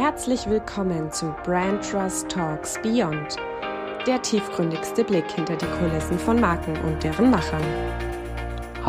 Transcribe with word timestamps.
Herzlich 0.00 0.48
willkommen 0.48 1.12
zu 1.12 1.26
Brand 1.44 1.84
Trust 1.84 2.30
Talks 2.30 2.80
Beyond, 2.80 3.36
der 4.06 4.22
tiefgründigste 4.22 5.04
Blick 5.04 5.30
hinter 5.30 5.56
die 5.56 5.66
Kulissen 5.66 6.18
von 6.18 6.40
Marken 6.40 6.74
und 6.84 7.04
deren 7.04 7.28
Machern. 7.28 7.62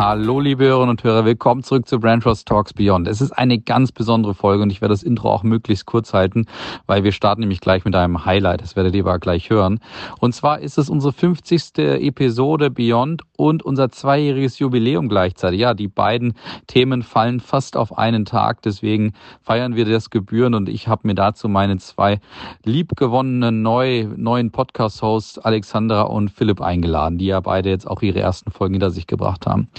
Hallo, 0.03 0.39
liebe 0.39 0.63
Hörerinnen 0.63 0.89
und 0.89 1.03
Hörer, 1.03 1.25
willkommen 1.25 1.61
zurück 1.61 1.87
zu 1.87 1.99
Brand 1.99 2.23
Trust 2.23 2.47
Talks 2.47 2.73
Beyond. 2.73 3.07
Es 3.07 3.21
ist 3.21 3.33
eine 3.33 3.59
ganz 3.59 3.91
besondere 3.91 4.33
Folge 4.33 4.63
und 4.63 4.71
ich 4.71 4.81
werde 4.81 4.95
das 4.95 5.03
Intro 5.03 5.31
auch 5.31 5.43
möglichst 5.43 5.85
kurz 5.85 6.11
halten, 6.11 6.47
weil 6.87 7.03
wir 7.03 7.11
starten 7.11 7.41
nämlich 7.41 7.61
gleich 7.61 7.85
mit 7.85 7.95
einem 7.95 8.25
Highlight. 8.25 8.63
Das 8.63 8.75
werdet 8.75 8.95
ihr 8.95 9.03
aber 9.03 9.19
gleich 9.19 9.51
hören. 9.51 9.79
Und 10.19 10.33
zwar 10.33 10.59
ist 10.59 10.79
es 10.79 10.89
unsere 10.89 11.13
50. 11.13 11.77
Episode 11.77 12.71
Beyond 12.71 13.21
und 13.37 13.61
unser 13.61 13.91
zweijähriges 13.91 14.57
Jubiläum 14.57 15.07
gleichzeitig. 15.07 15.59
Ja, 15.59 15.75
die 15.75 15.87
beiden 15.87 16.33
Themen 16.65 17.03
fallen 17.03 17.39
fast 17.39 17.77
auf 17.77 17.95
einen 17.95 18.25
Tag, 18.25 18.63
deswegen 18.63 19.13
feiern 19.43 19.75
wir 19.75 19.85
das 19.85 20.09
Gebühren 20.09 20.55
und 20.55 20.67
ich 20.67 20.87
habe 20.87 21.05
mir 21.07 21.15
dazu 21.15 21.47
meine 21.47 21.77
zwei 21.77 22.19
liebgewonnenen 22.65 23.61
neu, 23.61 24.07
neuen 24.15 24.49
Podcast-Hosts 24.49 25.37
Alexandra 25.37 26.01
und 26.01 26.31
Philipp 26.31 26.59
eingeladen, 26.59 27.19
die 27.19 27.27
ja 27.27 27.39
beide 27.39 27.69
jetzt 27.69 27.87
auch 27.87 28.01
ihre 28.01 28.19
ersten 28.19 28.49
Folgen 28.49 28.73
hinter 28.73 28.89
sich 28.89 29.05
gebracht 29.05 29.45
haben. 29.45 29.69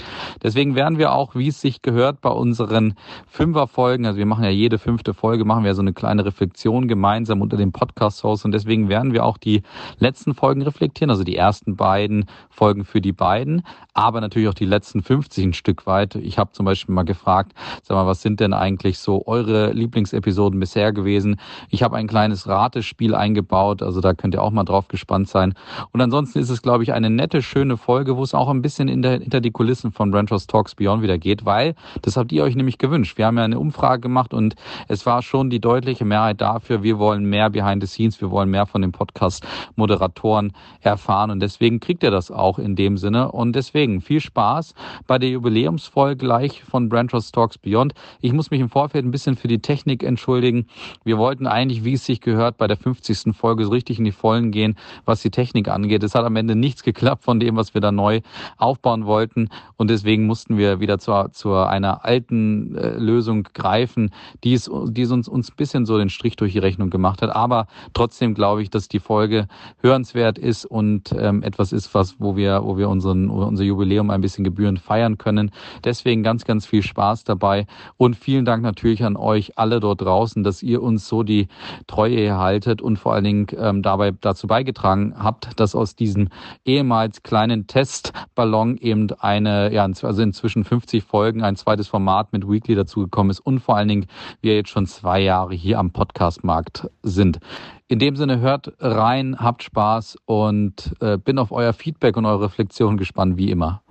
Deswegen 0.41 0.75
werden 0.75 0.97
wir 0.97 1.13
auch, 1.13 1.35
wie 1.35 1.47
es 1.47 1.61
sich 1.61 1.81
gehört, 1.81 2.21
bei 2.21 2.29
unseren 2.29 2.95
Fünferfolgen, 3.27 4.05
also 4.05 4.17
wir 4.17 4.25
machen 4.25 4.43
ja 4.43 4.49
jede 4.49 4.77
fünfte 4.77 5.13
Folge, 5.13 5.45
machen 5.45 5.63
wir 5.63 5.75
so 5.75 5.81
eine 5.81 5.93
kleine 5.93 6.25
Reflexion 6.25 6.87
gemeinsam 6.87 7.41
unter 7.41 7.57
dem 7.57 7.71
Podcast-Host 7.71 8.45
und 8.45 8.51
deswegen 8.51 8.89
werden 8.89 9.13
wir 9.13 9.25
auch 9.25 9.37
die 9.37 9.61
letzten 9.99 10.33
Folgen 10.33 10.61
reflektieren, 10.61 11.09
also 11.09 11.23
die 11.23 11.35
ersten 11.35 11.75
beiden 11.75 12.25
Folgen 12.49 12.85
für 12.85 13.01
die 13.01 13.13
beiden, 13.13 13.63
aber 13.93 14.21
natürlich 14.21 14.49
auch 14.49 14.53
die 14.53 14.65
letzten 14.65 15.01
50 15.01 15.45
ein 15.45 15.53
Stück 15.53 15.85
weit. 15.85 16.15
Ich 16.15 16.37
habe 16.37 16.51
zum 16.51 16.65
Beispiel 16.65 16.93
mal 16.93 17.03
gefragt, 17.03 17.53
sag 17.83 17.95
mal, 17.95 18.07
was 18.07 18.21
sind 18.21 18.39
denn 18.39 18.53
eigentlich 18.53 18.99
so 18.99 19.25
eure 19.25 19.71
Lieblingsepisoden 19.71 20.59
bisher 20.59 20.91
gewesen? 20.91 21.39
Ich 21.69 21.83
habe 21.83 21.95
ein 21.95 22.07
kleines 22.07 22.47
Ratespiel 22.47 23.15
eingebaut, 23.15 23.81
also 23.81 24.01
da 24.01 24.13
könnt 24.13 24.35
ihr 24.35 24.41
auch 24.41 24.51
mal 24.51 24.63
drauf 24.63 24.87
gespannt 24.87 25.29
sein. 25.29 25.53
Und 25.91 26.01
ansonsten 26.01 26.39
ist 26.39 26.49
es, 26.49 26.61
glaube 26.61 26.83
ich, 26.83 26.91
eine 26.91 27.09
nette, 27.09 27.41
schöne 27.41 27.77
Folge, 27.77 28.17
wo 28.17 28.23
es 28.23 28.33
auch 28.33 28.49
ein 28.49 28.61
bisschen 28.61 28.87
hinter 28.87 29.41
die 29.41 29.51
Kulissen 29.51 29.91
von 29.93 30.11
Brandhouse 30.11 30.47
Talks 30.47 30.75
Beyond 30.75 31.03
wieder 31.03 31.17
geht, 31.17 31.45
weil 31.45 31.75
das 32.01 32.17
habt 32.17 32.31
ihr 32.31 32.43
euch 32.43 32.55
nämlich 32.55 32.77
gewünscht. 32.77 33.17
Wir 33.17 33.25
haben 33.25 33.37
ja 33.37 33.43
eine 33.43 33.59
Umfrage 33.59 34.01
gemacht 34.01 34.33
und 34.33 34.55
es 34.87 35.05
war 35.05 35.21
schon 35.21 35.49
die 35.49 35.59
deutliche 35.59 36.05
Mehrheit 36.05 36.41
dafür, 36.41 36.83
wir 36.83 36.99
wollen 36.99 37.25
mehr 37.25 37.49
Behind 37.49 37.81
the 37.81 37.87
Scenes, 37.87 38.19
wir 38.21 38.31
wollen 38.31 38.49
mehr 38.49 38.65
von 38.65 38.81
den 38.81 38.91
Podcast-Moderatoren 38.91 40.53
erfahren 40.81 41.31
und 41.31 41.39
deswegen 41.39 41.79
kriegt 41.79 42.03
ihr 42.03 42.11
das 42.11 42.31
auch 42.31 42.59
in 42.59 42.75
dem 42.75 42.97
Sinne 42.97 43.31
und 43.31 43.55
deswegen 43.55 44.01
viel 44.01 44.19
Spaß 44.19 44.73
bei 45.07 45.17
der 45.17 45.29
Jubiläumsfolge 45.29 46.17
gleich 46.17 46.63
von 46.63 46.89
Brandhouse 46.89 47.31
Talks 47.31 47.57
Beyond. 47.57 47.93
Ich 48.21 48.33
muss 48.33 48.51
mich 48.51 48.61
im 48.61 48.69
Vorfeld 48.69 49.05
ein 49.05 49.11
bisschen 49.11 49.35
für 49.35 49.47
die 49.47 49.59
Technik 49.59 50.03
entschuldigen. 50.03 50.67
Wir 51.03 51.17
wollten 51.17 51.47
eigentlich, 51.47 51.83
wie 51.83 51.93
es 51.93 52.05
sich 52.05 52.21
gehört, 52.21 52.57
bei 52.57 52.67
der 52.67 52.77
50. 52.77 53.35
Folge 53.35 53.65
so 53.65 53.71
richtig 53.71 53.99
in 53.99 54.05
die 54.05 54.11
Vollen 54.11 54.51
gehen, 54.51 54.75
was 55.05 55.21
die 55.21 55.29
Technik 55.29 55.67
angeht. 55.67 56.03
Es 56.03 56.15
hat 56.15 56.25
am 56.25 56.35
Ende 56.35 56.55
nichts 56.55 56.83
geklappt 56.83 57.23
von 57.23 57.39
dem, 57.39 57.55
was 57.55 57.73
wir 57.73 57.81
da 57.81 57.91
neu 57.91 58.21
aufbauen 58.57 59.05
wollten. 59.05 59.49
Und 59.77 59.82
deswegen 59.89 60.25
mussten 60.25 60.57
wir 60.57 60.79
wieder 60.79 60.99
zu, 60.99 61.29
zu 61.31 61.53
einer 61.55 62.05
alten 62.05 62.75
äh, 62.75 62.97
Lösung 62.97 63.43
greifen, 63.53 64.11
die 64.43 64.53
es, 64.53 64.69
die 64.87 65.01
es 65.01 65.11
uns, 65.11 65.27
uns 65.27 65.49
ein 65.51 65.55
bisschen 65.55 65.85
so 65.85 65.97
den 65.97 66.09
Strich 66.09 66.35
durch 66.35 66.53
die 66.53 66.59
Rechnung 66.59 66.89
gemacht 66.89 67.21
hat. 67.21 67.35
Aber 67.35 67.67
trotzdem 67.93 68.33
glaube 68.33 68.61
ich, 68.61 68.69
dass 68.69 68.87
die 68.87 68.99
Folge 68.99 69.47
hörenswert 69.81 70.37
ist 70.37 70.65
und 70.65 71.13
ähm, 71.17 71.43
etwas 71.43 71.71
ist, 71.71 71.93
was, 71.93 72.15
wo 72.19 72.35
wir, 72.35 72.63
wo 72.63 72.77
wir 72.77 72.89
unseren, 72.89 73.29
unser 73.29 73.63
Jubiläum 73.63 74.09
ein 74.09 74.21
bisschen 74.21 74.43
gebührend 74.43 74.79
feiern 74.79 75.17
können. 75.17 75.51
Deswegen 75.83 76.23
ganz, 76.23 76.45
ganz 76.45 76.65
viel 76.65 76.83
Spaß 76.83 77.23
dabei 77.23 77.65
und 77.97 78.15
vielen 78.15 78.45
Dank 78.45 78.63
natürlich 78.63 79.03
an 79.03 79.15
euch 79.15 79.57
alle 79.57 79.79
dort 79.79 80.01
draußen, 80.01 80.43
dass 80.43 80.63
ihr 80.63 80.81
uns 80.81 81.07
so 81.07 81.23
die 81.23 81.47
Treue 81.87 82.23
erhaltet 82.23 82.81
und 82.81 82.97
vor 82.97 83.13
allen 83.13 83.23
Dingen 83.23 83.47
ähm, 83.57 83.81
dabei 83.81 84.11
dazu 84.11 84.47
beigetragen 84.47 85.13
habt, 85.17 85.59
dass 85.59 85.75
aus 85.75 85.95
diesem 85.95 86.29
ehemals 86.65 87.23
kleinen 87.23 87.67
Testballon 87.67 88.77
eben 88.77 89.11
eine 89.19 89.72
ja, 89.73 89.83
also 89.83 90.21
inzwischen 90.21 90.63
50 90.63 91.03
Folgen, 91.03 91.43
ein 91.43 91.55
zweites 91.55 91.87
Format 91.87 92.31
mit 92.31 92.47
Weekly 92.47 92.75
dazugekommen 92.75 93.31
ist 93.31 93.39
und 93.39 93.59
vor 93.59 93.75
allen 93.75 93.87
Dingen 93.87 94.05
wir 94.41 94.55
jetzt 94.55 94.69
schon 94.69 94.85
zwei 94.85 95.19
Jahre 95.19 95.53
hier 95.53 95.79
am 95.79 95.91
Podcastmarkt 95.91 96.89
sind. 97.01 97.39
In 97.87 97.99
dem 97.99 98.15
Sinne 98.15 98.39
hört 98.39 98.73
rein, 98.79 99.37
habt 99.39 99.63
Spaß 99.63 100.17
und 100.25 100.93
äh, 100.99 101.17
bin 101.17 101.37
auf 101.37 101.51
euer 101.51 101.73
Feedback 101.73 102.17
und 102.17 102.25
eure 102.25 102.45
Reflexion 102.45 102.97
gespannt, 102.97 103.37
wie 103.37 103.51
immer. 103.51 103.82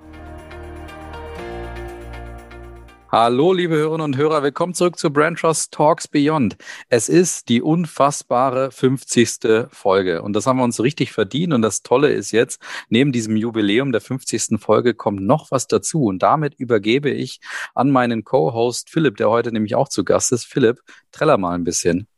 Hallo, 3.15 3.53
liebe 3.53 3.77
Hörerinnen 3.77 4.07
und 4.07 4.17
Hörer, 4.17 4.43
willkommen 4.43 4.73
zurück 4.73 4.99
zu 4.99 5.11
Brand 5.11 5.39
Trust 5.39 5.71
Talks 5.71 6.09
Beyond. 6.09 6.57
Es 6.89 7.11
ist 7.11 7.51
die 7.51 7.61
unfassbare 7.61 8.71
50. 8.71 9.69
Folge 9.71 10.23
und 10.23 10.33
das 10.33 10.47
haben 10.47 10.57
wir 10.57 10.65
uns 10.65 10.81
richtig 10.81 11.13
verdient 11.13 11.53
und 11.53 11.61
das 11.61 11.83
Tolle 11.83 12.11
ist 12.11 12.31
jetzt, 12.31 12.59
neben 12.89 13.13
diesem 13.13 13.37
Jubiläum 13.37 13.93
der 13.93 14.01
50. 14.01 14.59
Folge 14.59 14.95
kommt 14.95 15.21
noch 15.21 15.51
was 15.51 15.67
dazu 15.67 16.05
und 16.05 16.23
damit 16.23 16.55
übergebe 16.55 17.11
ich 17.11 17.41
an 17.75 17.91
meinen 17.91 18.25
Co-Host 18.25 18.89
Philipp, 18.89 19.19
der 19.19 19.29
heute 19.29 19.53
nämlich 19.53 19.75
auch 19.75 19.91
zu 19.91 20.05
Gast 20.05 20.33
ist. 20.33 20.47
Philipp, 20.47 20.81
treller 21.11 21.37
mal 21.37 21.55
ein 21.55 21.65
bisschen. 21.65 22.09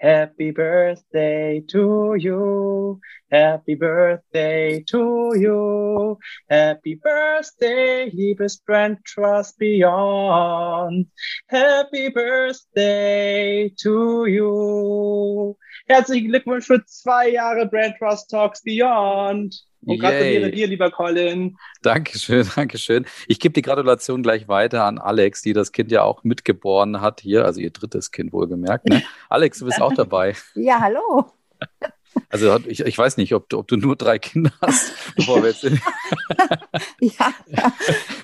Happy 0.00 0.50
birthday 0.50 1.60
to 1.68 2.14
you. 2.18 3.00
Happy 3.30 3.74
birthday 3.74 4.82
to 4.88 5.32
you. 5.36 6.18
Happy 6.48 6.94
birthday, 6.94 8.10
liebes 8.10 8.64
Brand 8.64 8.96
Trust 9.04 9.58
Beyond. 9.58 11.06
Happy 11.48 12.08
birthday 12.08 13.68
to 13.82 14.24
you. 14.24 15.56
Herzlichen 15.86 16.28
Glückwunsch 16.28 16.66
für 16.66 16.82
zwei 16.86 17.28
Jahre 17.28 17.66
Brand 17.66 17.96
Trust 17.98 18.30
Talks 18.30 18.62
Beyond. 18.62 19.54
Und 19.84 19.98
gratuliere 19.98 20.50
dir, 20.50 20.66
lieber 20.66 20.90
Colin. 20.90 21.56
Dankeschön, 21.82 22.46
Dankeschön. 22.56 23.06
Ich 23.28 23.40
gebe 23.40 23.52
die 23.52 23.62
Gratulation 23.62 24.22
gleich 24.22 24.48
weiter 24.48 24.84
an 24.84 24.98
Alex, 24.98 25.42
die 25.42 25.52
das 25.52 25.72
Kind 25.72 25.90
ja 25.90 26.02
auch 26.02 26.22
mitgeboren 26.24 27.00
hat 27.00 27.20
hier, 27.20 27.44
also 27.44 27.60
ihr 27.60 27.70
drittes 27.70 28.10
Kind 28.10 28.32
wohlgemerkt. 28.32 28.88
Ne? 28.88 29.02
Alex, 29.28 29.58
du 29.58 29.66
bist 29.66 29.80
auch 29.80 29.94
dabei. 29.94 30.34
Ja, 30.54 30.80
hallo. 30.80 31.32
Also 32.28 32.58
ich, 32.66 32.80
ich 32.80 32.98
weiß 32.98 33.18
nicht, 33.18 33.34
ob 33.34 33.48
du, 33.48 33.58
ob 33.58 33.68
du 33.68 33.76
nur 33.76 33.94
drei 33.94 34.18
Kinder 34.18 34.50
hast, 34.60 34.92
bevor 35.14 35.44
wir 35.44 35.50
jetzt 35.50 35.62
ja, 35.62 37.32
ja, 37.46 37.72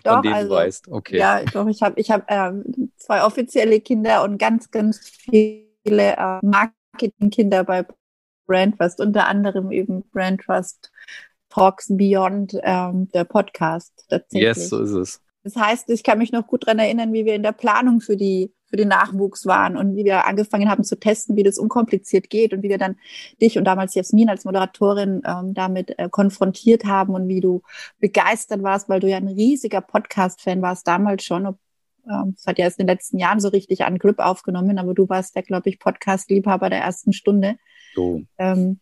doch, 0.02 0.14
von 0.14 0.22
denen 0.22 0.34
also, 0.34 0.48
du 0.48 0.54
weißt. 0.56 0.88
Okay. 0.88 1.18
Ja, 1.18 1.44
doch, 1.44 1.68
ich 1.68 1.82
habe 1.82 2.00
ich 2.00 2.10
hab, 2.10 2.28
ähm, 2.28 2.90
zwei 2.96 3.22
offizielle 3.22 3.80
Kinder 3.80 4.24
und 4.24 4.38
ganz, 4.38 4.72
ganz 4.72 5.08
viele 5.08 6.16
äh, 6.16 6.38
Marketingkinder 6.42 7.62
bei 7.62 7.86
Brand 8.46 8.76
Trust, 8.76 9.00
unter 9.00 9.28
anderem 9.28 9.70
eben 9.70 10.02
Brand 10.10 10.40
Trust 10.40 10.90
Talks 11.56 11.86
Beyond 11.88 12.58
ähm, 12.62 13.08
der 13.14 13.24
Podcast 13.24 14.04
tatsächlich. 14.10 14.42
Yes, 14.42 14.68
so 14.68 14.82
ist 14.82 14.90
es. 14.90 15.22
Das 15.42 15.56
heißt, 15.56 15.88
ich 15.88 16.02
kann 16.02 16.18
mich 16.18 16.30
noch 16.30 16.46
gut 16.46 16.66
daran 16.66 16.78
erinnern, 16.78 17.14
wie 17.14 17.24
wir 17.24 17.34
in 17.34 17.42
der 17.42 17.52
Planung 17.52 18.00
für 18.00 18.16
die 18.16 18.52
für 18.66 18.76
den 18.76 18.88
Nachwuchs 18.88 19.46
waren 19.46 19.76
und 19.76 19.94
wie 19.94 20.04
wir 20.04 20.26
angefangen 20.26 20.68
haben 20.68 20.84
zu 20.84 20.98
testen, 20.98 21.36
wie 21.36 21.44
das 21.44 21.56
unkompliziert 21.56 22.28
geht 22.28 22.52
und 22.52 22.62
wie 22.62 22.68
wir 22.68 22.78
dann 22.78 22.96
dich 23.40 23.56
und 23.56 23.64
damals 23.64 23.94
Jasmin 23.94 24.28
als 24.28 24.44
Moderatorin 24.44 25.22
ähm, 25.24 25.54
damit 25.54 25.98
äh, 25.98 26.08
konfrontiert 26.10 26.84
haben 26.84 27.14
und 27.14 27.28
wie 27.28 27.40
du 27.40 27.62
begeistert 28.00 28.62
warst, 28.62 28.88
weil 28.88 29.00
du 29.00 29.08
ja 29.08 29.16
ein 29.16 29.28
riesiger 29.28 29.80
Podcast-Fan 29.80 30.60
warst 30.60 30.86
damals 30.86 31.24
schon. 31.24 31.46
Ob, 31.46 31.58
ähm, 32.10 32.34
das 32.34 32.46
hat 32.46 32.58
ja 32.58 32.64
erst 32.64 32.80
in 32.80 32.86
den 32.86 32.94
letzten 32.94 33.18
Jahren 33.18 33.40
so 33.40 33.48
richtig 33.48 33.84
an 33.84 33.98
Glück 33.98 34.18
aufgenommen, 34.18 34.78
aber 34.78 34.92
du 34.94 35.08
warst 35.08 35.36
ja, 35.36 35.42
glaube 35.42 35.70
ich, 35.70 35.78
Podcast-Liebhaber 35.78 36.68
der 36.68 36.80
ersten 36.80 37.12
Stunde. 37.12 37.56
So. 37.94 38.20
Ähm, 38.36 38.80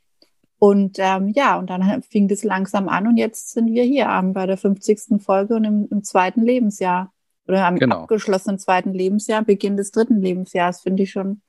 und 0.65 0.97
ähm, 0.99 1.29
ja, 1.29 1.59
und 1.59 1.69
dann 1.69 2.03
fing 2.11 2.27
das 2.27 2.43
langsam 2.43 2.89
an 2.89 3.07
und 3.07 3.19
jetzt 3.19 3.51
sind 3.51 3.75
wir 3.75 3.83
hier 3.83 4.07
bei 4.33 4.47
der 4.47 4.57
50. 4.57 5.23
Folge 5.23 5.57
und 5.57 5.65
im, 5.65 5.89
im 5.91 6.03
zweiten 6.03 6.43
Lebensjahr. 6.43 7.13
Oder 7.47 7.67
am 7.67 7.79
genau. 7.79 8.05
abgeschlossenen 8.05 8.59
zweiten 8.59 8.95
Lebensjahr, 8.95 9.43
Beginn 9.43 9.77
des 9.77 9.91
dritten 9.91 10.23
Lebensjahres, 10.23 10.81
finde 10.81 11.03
ich 11.03 11.11
schon, 11.11 11.43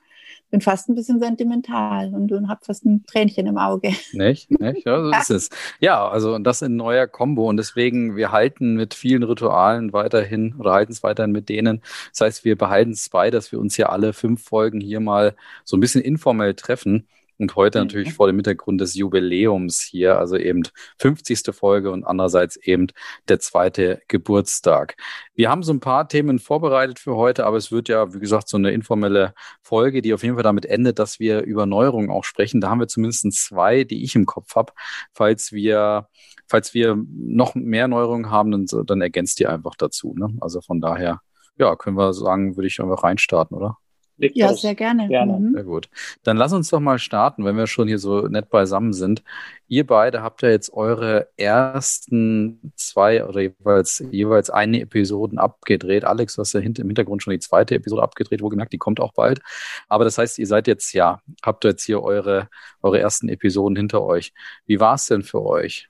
bin 0.51 0.59
fast 0.59 0.89
ein 0.89 0.95
bisschen 0.95 1.21
sentimental 1.21 2.13
und, 2.13 2.33
und 2.33 2.49
habe 2.49 2.65
fast 2.65 2.83
ein 2.83 3.05
Tränchen 3.05 3.47
im 3.47 3.57
Auge. 3.57 3.93
Nicht? 4.11 4.51
Nicht? 4.51 4.85
Ja, 4.85 5.01
so 5.01 5.09
ist 5.09 5.29
es. 5.29 5.49
Ja, 5.79 6.05
also 6.05 6.37
das 6.39 6.61
in 6.61 6.75
neuer 6.75 7.07
Combo 7.07 7.47
und 7.47 7.55
deswegen, 7.55 8.17
wir 8.17 8.33
halten 8.33 8.75
mit 8.75 8.93
vielen 8.93 9.23
Ritualen 9.23 9.93
weiterhin 9.93 10.55
oder 10.59 10.73
halten 10.73 10.91
es 10.91 11.03
weiterhin 11.03 11.31
mit 11.31 11.47
denen. 11.47 11.81
Das 12.11 12.19
heißt, 12.19 12.43
wir 12.43 12.57
behalten 12.57 12.91
es 12.91 13.07
bei, 13.07 13.31
dass 13.31 13.53
wir 13.53 13.59
uns 13.61 13.77
hier 13.77 13.93
alle 13.93 14.11
fünf 14.11 14.43
Folgen 14.43 14.81
hier 14.81 14.99
mal 14.99 15.37
so 15.63 15.77
ein 15.77 15.79
bisschen 15.79 16.01
informell 16.01 16.53
treffen 16.53 17.07
und 17.37 17.55
heute 17.55 17.79
mhm. 17.79 17.85
natürlich 17.85 18.13
vor 18.13 18.27
dem 18.27 18.37
Hintergrund 18.37 18.81
des 18.81 18.95
Jubiläums 18.95 19.81
hier, 19.81 20.17
also 20.17 20.37
eben 20.37 20.63
50. 20.99 21.53
Folge 21.53 21.91
und 21.91 22.03
andererseits 22.03 22.55
eben 22.57 22.87
der 23.27 23.39
zweite 23.39 24.01
Geburtstag. 24.07 24.95
Wir 25.33 25.49
haben 25.49 25.63
so 25.63 25.73
ein 25.73 25.79
paar 25.79 26.07
Themen 26.07 26.39
vorbereitet 26.39 26.99
für 26.99 27.15
heute, 27.15 27.45
aber 27.45 27.57
es 27.57 27.71
wird 27.71 27.89
ja, 27.89 28.13
wie 28.13 28.19
gesagt, 28.19 28.47
so 28.47 28.57
eine 28.57 28.71
informelle 28.71 29.33
Folge, 29.61 30.01
die 30.01 30.13
auf 30.13 30.23
jeden 30.23 30.35
Fall 30.35 30.43
damit 30.43 30.65
endet, 30.65 30.99
dass 30.99 31.19
wir 31.19 31.41
über 31.43 31.65
Neuerungen 31.65 32.09
auch 32.09 32.23
sprechen. 32.23 32.61
Da 32.61 32.69
haben 32.69 32.79
wir 32.79 32.87
zumindest 32.87 33.31
zwei, 33.33 33.83
die 33.83 34.03
ich 34.03 34.15
im 34.15 34.25
Kopf 34.25 34.55
habe. 34.55 34.73
Falls 35.13 35.51
wir, 35.51 36.07
falls 36.47 36.73
wir 36.73 36.97
noch 37.09 37.55
mehr 37.55 37.87
Neuerungen 37.87 38.31
haben, 38.31 38.51
dann, 38.51 38.85
dann 38.85 39.01
ergänzt 39.01 39.39
ihr 39.39 39.49
einfach 39.49 39.75
dazu. 39.75 40.13
Ne? 40.17 40.29
Also 40.41 40.61
von 40.61 40.79
daher, 40.79 41.21
ja, 41.57 41.75
können 41.75 41.97
wir 41.97 42.13
sagen, 42.13 42.55
würde 42.55 42.67
ich 42.67 42.79
einfach 42.81 43.03
reinstarten, 43.03 43.57
oder? 43.57 43.77
Legt 44.17 44.37
ja, 44.37 44.49
los. 44.49 44.61
sehr 44.61 44.75
gerne. 44.75 45.07
gerne. 45.07 45.39
Mhm. 45.39 45.53
Sehr 45.53 45.63
gut. 45.63 45.89
Dann 46.23 46.37
lass 46.37 46.53
uns 46.53 46.69
doch 46.69 46.79
mal 46.79 46.99
starten, 46.99 47.43
wenn 47.43 47.57
wir 47.57 47.67
schon 47.67 47.87
hier 47.87 47.99
so 47.99 48.27
nett 48.27 48.49
beisammen 48.49 48.93
sind. 48.93 49.23
Ihr 49.67 49.85
beide 49.85 50.21
habt 50.21 50.41
ja 50.41 50.49
jetzt 50.49 50.71
eure 50.71 51.27
ersten 51.35 52.71
zwei 52.75 53.25
oder 53.25 53.41
jeweils, 53.41 54.05
jeweils 54.11 54.49
eine 54.49 54.81
Episoden 54.81 55.37
abgedreht. 55.37 56.05
Alex, 56.05 56.35
du 56.35 56.41
hast 56.41 56.53
ja 56.53 56.61
im 56.61 56.73
Hintergrund 56.73 57.23
schon 57.23 57.31
die 57.31 57.39
zweite 57.39 57.75
Episode 57.75 58.03
abgedreht, 58.03 58.41
wo 58.41 58.49
gemerkt, 58.49 58.71
die 58.71 58.77
kommt 58.77 59.01
auch 59.01 59.13
bald. 59.13 59.41
Aber 59.89 60.05
das 60.05 60.17
heißt, 60.17 60.39
ihr 60.39 60.47
seid 60.47 60.67
jetzt, 60.67 60.93
ja, 60.93 61.19
habt 61.43 61.65
jetzt 61.65 61.83
hier 61.83 62.01
eure, 62.01 62.47
eure 62.81 62.99
ersten 62.99 63.27
Episoden 63.27 63.75
hinter 63.75 64.03
euch. 64.03 64.33
Wie 64.65 64.79
war 64.79 64.95
es 64.95 65.07
denn 65.07 65.23
für 65.23 65.43
euch? 65.43 65.89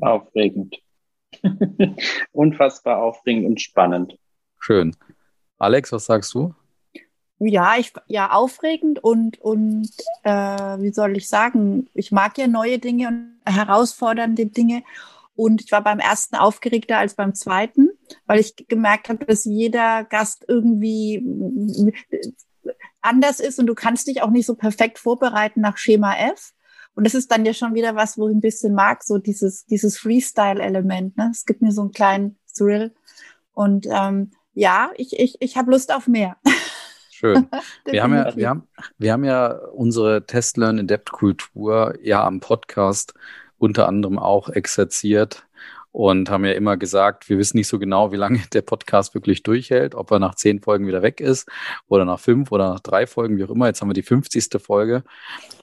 Aufregend. 0.00 0.78
Unfassbar 2.32 3.02
aufregend 3.02 3.46
und 3.46 3.60
spannend. 3.60 4.16
Schön. 4.58 4.96
Alex, 5.58 5.92
was 5.92 6.06
sagst 6.06 6.32
du? 6.34 6.54
Ja, 7.46 7.76
ich, 7.78 7.92
ja, 8.06 8.30
aufregend 8.30 9.02
und, 9.02 9.40
und 9.40 9.90
äh, 10.22 10.30
wie 10.30 10.92
soll 10.92 11.16
ich 11.16 11.28
sagen, 11.28 11.88
ich 11.94 12.12
mag 12.12 12.38
ja 12.38 12.46
neue 12.46 12.78
Dinge 12.78 13.08
und 13.08 13.40
herausfordernde 13.44 14.46
Dinge. 14.46 14.82
Und 15.34 15.62
ich 15.62 15.72
war 15.72 15.82
beim 15.82 15.98
ersten 15.98 16.36
aufgeregter 16.36 16.98
als 16.98 17.14
beim 17.14 17.34
zweiten, 17.34 17.90
weil 18.26 18.38
ich 18.38 18.54
gemerkt 18.68 19.08
habe, 19.08 19.24
dass 19.24 19.44
jeder 19.44 20.04
Gast 20.04 20.44
irgendwie 20.46 21.24
anders 23.00 23.40
ist 23.40 23.58
und 23.58 23.66
du 23.66 23.74
kannst 23.74 24.06
dich 24.06 24.22
auch 24.22 24.30
nicht 24.30 24.46
so 24.46 24.54
perfekt 24.54 24.98
vorbereiten 24.98 25.60
nach 25.60 25.78
Schema 25.78 26.14
F. 26.14 26.52
Und 26.94 27.04
das 27.04 27.14
ist 27.14 27.30
dann 27.30 27.46
ja 27.46 27.54
schon 27.54 27.74
wieder 27.74 27.96
was, 27.96 28.18
wo 28.18 28.28
ich 28.28 28.34
ein 28.34 28.40
bisschen 28.40 28.74
mag, 28.74 29.02
so 29.02 29.18
dieses, 29.18 29.64
dieses 29.64 29.98
Freestyle-Element. 29.98 31.16
Ne? 31.16 31.30
Es 31.32 31.46
gibt 31.46 31.62
mir 31.62 31.72
so 31.72 31.80
einen 31.80 31.92
kleinen 31.92 32.36
Thrill. 32.54 32.94
Und 33.54 33.86
ähm, 33.90 34.32
ja, 34.54 34.90
ich, 34.96 35.18
ich, 35.18 35.36
ich 35.40 35.56
habe 35.56 35.70
Lust 35.70 35.92
auf 35.92 36.06
mehr. 36.06 36.36
Schön. 37.22 37.46
wir 37.84 38.02
haben 38.02 38.14
ja, 38.14 38.36
wir 38.36 38.48
haben, 38.48 38.68
wir 38.98 39.12
haben 39.12 39.22
ja 39.22 39.52
unsere 39.52 40.26
Test 40.26 40.56
Learn 40.56 40.80
Adapt 40.80 41.12
Kultur 41.12 41.94
ja 42.02 42.26
am 42.26 42.40
Podcast 42.40 43.14
unter 43.58 43.86
anderem 43.86 44.18
auch 44.18 44.48
exerziert 44.48 45.46
und 45.92 46.30
haben 46.30 46.44
ja 46.44 46.52
immer 46.52 46.76
gesagt, 46.76 47.28
wir 47.28 47.38
wissen 47.38 47.58
nicht 47.58 47.68
so 47.68 47.78
genau, 47.78 48.10
wie 48.10 48.16
lange 48.16 48.40
der 48.52 48.62
Podcast 48.62 49.14
wirklich 49.14 49.44
durchhält, 49.44 49.94
ob 49.94 50.10
er 50.10 50.18
nach 50.18 50.34
zehn 50.34 50.60
Folgen 50.60 50.88
wieder 50.88 51.02
weg 51.02 51.20
ist 51.20 51.48
oder 51.86 52.04
nach 52.04 52.18
fünf 52.18 52.50
oder 52.50 52.70
nach 52.70 52.80
drei 52.80 53.06
Folgen, 53.06 53.38
wie 53.38 53.44
auch 53.44 53.50
immer. 53.50 53.68
Jetzt 53.68 53.82
haben 53.82 53.90
wir 53.90 53.94
die 53.94 54.02
50. 54.02 54.60
Folge. 54.60 55.04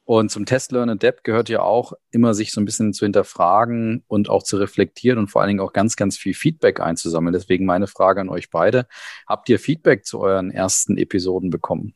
Und 0.09 0.31
zum 0.31 0.47
Test 0.47 0.71
Learn 0.71 0.89
Adapt 0.89 1.23
gehört 1.23 1.49
ja 1.49 1.61
auch 1.61 1.93
immer, 2.09 2.33
sich 2.33 2.51
so 2.51 2.59
ein 2.59 2.65
bisschen 2.65 2.93
zu 2.93 3.05
hinterfragen 3.05 4.03
und 4.07 4.27
auch 4.27 4.41
zu 4.41 4.57
reflektieren 4.57 5.19
und 5.19 5.27
vor 5.27 5.41
allen 5.41 5.49
Dingen 5.49 5.59
auch 5.59 5.71
ganz, 5.71 5.95
ganz 5.97 6.17
viel 6.17 6.33
Feedback 6.33 6.79
einzusammeln. 6.79 7.31
Deswegen 7.31 7.63
meine 7.63 7.85
Frage 7.85 8.19
an 8.19 8.29
euch 8.29 8.49
beide. 8.49 8.87
Habt 9.27 9.49
ihr 9.49 9.59
Feedback 9.59 10.05
zu 10.05 10.19
euren 10.19 10.49
ersten 10.49 10.97
Episoden 10.97 11.51
bekommen? 11.51 11.93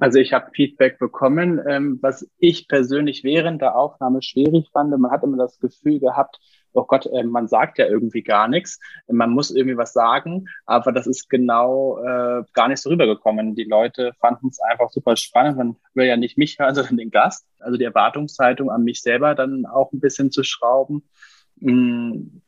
Also 0.00 0.18
ich 0.18 0.32
habe 0.32 0.50
Feedback 0.56 0.98
bekommen, 0.98 1.60
ähm, 1.68 2.00
was 2.02 2.28
ich 2.38 2.66
persönlich 2.66 3.22
während 3.22 3.62
der 3.62 3.76
Aufnahme 3.76 4.22
schwierig 4.22 4.66
fand. 4.72 4.90
Man 4.90 5.12
hat 5.12 5.22
immer 5.22 5.38
das 5.38 5.60
Gefühl 5.60 6.00
gehabt, 6.00 6.40
oh 6.76 6.84
Gott, 6.84 7.06
äh, 7.06 7.24
man 7.24 7.48
sagt 7.48 7.78
ja 7.78 7.86
irgendwie 7.86 8.22
gar 8.22 8.48
nichts. 8.48 8.78
Man 9.08 9.30
muss 9.30 9.50
irgendwie 9.50 9.76
was 9.76 9.92
sagen, 9.92 10.46
aber 10.64 10.92
das 10.92 11.06
ist 11.06 11.28
genau 11.28 11.98
äh, 11.98 12.44
gar 12.52 12.68
nicht 12.68 12.82
so 12.82 12.90
rübergekommen. 12.90 13.54
Die 13.54 13.64
Leute 13.64 14.12
fanden 14.20 14.48
es 14.48 14.60
einfach 14.60 14.90
super 14.90 15.16
spannend. 15.16 15.56
Man 15.56 15.76
will 15.94 16.06
ja 16.06 16.16
nicht 16.16 16.38
mich 16.38 16.58
hören, 16.58 16.74
sondern 16.76 16.96
den 16.98 17.10
Gast. 17.10 17.46
Also 17.58 17.78
die 17.78 17.84
Erwartungshaltung 17.84 18.70
an 18.70 18.84
mich 18.84 19.02
selber 19.02 19.34
dann 19.34 19.66
auch 19.66 19.92
ein 19.92 20.00
bisschen 20.00 20.30
zu 20.30 20.42
schrauben. 20.42 21.08
Mm, 21.56 22.40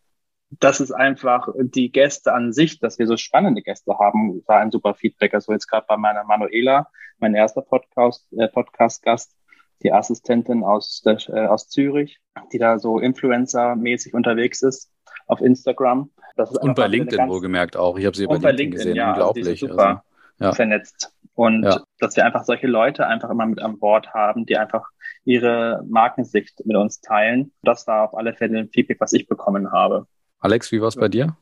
das 0.51 0.81
ist 0.81 0.93
einfach 0.93 1.49
die 1.59 1.93
Gäste 1.93 2.33
an 2.33 2.53
sich, 2.53 2.81
dass 2.81 2.99
wir 2.99 3.07
so 3.07 3.17
spannende 3.17 3.63
Gäste 3.63 3.99
haben, 3.99 4.43
war 4.47 4.61
ein 4.61 4.71
super 4.71 4.95
Feedback. 4.95 5.35
Also 5.35 5.53
jetzt 5.53 5.67
gerade 5.67 5.87
bei 5.89 5.97
meiner 5.97 6.25
Manuela, 6.25 6.89
mein 7.19 7.35
erster 7.35 7.63
Podcast, 7.63 8.27
äh, 8.33 8.49
Podcast-Gast, 8.49 9.38
die 9.83 9.93
Assistentin 9.93 10.65
aus, 10.65 11.03
der, 11.05 11.19
äh, 11.29 11.47
aus 11.47 11.69
Zürich, 11.69 12.21
die 12.53 12.59
da 12.59 12.79
so 12.79 12.99
Influencer-mäßig 12.99 14.15
unterwegs 14.15 14.63
ist 14.63 14.91
auf 15.27 15.41
Instagram. 15.41 16.11
und 16.37 16.75
bei 16.75 16.87
LinkedIn 16.87 17.29
wohlgemerkt 17.29 17.77
auch. 17.77 17.99
Ich 17.99 18.07
habe 18.07 18.17
sie 18.17 18.27
bei 18.27 18.35
LinkedIn, 18.35 18.57
LinkedIn, 18.57 18.71
gesehen. 18.71 18.97
Ja, 18.97 19.11
Unglaublich. 19.11 19.61
super 19.61 19.89
also, 19.89 20.01
ja. 20.41 20.53
vernetzt. 20.53 21.13
Und 21.35 21.63
ja. 21.63 21.81
dass 22.01 22.17
wir 22.17 22.25
einfach 22.25 22.45
solche 22.45 22.67
Leute 22.67 23.07
einfach 23.07 23.31
immer 23.31 23.47
mit 23.47 23.61
an 23.61 23.79
Bord 23.79 24.13
haben, 24.13 24.45
die 24.45 24.57
einfach 24.57 24.89
ihre 25.25 25.85
Markensicht 25.89 26.65
mit 26.65 26.77
uns 26.77 27.01
teilen. 27.01 27.53
Das 27.63 27.87
war 27.87 28.05
auf 28.05 28.17
alle 28.17 28.35
Fälle 28.35 28.59
ein 28.59 28.69
Feedback, 28.71 29.01
was 29.01 29.13
ich 29.13 29.29
bekommen 29.29 29.71
habe. 29.71 30.07
Alex, 30.41 30.73
wie 30.73 30.81
war 30.81 30.89
es 30.89 30.97
bei 30.97 31.09
dir? 31.09 31.37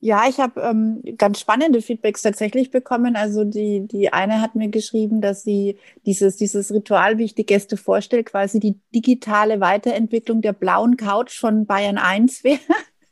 Ja, 0.00 0.28
ich 0.28 0.38
habe 0.38 0.60
ähm, 0.60 1.02
ganz 1.16 1.40
spannende 1.40 1.80
Feedbacks 1.80 2.22
tatsächlich 2.22 2.70
bekommen. 2.70 3.16
Also 3.16 3.44
die, 3.44 3.86
die 3.86 4.12
eine 4.12 4.40
hat 4.40 4.54
mir 4.54 4.68
geschrieben, 4.68 5.20
dass 5.20 5.42
sie 5.42 5.78
dieses, 6.04 6.36
dieses 6.36 6.72
Ritual, 6.72 7.18
wie 7.18 7.24
ich 7.24 7.34
die 7.34 7.46
Gäste 7.46 7.76
vorstelle, 7.76 8.24
quasi 8.24 8.60
die 8.60 8.78
digitale 8.94 9.60
Weiterentwicklung 9.60 10.42
der 10.42 10.52
blauen 10.52 10.96
Couch 10.96 11.38
von 11.38 11.66
Bayern 11.66 11.98
1 11.98 12.44
wäre, 12.44 12.60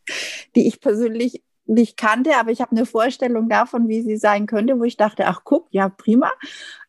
die 0.57 0.67
ich 0.67 0.81
persönlich 0.81 1.43
nicht 1.67 1.97
kannte, 1.97 2.37
aber 2.37 2.51
ich 2.51 2.61
habe 2.61 2.73
eine 2.73 2.85
Vorstellung 2.85 3.49
davon, 3.49 3.89
wie 3.89 4.03
sie 4.03 4.17
sein 4.17 4.47
könnte, 4.47 4.79
wo 4.79 4.85
ich 4.85 4.97
dachte, 4.97 5.27
ach 5.29 5.43
guck, 5.45 5.69
ja, 5.71 5.89
prima. 5.89 6.31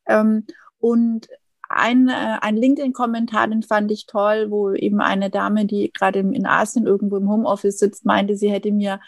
Ähm, 0.07 0.45
und 0.79 1.27
ein, 1.69 2.09
äh, 2.09 2.38
ein 2.41 2.57
LinkedIn-Kommentar, 2.57 3.47
den 3.47 3.63
fand 3.63 3.91
ich 3.91 4.06
toll, 4.07 4.47
wo 4.50 4.71
eben 4.71 5.00
eine 5.00 5.29
Dame, 5.29 5.65
die 5.65 5.91
gerade 5.94 6.19
in 6.19 6.45
Asien 6.45 6.85
irgendwo 6.85 7.17
im 7.17 7.29
Homeoffice 7.29 7.79
sitzt, 7.79 8.06
meinte, 8.06 8.35
sie 8.35 8.51
hätte 8.51 8.71
mir 8.71 9.00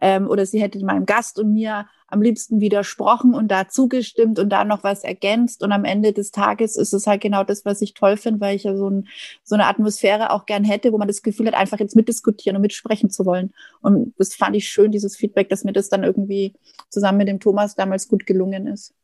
ähm, 0.00 0.28
oder 0.28 0.46
sie 0.46 0.60
hätte 0.60 0.84
meinem 0.84 1.06
Gast 1.06 1.38
und 1.38 1.52
mir 1.52 1.86
am 2.08 2.22
liebsten 2.22 2.60
widersprochen 2.60 3.34
und 3.34 3.48
da 3.48 3.68
zugestimmt 3.68 4.38
und 4.38 4.50
da 4.50 4.64
noch 4.64 4.84
was 4.84 5.02
ergänzt. 5.02 5.62
Und 5.62 5.72
am 5.72 5.84
Ende 5.84 6.12
des 6.12 6.30
Tages 6.30 6.76
ist 6.76 6.92
es 6.92 7.06
halt 7.06 7.20
genau 7.20 7.42
das, 7.42 7.64
was 7.64 7.82
ich 7.82 7.94
toll 7.94 8.16
finde, 8.16 8.40
weil 8.40 8.56
ich 8.56 8.64
ja 8.64 8.76
so, 8.76 8.88
ein, 8.88 9.08
so 9.42 9.54
eine 9.54 9.66
Atmosphäre 9.66 10.30
auch 10.30 10.46
gern 10.46 10.64
hätte, 10.64 10.92
wo 10.92 10.98
man 10.98 11.08
das 11.08 11.22
Gefühl 11.22 11.46
hat, 11.46 11.54
einfach 11.54 11.80
jetzt 11.80 11.96
mitdiskutieren 11.96 12.56
und 12.56 12.62
mitsprechen 12.62 13.10
zu 13.10 13.26
wollen. 13.26 13.52
Und 13.80 14.14
das 14.18 14.34
fand 14.34 14.54
ich 14.54 14.68
schön, 14.68 14.92
dieses 14.92 15.16
Feedback, 15.16 15.48
dass 15.48 15.64
mir 15.64 15.72
das 15.72 15.88
dann 15.88 16.04
irgendwie 16.04 16.54
zusammen 16.90 17.18
mit 17.18 17.28
dem 17.28 17.40
Thomas 17.40 17.74
damals 17.74 18.08
gut 18.08 18.26
gelungen 18.26 18.66
ist. 18.66 18.94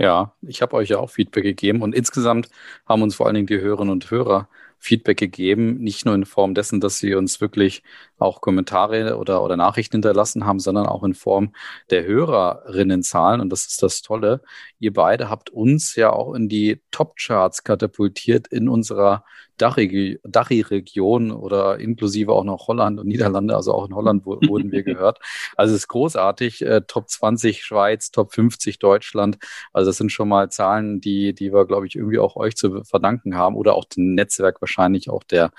Ja, 0.00 0.32
ich 0.42 0.62
habe 0.62 0.76
euch 0.76 0.90
ja 0.90 0.98
auch 0.98 1.10
Feedback 1.10 1.42
gegeben 1.42 1.82
und 1.82 1.92
insgesamt 1.92 2.48
haben 2.86 3.02
uns 3.02 3.16
vor 3.16 3.26
allen 3.26 3.34
Dingen 3.34 3.48
die 3.48 3.60
Hörerinnen 3.60 3.90
und 3.90 4.08
Hörer 4.12 4.48
Feedback 4.78 5.18
gegeben, 5.18 5.78
nicht 5.78 6.06
nur 6.06 6.14
in 6.14 6.24
Form 6.24 6.54
dessen, 6.54 6.80
dass 6.80 6.98
sie 6.98 7.14
uns 7.14 7.40
wirklich 7.40 7.82
auch 8.18 8.40
Kommentare 8.40 9.16
oder, 9.16 9.42
oder 9.42 9.56
Nachrichten 9.56 9.96
hinterlassen 9.96 10.44
haben, 10.46 10.60
sondern 10.60 10.86
auch 10.86 11.04
in 11.04 11.14
Form 11.14 11.52
der 11.90 12.04
Hörerinnenzahlen. 12.04 13.40
Und 13.40 13.50
das 13.50 13.66
ist 13.66 13.82
das 13.82 14.02
Tolle. 14.02 14.42
Ihr 14.78 14.92
beide 14.92 15.28
habt 15.28 15.50
uns 15.50 15.94
ja 15.94 16.12
auch 16.12 16.34
in 16.34 16.48
die 16.48 16.82
Top-Charts 16.90 17.64
katapultiert 17.64 18.48
in 18.48 18.68
unserer 18.68 19.24
Dachi-Region 19.58 21.32
oder 21.32 21.78
inklusive 21.78 22.32
auch 22.32 22.44
noch 22.44 22.68
Holland 22.68 23.00
und 23.00 23.08
Niederlande. 23.08 23.56
Also 23.56 23.72
auch 23.72 23.88
in 23.88 23.94
Holland 23.94 24.24
wurden 24.24 24.70
wir 24.72 24.82
gehört. 24.82 25.18
Also 25.56 25.74
es 25.74 25.82
ist 25.82 25.88
großartig. 25.88 26.62
Äh, 26.62 26.82
Top 26.86 27.08
20 27.08 27.64
Schweiz, 27.64 28.10
Top 28.10 28.32
50 28.32 28.78
Deutschland. 28.78 29.38
Also 29.72 29.90
das 29.90 29.96
sind 29.96 30.12
schon 30.12 30.28
mal 30.28 30.50
Zahlen, 30.50 31.00
die, 31.00 31.34
die 31.34 31.52
wir, 31.52 31.66
glaube 31.66 31.86
ich, 31.86 31.96
irgendwie 31.96 32.18
auch 32.18 32.36
euch 32.36 32.56
zu 32.56 32.84
verdanken 32.84 33.36
haben 33.36 33.56
oder 33.56 33.74
auch 33.74 33.84
dem 33.84 34.14
Netzwerk 34.14 34.60
wahrscheinlich 34.60 34.67
auch 35.10 35.24
der 35.24 35.50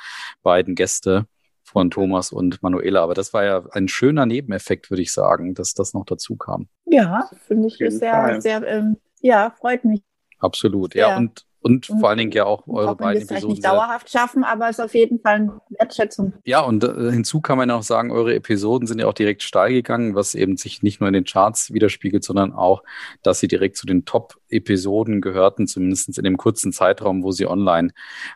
beiden 0.43 0.75
Gäste 0.75 1.25
von 1.63 1.91
Thomas 1.91 2.31
und 2.31 2.61
Manuela. 2.63 3.03
Aber 3.03 3.13
das 3.13 3.33
war 3.33 3.43
ja 3.43 3.63
ein 3.71 3.87
schöner 3.87 4.25
Nebeneffekt, 4.25 4.89
würde 4.89 5.01
ich 5.01 5.13
sagen, 5.13 5.53
dass 5.53 5.73
das 5.73 5.93
noch 5.93 6.05
dazu 6.05 6.35
kam. 6.35 6.67
Ja, 6.85 7.29
finde 7.47 7.67
ich 7.67 7.77
sehr, 7.77 8.11
Fall. 8.11 8.41
sehr, 8.41 8.67
ähm, 8.67 8.97
ja, 9.21 9.51
freut 9.59 9.85
mich. 9.85 10.01
Absolut, 10.39 10.93
sehr. 10.93 11.09
ja. 11.09 11.17
Und 11.17 11.45
und, 11.61 11.89
und 11.89 11.99
vor 11.99 12.09
allen 12.09 12.17
Dingen 12.17 12.31
ja 12.31 12.45
auch 12.45 12.67
eure 12.67 12.95
beiden 12.95 13.21
Episoden. 13.21 13.27
Vielleicht 13.27 13.47
nicht 13.47 13.65
dauerhaft 13.65 14.09
schaffen, 14.09 14.43
aber 14.43 14.69
es 14.69 14.79
ist 14.79 14.85
auf 14.85 14.93
jeden 14.93 15.19
Fall 15.19 15.35
eine 15.35 15.61
Wertschätzung. 15.69 16.33
Ja, 16.45 16.61
und 16.61 16.83
äh, 16.83 17.11
hinzu 17.11 17.41
kann 17.41 17.57
man 17.57 17.69
ja 17.69 17.75
auch 17.75 17.83
sagen, 17.83 18.11
eure 18.11 18.33
Episoden 18.33 18.87
sind 18.87 18.99
ja 18.99 19.07
auch 19.07 19.13
direkt 19.13 19.43
steil 19.43 19.73
gegangen, 19.73 20.15
was 20.15 20.35
eben 20.35 20.55
sich 20.55 20.83
nicht 20.83 21.01
nur 21.01 21.07
in 21.07 21.13
den 21.13 21.25
Charts 21.25 21.73
widerspiegelt, 21.73 22.23
sondern 22.23 22.53
auch, 22.53 22.83
dass 23.23 23.39
sie 23.39 23.47
direkt 23.47 23.75
zu 23.75 23.85
den 23.85 24.05
Top-Episoden 24.05 25.19
gehörten, 25.19 25.67
zumindest 25.67 26.17
in 26.17 26.23
dem 26.23 26.37
kurzen 26.37 26.71
Zeitraum, 26.71 27.23
wo 27.23 27.31
sie 27.31 27.45
online 27.45 27.91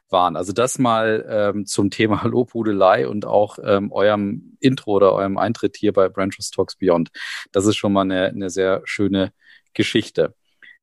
waren. 0.10 0.36
Also 0.36 0.52
das 0.52 0.78
mal 0.78 1.26
ähm, 1.30 1.66
zum 1.66 1.90
Thema 1.90 2.24
Lobhudelei 2.28 3.08
und 3.08 3.26
auch 3.26 3.58
ähm, 3.64 3.92
eurem 3.92 4.58
Intro 4.60 4.92
oder 4.92 5.14
eurem 5.14 5.38
Eintritt 5.38 5.78
hier 5.78 5.94
bei 5.94 6.10
Branches 6.10 6.52
Talks 6.52 6.76
Beyond. 6.76 7.10
Das 7.52 7.66
ist 7.66 7.78
schon 7.78 7.94
mal 7.94 8.02
eine, 8.02 8.26
eine 8.28 8.50
sehr 8.50 8.82
schöne 8.84 9.32
Geschichte. 9.74 10.36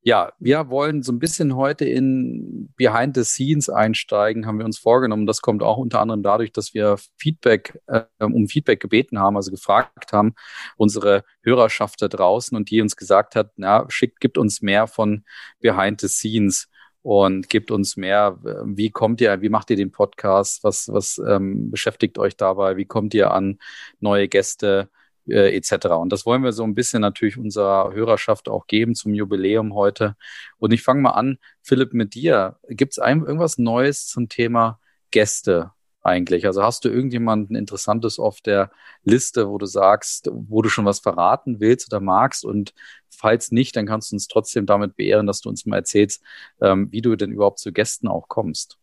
Ja, 0.02 0.32
wir 0.38 0.70
wollen 0.70 1.02
so 1.02 1.12
ein 1.12 1.18
bisschen 1.18 1.56
heute 1.56 1.84
in 1.84 2.72
Behind 2.76 3.14
the 3.14 3.22
Scenes 3.22 3.68
einsteigen, 3.68 4.46
haben 4.46 4.58
wir 4.58 4.64
uns 4.64 4.78
vorgenommen. 4.78 5.26
Das 5.26 5.42
kommt 5.42 5.62
auch 5.62 5.76
unter 5.76 6.00
anderem 6.00 6.22
dadurch, 6.22 6.52
dass 6.52 6.72
wir 6.72 6.96
Feedback, 7.18 7.78
äh, 7.86 8.04
um 8.18 8.48
Feedback 8.48 8.80
gebeten 8.80 9.18
haben, 9.18 9.36
also 9.36 9.50
gefragt 9.50 10.12
haben, 10.14 10.34
unsere 10.78 11.24
Hörerschaft 11.42 12.00
da 12.00 12.08
draußen 12.08 12.56
und 12.56 12.70
die 12.70 12.80
uns 12.80 12.96
gesagt 12.96 13.36
hat, 13.36 13.52
na, 13.56 13.84
schickt, 13.90 14.20
gibt 14.20 14.38
uns 14.38 14.62
mehr 14.62 14.86
von 14.86 15.24
Behind 15.60 16.00
the 16.00 16.08
Scenes 16.08 16.68
und 17.02 17.50
gibt 17.50 17.70
uns 17.70 17.98
mehr, 17.98 18.38
wie 18.64 18.90
kommt 18.90 19.20
ihr, 19.20 19.42
wie 19.42 19.50
macht 19.50 19.68
ihr 19.68 19.76
den 19.76 19.92
Podcast, 19.92 20.64
was, 20.64 20.88
was 20.88 21.20
ähm, 21.28 21.70
beschäftigt 21.70 22.18
euch 22.18 22.38
dabei, 22.38 22.78
wie 22.78 22.86
kommt 22.86 23.12
ihr 23.12 23.32
an 23.32 23.58
neue 24.00 24.28
Gäste, 24.28 24.88
äh, 25.30 25.54
etc. 25.56 25.86
Und 25.86 26.12
das 26.12 26.26
wollen 26.26 26.42
wir 26.42 26.52
so 26.52 26.64
ein 26.64 26.74
bisschen 26.74 27.00
natürlich 27.02 27.38
unserer 27.38 27.92
Hörerschaft 27.92 28.48
auch 28.48 28.66
geben 28.66 28.94
zum 28.94 29.14
Jubiläum 29.14 29.74
heute. 29.74 30.16
Und 30.58 30.72
ich 30.72 30.82
fange 30.82 31.02
mal 31.02 31.12
an, 31.12 31.38
Philipp, 31.62 31.92
mit 31.92 32.14
dir. 32.14 32.58
Gibt 32.68 32.92
es 32.92 32.98
irgendwas 32.98 33.58
Neues 33.58 34.06
zum 34.06 34.28
Thema 34.28 34.80
Gäste 35.10 35.72
eigentlich? 36.02 36.46
Also 36.46 36.62
hast 36.62 36.84
du 36.84 36.88
irgendjemanden 36.88 37.56
Interessantes 37.56 38.18
auf 38.18 38.40
der 38.40 38.70
Liste, 39.04 39.48
wo 39.48 39.58
du 39.58 39.66
sagst, 39.66 40.30
wo 40.32 40.62
du 40.62 40.68
schon 40.68 40.84
was 40.84 41.00
verraten 41.00 41.60
willst 41.60 41.92
oder 41.92 42.00
magst? 42.00 42.44
Und 42.44 42.74
falls 43.10 43.52
nicht, 43.52 43.76
dann 43.76 43.86
kannst 43.86 44.10
du 44.10 44.16
uns 44.16 44.26
trotzdem 44.28 44.66
damit 44.66 44.96
beehren, 44.96 45.26
dass 45.26 45.40
du 45.40 45.48
uns 45.48 45.66
mal 45.66 45.76
erzählst, 45.76 46.22
ähm, 46.60 46.88
wie 46.90 47.02
du 47.02 47.16
denn 47.16 47.32
überhaupt 47.32 47.58
zu 47.58 47.72
Gästen 47.72 48.08
auch 48.08 48.28
kommst. 48.28 48.79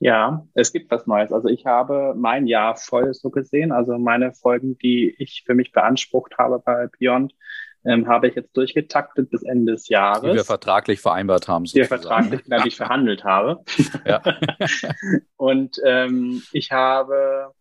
Ja, 0.00 0.46
es 0.54 0.72
gibt 0.72 0.90
was 0.90 1.06
Neues. 1.06 1.32
Also 1.32 1.48
ich 1.48 1.66
habe 1.66 2.14
mein 2.16 2.46
Jahr 2.46 2.76
voll 2.76 3.12
so 3.14 3.30
gesehen. 3.30 3.72
Also 3.72 3.98
meine 3.98 4.32
Folgen, 4.32 4.78
die 4.78 5.14
ich 5.18 5.42
für 5.44 5.54
mich 5.54 5.72
beansprucht 5.72 6.38
habe 6.38 6.60
bei 6.60 6.88
Beyond, 6.98 7.34
ähm, 7.84 8.06
habe 8.06 8.28
ich 8.28 8.34
jetzt 8.34 8.56
durchgetaktet 8.56 9.30
bis 9.30 9.42
Ende 9.42 9.72
des 9.72 9.88
Jahres. 9.88 10.22
Die 10.22 10.36
wir 10.36 10.44
vertraglich 10.44 11.00
vereinbart 11.00 11.48
haben. 11.48 11.64
Die 11.64 11.74
wir 11.74 11.86
vertraglich, 11.86 12.42
die 12.44 12.68
ich 12.68 12.76
verhandelt 12.76 13.24
habe. 13.24 13.64
Ja. 14.04 14.22
Und 15.36 15.80
ähm, 15.84 16.42
ich 16.52 16.70
habe 16.70 17.52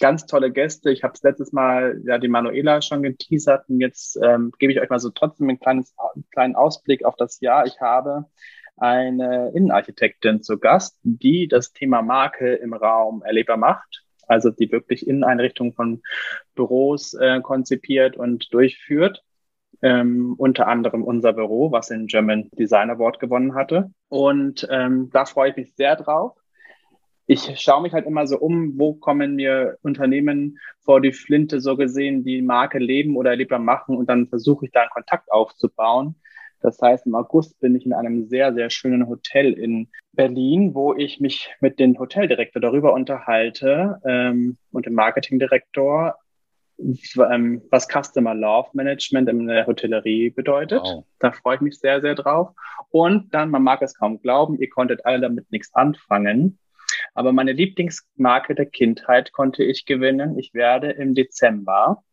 ganz 0.00 0.26
tolle 0.26 0.50
Gäste. 0.50 0.90
Ich 0.90 1.04
habe 1.04 1.14
es 1.14 1.22
letztes 1.22 1.52
Mal 1.52 2.00
ja 2.04 2.18
die 2.18 2.28
Manuela 2.28 2.82
schon 2.82 3.02
geteasert 3.02 3.68
und 3.68 3.80
jetzt 3.80 4.18
ähm, 4.20 4.50
gebe 4.58 4.72
ich 4.72 4.80
euch 4.80 4.90
mal 4.90 4.98
so 4.98 5.10
trotzdem 5.10 5.48
einen 5.48 5.60
kleines, 5.60 5.94
einen 6.14 6.24
kleinen 6.32 6.56
Ausblick 6.56 7.04
auf 7.04 7.14
das 7.16 7.40
Jahr. 7.40 7.66
Ich 7.66 7.80
habe 7.80 8.24
eine 8.82 9.52
Innenarchitektin 9.54 10.42
zu 10.42 10.58
Gast, 10.58 10.98
die 11.04 11.46
das 11.46 11.72
Thema 11.72 12.02
Marke 12.02 12.54
im 12.54 12.74
Raum 12.74 13.22
erlebbar 13.22 13.56
macht. 13.56 14.04
Also 14.26 14.50
die 14.50 14.72
wirklich 14.72 15.06
Inneneinrichtungen 15.06 15.72
von 15.72 16.02
Büros 16.56 17.14
äh, 17.14 17.40
konzipiert 17.40 18.16
und 18.16 18.52
durchführt. 18.52 19.22
Ähm, 19.82 20.34
unter 20.36 20.66
anderem 20.66 21.04
unser 21.04 21.32
Büro, 21.32 21.70
was 21.70 21.88
den 21.88 22.06
German 22.08 22.48
Design 22.58 22.90
Award 22.90 23.20
gewonnen 23.20 23.54
hatte. 23.54 23.92
Und 24.08 24.66
ähm, 24.68 25.10
da 25.12 25.26
freue 25.26 25.50
ich 25.50 25.56
mich 25.56 25.74
sehr 25.76 25.94
drauf. 25.94 26.36
Ich 27.26 27.60
schaue 27.60 27.82
mich 27.82 27.92
halt 27.92 28.06
immer 28.06 28.26
so 28.26 28.38
um, 28.38 28.78
wo 28.78 28.94
kommen 28.94 29.36
mir 29.36 29.78
Unternehmen 29.82 30.58
vor 30.80 31.00
die 31.00 31.12
Flinte 31.12 31.60
so 31.60 31.76
gesehen, 31.76 32.24
die 32.24 32.42
Marke 32.42 32.78
leben 32.78 33.16
oder 33.16 33.30
erlebbar 33.30 33.60
machen 33.60 33.96
und 33.96 34.08
dann 34.08 34.26
versuche 34.26 34.66
ich 34.66 34.72
da 34.72 34.80
einen 34.80 34.90
Kontakt 34.90 35.30
aufzubauen. 35.30 36.16
Das 36.62 36.80
heißt, 36.80 37.06
im 37.06 37.14
August 37.14 37.58
bin 37.60 37.74
ich 37.74 37.84
in 37.84 37.92
einem 37.92 38.28
sehr, 38.28 38.54
sehr 38.54 38.70
schönen 38.70 39.08
Hotel 39.08 39.52
in 39.52 39.88
Berlin, 40.12 40.74
wo 40.74 40.94
ich 40.94 41.20
mich 41.20 41.50
mit 41.60 41.78
dem 41.80 41.98
Hoteldirektor 41.98 42.62
darüber 42.62 42.92
unterhalte 42.92 44.00
ähm, 44.04 44.56
und 44.70 44.86
dem 44.86 44.94
Marketingdirektor, 44.94 46.16
ähm, 46.78 47.62
was 47.70 47.88
Customer 47.88 48.34
Love 48.34 48.70
Management 48.74 49.28
in 49.28 49.46
der 49.46 49.66
Hotellerie 49.66 50.30
bedeutet. 50.30 50.82
Wow. 50.82 51.04
Da 51.18 51.32
freue 51.32 51.56
ich 51.56 51.60
mich 51.62 51.78
sehr, 51.78 52.00
sehr 52.00 52.14
drauf. 52.14 52.50
Und 52.90 53.34
dann, 53.34 53.50
man 53.50 53.62
mag 53.62 53.82
es 53.82 53.94
kaum 53.94 54.20
glauben, 54.20 54.58
ihr 54.60 54.70
konntet 54.70 55.04
alle 55.04 55.20
damit 55.20 55.50
nichts 55.50 55.74
anfangen. 55.74 56.58
Aber 57.14 57.32
meine 57.32 57.52
Lieblingsmarke 57.52 58.54
der 58.54 58.66
Kindheit 58.66 59.32
konnte 59.32 59.64
ich 59.64 59.84
gewinnen. 59.84 60.38
Ich 60.38 60.54
werde 60.54 60.90
im 60.90 61.14
Dezember 61.14 62.04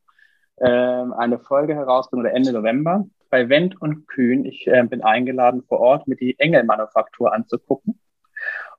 ähm, 0.60 1.14
eine 1.14 1.38
Folge 1.40 1.76
herausbringen 1.76 2.26
oder 2.26 2.36
Ende 2.36 2.52
November 2.52 3.06
bei 3.30 3.50
Wendt 3.50 3.82
und 3.82 4.08
Kühn. 4.08 4.46
Ich 4.46 4.68
äh, 4.68 4.84
bin 4.84 5.04
eingeladen 5.04 5.64
vor 5.68 5.80
Ort, 5.80 6.08
mir 6.08 6.16
die 6.16 6.40
Engelmanufaktur 6.40 7.34
anzugucken. 7.34 8.00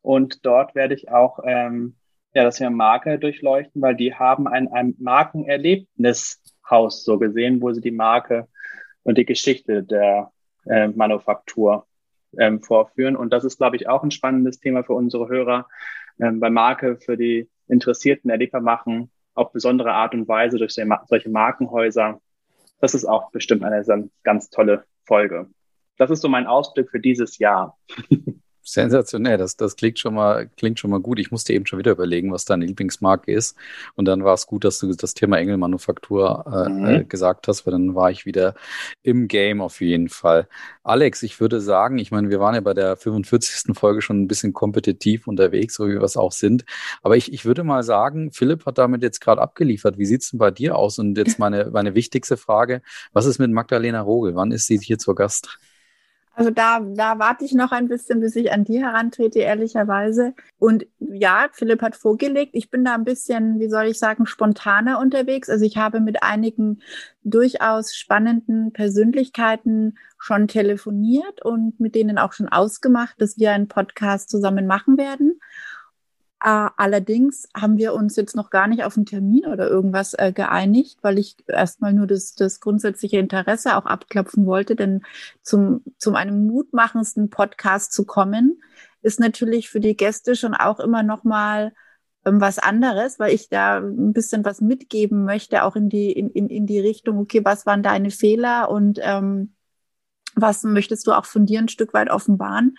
Und 0.02 0.47
dort 0.47 0.75
werde 0.75 0.95
ich 0.95 1.11
auch 1.11 1.40
ähm, 1.45 1.97
ja, 2.35 2.45
das 2.45 2.57
Thema 2.57 2.71
Marke 2.71 3.19
durchleuchten, 3.19 3.83
weil 3.83 3.97
die 3.97 4.14
haben 4.14 4.47
ein, 4.47 4.69
ein 4.73 4.95
Markenerlebnishaus 4.99 7.04
so 7.04 7.19
gesehen, 7.19 7.61
wo 7.61 7.73
sie 7.73 7.80
die 7.80 7.90
Marke 7.90 8.49
und 9.02 9.19
die 9.19 9.26
Geschichte 9.26 9.83
der 9.83 10.30
äh, 10.66 10.88
Manufaktur 10.88 11.87
ähm, 12.38 12.62
vorführen. 12.62 13.16
Und 13.16 13.33
das 13.33 13.45
ist, 13.45 13.59
glaube 13.59 13.76
ich, 13.76 13.88
auch 13.88 14.02
ein 14.02 14.11
spannendes 14.11 14.61
Thema 14.61 14.85
für 14.85 14.95
unsere 14.95 15.28
Hörer, 15.28 15.69
ähm, 16.21 16.40
bei 16.40 16.50
Marke 16.50 16.97
für 16.97 17.16
die 17.16 17.49
Interessierten 17.69 18.30
erlebbar 18.30 18.61
machen, 18.61 19.11
auf 19.35 19.52
besondere 19.52 19.92
Art 19.92 20.14
und 20.14 20.28
Weise 20.28 20.59
durch 20.59 20.75
solche 20.75 21.30
Markenhäuser 21.30 22.21
das 22.80 22.94
ist 22.94 23.04
auch 23.04 23.30
bestimmt 23.30 23.64
eine 23.64 24.10
ganz 24.22 24.50
tolle 24.50 24.84
Folge. 25.06 25.49
Das 25.96 26.10
ist 26.10 26.22
so 26.22 26.28
mein 26.28 26.46
Ausblick 26.46 26.90
für 26.90 27.00
dieses 27.00 27.38
Jahr. 27.38 27.78
Sensationell, 28.73 29.37
das, 29.37 29.57
das 29.57 29.77
klingt, 29.77 29.99
schon 29.99 30.15
mal, 30.15 30.49
klingt 30.57 30.79
schon 30.79 30.91
mal 30.91 31.00
gut. 31.00 31.19
Ich 31.19 31.31
musste 31.31 31.53
eben 31.53 31.67
schon 31.67 31.79
wieder 31.79 31.93
überlegen, 31.93 32.33
was 32.33 32.45
deine 32.45 32.67
Lieblingsmarke 32.67 33.33
ist. 33.33 33.57
Und 33.97 34.05
dann 34.07 34.25
war 34.25 34.35
es 34.35 34.47
gut, 34.47 34.65
dass 34.65 34.79
du 34.79 34.93
das 34.95 35.15
Thema 35.15 35.39
Engelmanufaktur 35.39 36.45
äh, 36.47 36.69
mhm. 36.69 36.87
äh, 36.87 37.05
gesagt 37.05 37.49
hast, 37.49 37.67
weil 37.67 37.73
dann 37.73 37.95
war 37.95 38.11
ich 38.11 38.27
wieder 38.27 38.55
im 39.03 39.29
Game 39.29 39.61
auf 39.61 39.81
jeden 39.81 40.09
Fall. 40.09 40.49
Alex, 40.85 41.23
ich 41.23 41.41
würde 41.41 41.61
sagen, 41.61 41.99
ich 41.99 42.11
meine, 42.11 42.31
wir 42.31 42.41
waren 42.41 42.55
ja 42.55 42.61
bei 42.61 42.75
der 42.75 42.97
45. 42.97 43.77
Folge 43.77 44.03
schon 44.03 44.23
ein 44.23 44.29
bisschen 44.29 44.53
kompetitiv 44.53 45.27
unterwegs, 45.27 45.75
so 45.75 45.89
wie 45.89 45.95
wir 45.95 46.03
es 46.03 46.17
auch 46.17 46.33
sind. 46.33 46.65
Aber 47.03 47.17
ich, 47.17 47.33
ich 47.33 47.45
würde 47.45 47.65
mal 47.65 47.83
sagen, 47.83 48.31
Philipp 48.33 48.67
hat 48.67 48.79
damit 48.79 49.03
jetzt 49.03 49.21
gerade 49.21 49.41
abgeliefert. 49.41 49.99
Wie 49.99 50.07
sieht's 50.07 50.31
denn 50.31 50.39
bei 50.39 50.50
dir 50.50 50.77
aus? 50.77 50.99
Und 50.99 51.17
jetzt 51.19 51.39
meine, 51.41 51.71
meine 51.71 51.95
wichtigste 51.95 52.37
Frage, 52.37 52.83
was 53.12 53.27
ist 53.27 53.39
mit 53.39 53.50
Magdalena 53.50 54.00
Rogel? 54.00 54.35
Wann 54.35 54.53
ist 54.53 54.67
sie 54.67 54.79
hier 54.79 54.99
zur 54.99 55.15
Gast? 55.15 55.59
Also 56.34 56.50
da, 56.50 56.80
da 56.80 57.18
warte 57.18 57.44
ich 57.44 57.52
noch 57.52 57.72
ein 57.72 57.88
bisschen, 57.88 58.20
bis 58.20 58.37
ich 58.37 58.52
an 58.52 58.64
die 58.64 58.82
herantrete, 58.82 59.40
ehrlicherweise. 59.40 60.34
Und 60.58 60.87
ja, 60.99 61.49
Philipp 61.52 61.82
hat 61.82 61.96
vorgelegt. 61.96 62.52
Ich 62.54 62.70
bin 62.70 62.84
da 62.84 62.94
ein 62.94 63.04
bisschen, 63.04 63.58
wie 63.58 63.68
soll 63.68 63.87
ich 63.87 63.99
sagen, 63.99 64.26
spontaner 64.26 65.00
unterwegs. 65.00 65.50
Also 65.50 65.64
ich 65.64 65.76
habe 65.76 66.00
mit 66.00 66.22
einigen 66.22 66.80
durchaus 67.25 67.94
spannenden 67.94 68.72
Persönlichkeiten 68.72 69.99
schon 70.18 70.49
telefoniert 70.49 71.44
und 71.44 71.80
mit 71.80 71.94
denen 71.94 72.18
auch 72.18 72.32
schon 72.32 72.49
ausgemacht, 72.49 73.20
dass 73.20 73.38
wir 73.38 73.52
einen 73.52 73.68
Podcast 73.68 74.30
zusammen 74.30 74.66
machen 74.66 74.96
werden. 74.99 75.40
Äh, 76.42 76.70
allerdings 76.76 77.49
haben 77.54 77.76
wir 77.76 77.92
uns 77.92 78.16
jetzt 78.16 78.35
noch 78.35 78.50
gar 78.50 78.66
nicht 78.66 78.85
auf 78.85 78.97
einen 78.97 79.06
Termin 79.06 79.47
oder 79.47 79.68
irgendwas 79.68 80.14
äh, 80.14 80.32
geeinigt, 80.32 80.99
weil 81.02 81.18
ich 81.18 81.37
erstmal 81.47 81.92
nur 81.92 82.06
das, 82.06 82.35
das 82.35 82.61
grundsätzliche 82.61 83.18
Interesse 83.18 83.76
auch 83.76 83.87
abklopfen 83.87 84.47
wollte. 84.47 84.75
Denn 84.75 85.02
zum, 85.42 85.82
zum 85.99 86.16
einem 86.16 86.47
mutmachendsten 86.47 87.28
Podcast 87.28 87.92
zu 87.92 88.06
kommen, 88.06 88.62
ist 89.02 89.20
natürlich 89.20 89.68
für 89.70 89.80
die 89.80 89.97
Gäste 89.97 90.35
schon 90.35 90.54
auch 90.54 90.80
immer 90.80 91.02
noch 91.02 91.25
mal 91.25 91.73
ähm, 92.25 92.40
was 92.40 92.59
anderes, 92.59 93.18
weil 93.18 93.35
ich 93.35 93.49
da 93.49 93.78
ein 93.78 94.12
bisschen 94.12 94.44
was 94.44 94.61
mitgeben 94.61 95.25
möchte, 95.25 95.64
auch 95.64 95.76
in 95.76 95.88
die, 95.88 96.12
in, 96.12 96.30
in, 96.30 96.49
in 96.49 96.66
die 96.66 96.80
Richtung, 96.80 97.18
okay, 97.18 97.42
was 97.44 97.66
waren 97.66 97.82
deine 97.82 98.11
Fehler 98.11 98.70
und 98.70 98.99
ähm, 99.02 99.54
was 100.37 100.62
möchtest 100.62 101.06
du 101.06 101.12
auch 101.12 101.26
von 101.26 101.47
dir 101.47 101.59
ein 101.61 101.68
Stück 101.68 101.92
weit 101.94 102.11
offenbaren? 102.11 102.76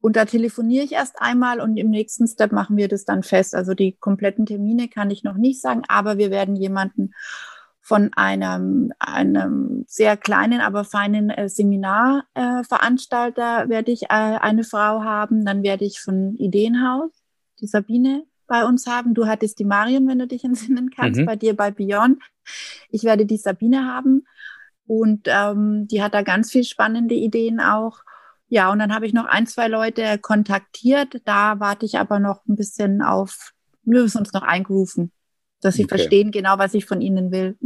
Und 0.00 0.16
da 0.16 0.24
telefoniere 0.24 0.84
ich 0.84 0.92
erst 0.92 1.20
einmal 1.20 1.60
und 1.60 1.76
im 1.76 1.90
nächsten 1.90 2.28
Step 2.28 2.52
machen 2.52 2.76
wir 2.76 2.88
das 2.88 3.04
dann 3.04 3.22
fest. 3.22 3.54
Also 3.54 3.74
die 3.74 3.92
kompletten 3.92 4.46
Termine 4.46 4.88
kann 4.88 5.10
ich 5.10 5.22
noch 5.24 5.36
nicht 5.36 5.60
sagen, 5.60 5.82
aber 5.88 6.16
wir 6.18 6.30
werden 6.30 6.56
jemanden 6.56 7.12
von 7.80 8.10
einem, 8.14 8.92
einem 8.98 9.84
sehr 9.88 10.16
kleinen, 10.16 10.60
aber 10.60 10.84
feinen 10.84 11.30
äh, 11.30 11.48
Seminarveranstalter 11.48 13.64
äh, 13.64 13.68
werde 13.70 13.90
ich 13.90 14.04
äh, 14.04 14.08
eine 14.08 14.62
Frau 14.62 15.02
haben. 15.02 15.44
Dann 15.44 15.62
werde 15.62 15.84
ich 15.84 16.00
von 16.00 16.36
Ideenhaus 16.36 17.10
die 17.60 17.66
Sabine 17.66 18.24
bei 18.46 18.64
uns 18.64 18.86
haben. 18.86 19.14
Du 19.14 19.26
hattest 19.26 19.58
die 19.58 19.64
Marion, 19.64 20.06
wenn 20.06 20.18
du 20.18 20.26
dich 20.26 20.44
entsinnen 20.44 20.90
kannst, 20.90 21.20
mhm. 21.20 21.26
bei 21.26 21.36
dir 21.36 21.56
bei 21.56 21.70
Beyond. 21.70 22.22
Ich 22.90 23.04
werde 23.04 23.26
die 23.26 23.36
Sabine 23.36 23.86
haben 23.86 24.26
und 24.86 25.26
ähm, 25.26 25.86
die 25.86 26.02
hat 26.02 26.14
da 26.14 26.22
ganz 26.22 26.50
viel 26.50 26.64
spannende 26.64 27.14
Ideen 27.14 27.60
auch. 27.60 28.00
Ja, 28.48 28.72
und 28.72 28.78
dann 28.78 28.94
habe 28.94 29.06
ich 29.06 29.12
noch 29.12 29.26
ein, 29.26 29.46
zwei 29.46 29.68
Leute 29.68 30.18
kontaktiert. 30.18 31.20
Da 31.24 31.60
warte 31.60 31.84
ich 31.86 31.98
aber 31.98 32.18
noch 32.18 32.44
ein 32.46 32.56
bisschen 32.56 33.02
auf, 33.02 33.52
wir 33.82 34.02
müssen 34.02 34.18
uns 34.18 34.32
noch 34.32 34.42
eingerufen, 34.42 35.12
dass 35.60 35.74
sie 35.74 35.84
okay. 35.84 35.96
verstehen 35.96 36.30
genau, 36.30 36.58
was 36.58 36.74
ich 36.74 36.86
von 36.86 37.00
ihnen 37.00 37.30
will. 37.30 37.58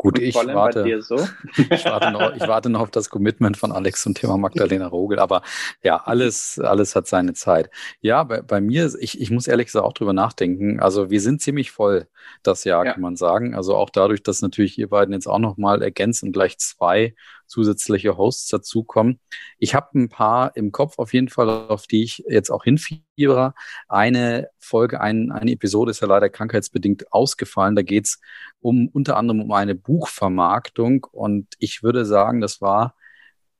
Gut, 0.00 0.20
ich 0.20 0.36
warte, 0.36 1.02
so? 1.02 1.16
ich, 1.56 1.84
warte 1.84 2.12
noch, 2.12 2.32
ich 2.32 2.46
warte 2.46 2.70
noch 2.70 2.82
auf 2.82 2.90
das 2.92 3.10
Commitment 3.10 3.56
von 3.56 3.72
Alex 3.72 4.02
zum 4.02 4.14
Thema 4.14 4.36
Magdalena 4.36 4.86
Rogel. 4.86 5.18
Aber 5.18 5.42
ja, 5.82 5.96
alles, 5.96 6.60
alles 6.60 6.94
hat 6.94 7.08
seine 7.08 7.34
Zeit. 7.34 7.68
Ja, 8.00 8.22
bei, 8.22 8.40
bei 8.40 8.60
mir, 8.60 8.92
ich, 9.00 9.20
ich 9.20 9.32
muss 9.32 9.48
ehrlich 9.48 9.66
gesagt 9.66 9.84
auch 9.84 9.92
drüber 9.92 10.12
nachdenken. 10.12 10.78
Also 10.78 11.10
wir 11.10 11.20
sind 11.20 11.42
ziemlich 11.42 11.72
voll 11.72 12.06
das 12.44 12.62
Jahr, 12.62 12.86
ja. 12.86 12.92
kann 12.92 13.00
man 13.00 13.16
sagen. 13.16 13.56
Also 13.56 13.74
auch 13.74 13.90
dadurch, 13.90 14.22
dass 14.22 14.40
natürlich 14.40 14.78
ihr 14.78 14.88
beiden 14.88 15.12
jetzt 15.12 15.26
auch 15.26 15.40
nochmal 15.40 15.82
ergänzt 15.82 16.22
und 16.22 16.30
gleich 16.30 16.58
zwei 16.58 17.16
zusätzliche 17.48 18.16
Hosts 18.16 18.48
dazukommen. 18.48 19.18
Ich 19.58 19.74
habe 19.74 19.98
ein 19.98 20.08
paar 20.08 20.56
im 20.56 20.70
Kopf 20.70 20.98
auf 20.98 21.12
jeden 21.12 21.28
Fall, 21.28 21.48
auf 21.48 21.86
die 21.86 22.04
ich 22.04 22.24
jetzt 22.28 22.50
auch 22.50 22.64
hinfiebere. 22.64 23.54
Eine 23.88 24.48
Folge, 24.58 25.00
ein, 25.00 25.32
eine 25.32 25.50
Episode 25.50 25.90
ist 25.90 26.00
ja 26.00 26.06
leider 26.06 26.28
krankheitsbedingt 26.28 27.12
ausgefallen. 27.12 27.74
Da 27.74 27.82
geht 27.82 28.06
es 28.06 28.20
um 28.60 28.88
unter 28.88 29.16
anderem 29.16 29.40
um 29.42 29.52
eine 29.52 29.74
Buchvermarktung 29.74 31.04
und 31.10 31.48
ich 31.58 31.82
würde 31.82 32.04
sagen, 32.04 32.40
das 32.40 32.60
war 32.60 32.94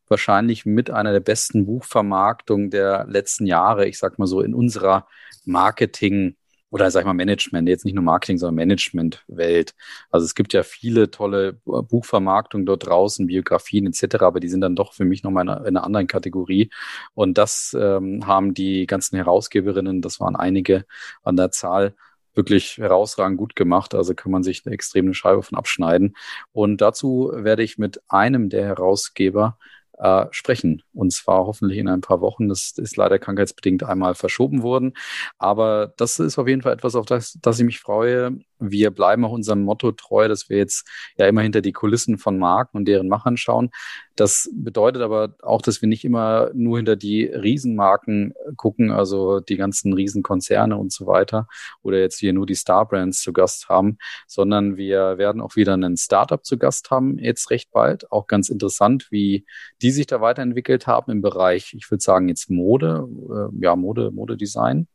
wahrscheinlich 0.09 0.65
mit 0.65 0.91
einer 0.91 1.13
der 1.13 1.21
besten 1.21 1.67
Buchvermarktungen 1.67 2.71
der 2.71 3.07
letzten 3.09 3.47
Jahre. 3.47 3.87
Ich 3.87 3.99
sag 3.99 4.19
mal 4.19 4.27
so 4.27 4.41
in 4.41 4.55
unserer 4.55 5.07
Marketing 5.45 6.37
oder 6.71 6.91
sag 6.91 7.01
ich 7.01 7.07
mal 7.07 7.15
Management, 7.15 7.69
jetzt 7.69 7.85
nicht 7.85 7.95
nur 7.95 8.05
Marketing, 8.05 8.39
sondern 8.39 8.57
Management-Welt. 8.57 9.75
Also 10.11 10.25
es 10.27 10.35
gibt 10.35 10.53
ja 10.53 10.63
viele 10.63 11.11
tolle 11.11 11.55
Buchvermarktungen 11.65 12.67
dort 12.67 12.87
draußen, 12.87 13.27
Biografien 13.27 13.87
etc., 13.87 14.17
aber 14.21 14.41
die 14.41 14.49
sind 14.49 14.61
dann 14.61 14.77
doch 14.77 14.93
für 14.93 15.05
mich 15.05 15.23
nochmal 15.23 15.49
in, 15.49 15.67
in 15.67 15.77
einer 15.77 15.85
anderen 15.85 16.07
Kategorie. 16.07 16.71
Und 17.15 17.39
das 17.39 17.77
ähm, 17.79 18.27
haben 18.27 18.55
die 18.55 18.87
ganzen 18.87 19.17
Herausgeberinnen, 19.17 20.03
das 20.03 20.21
waren 20.21 20.37
einige 20.37 20.85
an 21.23 21.37
der 21.37 21.51
Zahl, 21.51 21.95
wirklich 22.35 22.79
herausragend 22.79 23.37
gut 23.37 23.57
gemacht. 23.57 23.95
Also 23.95 24.15
kann 24.15 24.33
man 24.33 24.43
sich 24.43 24.65
eine 24.65 24.75
extreme 24.75 25.13
Scheibe 25.13 25.43
von 25.43 25.59
abschneiden. 25.59 26.15
Und 26.53 26.81
dazu 26.81 27.33
werde 27.35 27.65
ich 27.65 27.79
mit 27.79 28.01
einem 28.09 28.49
der 28.49 28.65
Herausgeber 28.65 29.59
äh, 29.99 30.27
sprechen. 30.31 30.83
Und 30.93 31.13
zwar 31.13 31.47
hoffentlich 31.47 31.79
in 31.79 31.89
ein 31.89 32.01
paar 32.01 32.21
Wochen. 32.21 32.49
Das 32.49 32.73
ist 32.77 32.97
leider 32.97 33.19
krankheitsbedingt 33.19 33.83
einmal 33.83 34.15
verschoben 34.15 34.63
worden. 34.63 34.95
Aber 35.39 35.93
das 35.97 36.19
ist 36.19 36.39
auf 36.39 36.49
jeden 36.49 36.63
Fall 36.63 36.73
etwas, 36.73 36.95
auf 36.95 37.07
das, 37.07 37.39
das 37.43 37.59
ich 37.59 37.65
mich 37.65 37.81
freue. 37.81 38.39
Wir 38.59 38.91
bleiben 38.91 39.25
auch 39.25 39.33
unserem 39.33 39.63
Motto 39.63 39.93
treu, 39.93 40.29
dass 40.29 40.49
wir 40.49 40.57
jetzt 40.59 40.89
ja 41.17 41.27
immer 41.27 41.43
hinter 41.43 41.61
die 41.61 41.73
Kulissen 41.73 42.19
von 42.19 42.39
Marken 42.39 42.77
und 42.77 42.87
deren 42.87 43.09
Machern 43.09 43.37
schauen. 43.37 43.71
Das 44.17 44.51
bedeutet 44.53 45.01
aber 45.01 45.37
auch, 45.43 45.63
dass 45.63 45.81
wir 45.81 45.89
nicht 45.89 46.05
immer 46.05 46.51
nur 46.53 46.79
hinter 46.79 46.97
die 46.97 47.27
Riesenmarken 47.27 48.35
gucken, 48.57 48.91
also 48.91 49.39
die 49.39 49.57
ganzen 49.57 49.93
Riesenkonzerne 49.93 50.77
und 50.77 50.93
so 50.93 51.07
weiter, 51.07 51.47
oder 51.83 52.01
jetzt 52.01 52.19
hier 52.19 52.33
nur 52.33 52.45
die 52.45 52.57
Star 52.57 52.85
Brands 52.89 53.23
zu 53.23 53.33
Gast 53.33 53.69
haben, 53.69 53.99
sondern 54.27 54.77
wir 54.77 55.19
werden 55.19 55.41
auch 55.41 55.55
wieder 55.55 55.75
einen 55.75 55.97
Startup 55.97 56.45
zu 56.45 56.59
Gast 56.59 56.91
haben, 56.91 57.17
jetzt 57.19 57.51
recht 57.51 57.71
bald. 57.71 58.11
Auch 58.11 58.27
ganz 58.27 58.49
interessant, 58.49 59.07
wie 59.11 59.47
die 59.83 59.88
sich 59.91 60.07
da 60.07 60.21
weiterentwickelt 60.21 60.87
haben 60.87 61.13
im 61.13 61.23
Bereich, 61.23 61.75
ich 61.75 61.91
würde 61.91 62.03
sagen, 62.03 62.29
jetzt 62.29 62.51
Mode, 62.51 63.09
äh, 63.31 63.65
ja, 63.65 63.77
Mode, 63.77 64.11
Modedesign. 64.11 64.89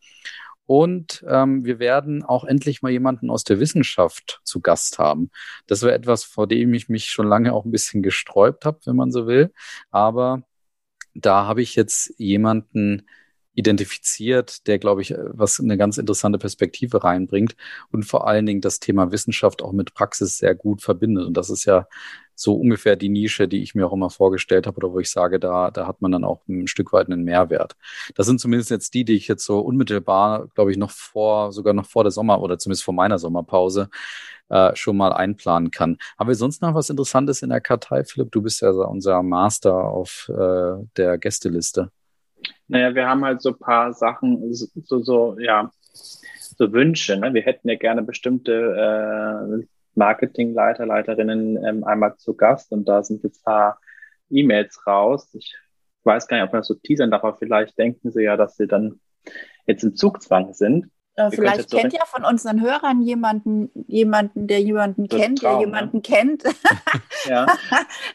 Und 0.65 1.23
ähm, 1.27 1.65
wir 1.65 1.79
werden 1.79 2.23
auch 2.23 2.45
endlich 2.45 2.81
mal 2.81 2.91
jemanden 2.91 3.29
aus 3.29 3.43
der 3.43 3.59
Wissenschaft 3.59 4.39
zu 4.43 4.61
Gast 4.61 4.97
haben. 4.97 5.29
Das 5.67 5.81
wäre 5.81 5.93
etwas, 5.93 6.23
vor 6.23 6.47
dem 6.47 6.73
ich 6.73 6.87
mich 6.89 7.05
schon 7.05 7.27
lange 7.27 7.53
auch 7.53 7.65
ein 7.65 7.71
bisschen 7.71 8.01
gesträubt 8.01 8.65
habe, 8.65 8.79
wenn 8.85 8.95
man 8.95 9.11
so 9.11 9.27
will. 9.27 9.51
Aber 9.91 10.43
da 11.13 11.45
habe 11.45 11.61
ich 11.61 11.75
jetzt 11.75 12.13
jemanden 12.17 13.03
identifiziert, 13.55 14.67
der, 14.67 14.79
glaube 14.79 15.01
ich, 15.01 15.13
was 15.17 15.59
eine 15.59 15.77
ganz 15.77 15.97
interessante 15.97 16.39
Perspektive 16.39 17.03
reinbringt 17.03 17.55
und 17.91 18.03
vor 18.03 18.27
allen 18.27 18.45
Dingen 18.45 18.61
das 18.61 18.79
Thema 18.79 19.11
Wissenschaft 19.11 19.61
auch 19.61 19.73
mit 19.73 19.93
Praxis 19.93 20.37
sehr 20.37 20.55
gut 20.55 20.81
verbindet. 20.81 21.25
Und 21.27 21.37
das 21.37 21.49
ist 21.49 21.65
ja 21.65 21.87
so 22.35 22.55
ungefähr 22.55 22.95
die 22.95 23.09
Nische, 23.09 23.47
die 23.47 23.61
ich 23.61 23.75
mir 23.75 23.87
auch 23.87 23.93
immer 23.93 24.09
vorgestellt 24.09 24.67
habe 24.67 24.77
oder 24.77 24.91
wo 24.91 24.99
ich 24.99 25.11
sage, 25.11 25.39
da, 25.39 25.71
da 25.71 25.87
hat 25.87 26.01
man 26.01 26.11
dann 26.11 26.23
auch 26.23 26.41
ein 26.47 26.67
Stück 26.67 26.93
weit 26.93 27.07
einen 27.07 27.23
Mehrwert. 27.23 27.75
Das 28.15 28.25
sind 28.25 28.39
zumindest 28.39 28.69
jetzt 28.71 28.93
die, 28.93 29.05
die 29.05 29.15
ich 29.15 29.27
jetzt 29.27 29.45
so 29.45 29.59
unmittelbar, 29.59 30.47
glaube 30.55 30.71
ich, 30.71 30.77
noch 30.77 30.91
vor, 30.91 31.51
sogar 31.51 31.73
noch 31.73 31.85
vor 31.85 32.03
der 32.03 32.11
Sommer 32.11 32.41
oder 32.41 32.57
zumindest 32.57 32.83
vor 32.83 32.93
meiner 32.93 33.19
Sommerpause 33.19 33.89
äh, 34.49 34.75
schon 34.75 34.97
mal 34.97 35.13
einplanen 35.13 35.71
kann. 35.71 35.97
Haben 36.17 36.27
wir 36.27 36.35
sonst 36.35 36.61
noch 36.61 36.73
was 36.73 36.89
Interessantes 36.89 37.41
in 37.41 37.49
der 37.49 37.61
Kartei, 37.61 38.03
Philipp? 38.03 38.31
Du 38.31 38.41
bist 38.41 38.61
ja 38.61 38.69
unser 38.69 39.23
Master 39.23 39.73
auf 39.73 40.29
äh, 40.29 40.83
der 40.97 41.17
Gästeliste. 41.17 41.91
Naja, 42.67 42.93
wir 42.93 43.07
haben 43.07 43.23
halt 43.23 43.41
so 43.41 43.49
ein 43.49 43.59
paar 43.59 43.93
Sachen, 43.93 44.53
so, 44.53 44.67
so, 45.01 45.37
ja, 45.39 45.71
so 45.93 46.71
Wünsche. 46.71 47.17
Ne? 47.17 47.33
Wir 47.33 47.41
hätten 47.41 47.69
ja 47.69 47.75
gerne 47.75 48.01
bestimmte 48.03 48.51
äh, 48.53 49.65
Marketingleiter, 49.95 50.85
Leiterinnen 50.85 51.63
ähm, 51.63 51.83
einmal 51.83 52.15
zu 52.17 52.35
Gast 52.35 52.71
und 52.71 52.85
da 52.85 53.03
sind 53.03 53.23
jetzt 53.23 53.41
ein 53.41 53.51
paar 53.51 53.79
E-Mails 54.29 54.85
raus. 54.87 55.29
Ich 55.33 55.55
weiß 56.03 56.27
gar 56.27 56.37
nicht, 56.37 56.45
ob 56.45 56.51
man 56.51 56.61
das 56.61 56.67
so 56.67 56.75
teasern 56.75 57.11
darf, 57.11 57.23
aber 57.23 57.37
vielleicht 57.37 57.77
denken 57.77 58.11
sie 58.11 58.23
ja, 58.23 58.37
dass 58.37 58.55
sie 58.55 58.67
dann 58.67 58.99
jetzt 59.65 59.83
im 59.83 59.95
Zugzwang 59.95 60.53
sind. 60.53 60.89
Äh, 61.15 61.29
vielleicht 61.29 61.69
kennt 61.69 61.93
ja 61.93 62.05
von 62.05 62.25
unseren 62.25 62.61
Hörern 62.61 63.01
jemanden, 63.01 63.69
jemanden, 63.87 64.47
der 64.47 64.61
jemanden 64.61 65.07
so 65.09 65.17
kennt, 65.17 65.39
Traum, 65.39 65.59
der 65.59 65.67
jemanden 65.67 65.97
ne? 65.97 66.01
kennt. 66.01 66.43
ja, 67.29 67.45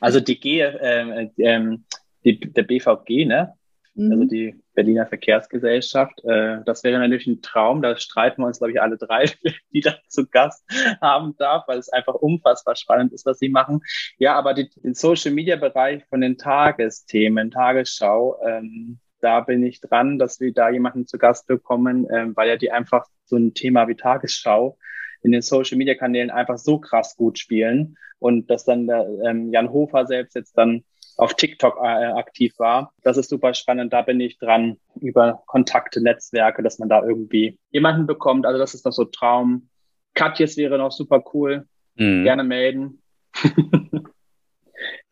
also 0.01 0.21
die 0.21 0.41
G, 0.41 0.61
äh, 0.61 1.31
äh, 1.37 1.79
die, 2.25 2.41
der 2.41 2.63
BVG, 2.65 3.27
ne? 3.27 3.55
Also 3.99 4.07
mhm. 4.07 4.13
also 4.13 4.25
die 4.25 4.55
Berliner 4.75 5.07
Verkehrsgesellschaft. 5.07 6.25
Äh, 6.25 6.59
das 6.65 6.85
wäre 6.85 6.99
natürlich 6.99 7.27
ein 7.27 7.43
Traum. 7.43 7.83
Da 7.83 7.97
streiten 7.97 8.43
wir 8.43 8.47
uns, 8.47 8.59
glaube 8.59 8.73
ich, 8.73 8.81
alle 8.81 8.97
drei, 8.97 9.25
die 9.73 9.81
da 9.81 9.97
zu 10.09 10.27
Gast 10.27 10.65
haben 11.01 11.37
darf, 11.37 11.67
weil 11.67 11.79
es 11.79 11.89
einfach 11.89 12.15
unfassbar 12.15 12.77
spannend 12.77 13.13
ist, 13.13 13.27
was 13.27 13.39
sie 13.39 13.49
machen. 13.49 13.81
Ja, 14.19 14.35
aber 14.35 14.55
die, 14.55 14.71
den 14.71 14.95
Social-Media-Bereich 14.95 16.05
von 16.07 16.21
den 16.21 16.39
Tagesthemen, 16.39 17.51
Tagesschau, 17.51 18.39
ähm, 18.47 19.01
da 19.21 19.41
bin 19.41 19.65
ich 19.65 19.81
dran, 19.81 20.19
dass 20.19 20.39
wir 20.39 20.53
da 20.53 20.71
jemanden 20.71 21.09
zu 21.09 21.19
Gast 21.19 21.49
bekommen, 21.49 22.07
ähm, 22.13 22.37
weil 22.37 22.49
ja 22.49 22.57
die 22.57 22.71
einfach 22.71 23.05
so 23.25 23.37
ein 23.37 23.53
Thema 23.53 23.89
wie 23.89 23.97
Tagesschau 23.97 24.79
in 25.23 25.33
den 25.33 25.43
Social 25.43 25.77
Media 25.77 25.97
Kanälen 25.97 26.31
einfach 26.31 26.59
so 26.59 26.79
krass 26.79 27.17
gut 27.17 27.41
spielen 27.41 27.97
und 28.21 28.49
dass 28.49 28.65
dann 28.65 28.87
der 28.87 29.09
ähm, 29.25 29.53
Jan 29.53 29.73
Hofer 29.73 30.07
selbst 30.07 30.37
jetzt 30.37 30.57
dann 30.57 30.85
auf 31.19 31.35
TikTok 31.35 31.79
äh, 31.83 32.13
aktiv 32.13 32.55
war. 32.59 32.93
Das 33.03 33.17
ist 33.17 33.29
super 33.29 33.53
spannend. 33.53 33.93
Da 33.93 34.03
bin 34.03 34.21
ich 34.21 34.39
dran 34.39 34.79
über 35.01 35.43
Kontakte, 35.47 36.01
Netzwerke, 36.01 36.63
dass 36.63 36.79
man 36.79 36.89
da 36.89 37.03
irgendwie 37.03 37.59
jemanden 37.71 38.07
bekommt. 38.07 38.47
Also 38.47 38.59
das 38.59 38.73
ist 38.73 38.87
noch 38.87 38.93
so 38.93 39.05
Traum. 39.05 39.69
Katjes 40.15 40.57
wäre 40.57 40.79
noch 40.79 40.93
super 40.93 41.23
cool. 41.35 41.67
Mhm. 41.97 42.23
Gerne 42.23 42.45
melden. 42.45 43.03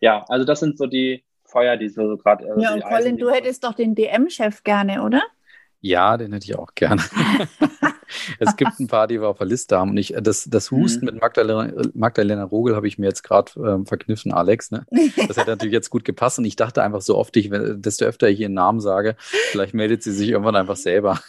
ja, 0.00 0.24
also 0.28 0.46
das 0.46 0.60
sind 0.60 0.78
so 0.78 0.86
die 0.86 1.24
Feuer, 1.44 1.76
die 1.76 1.88
so, 1.88 2.16
gerade. 2.16 2.46
Also 2.48 2.60
ja, 2.60 2.74
und 2.74 2.84
Colin, 2.84 3.18
du 3.18 3.28
hättest 3.30 3.64
doch 3.64 3.74
den 3.74 3.96
DM-Chef 3.96 4.62
gerne, 4.62 5.02
oder? 5.02 5.22
Ja, 5.86 6.16
den 6.16 6.32
hätte 6.32 6.44
ich 6.44 6.58
auch 6.58 6.74
gerne. 6.74 7.00
es 8.40 8.56
gibt 8.56 8.80
ein 8.80 8.88
paar, 8.88 9.06
die 9.06 9.20
wir 9.20 9.28
auf 9.28 9.38
der 9.38 9.46
Liste 9.46 9.78
haben. 9.78 9.90
Und 9.90 9.98
ich, 9.98 10.14
das, 10.20 10.44
das 10.44 10.72
Husten 10.72 11.04
mhm. 11.04 11.12
mit 11.12 11.20
Magdalena, 11.20 11.72
Magdalena 11.94 12.42
Rogel 12.42 12.74
habe 12.74 12.88
ich 12.88 12.98
mir 12.98 13.06
jetzt 13.06 13.22
gerade 13.22 13.52
ähm, 13.56 13.86
verkniffen, 13.86 14.32
Alex. 14.32 14.72
Ne? 14.72 14.84
Das 15.28 15.36
hätte 15.36 15.50
natürlich 15.50 15.72
jetzt 15.72 15.90
gut 15.90 16.04
gepasst. 16.04 16.38
Und 16.38 16.44
ich 16.44 16.56
dachte 16.56 16.82
einfach 16.82 17.02
so 17.02 17.16
oft, 17.16 17.36
ich, 17.36 17.50
desto 17.52 18.04
öfter 18.04 18.28
ich 18.28 18.40
ihren 18.40 18.54
Namen 18.54 18.80
sage, 18.80 19.14
vielleicht 19.18 19.74
meldet 19.74 20.02
sie 20.02 20.12
sich 20.12 20.30
irgendwann 20.30 20.56
einfach 20.56 20.76
selber. 20.76 21.20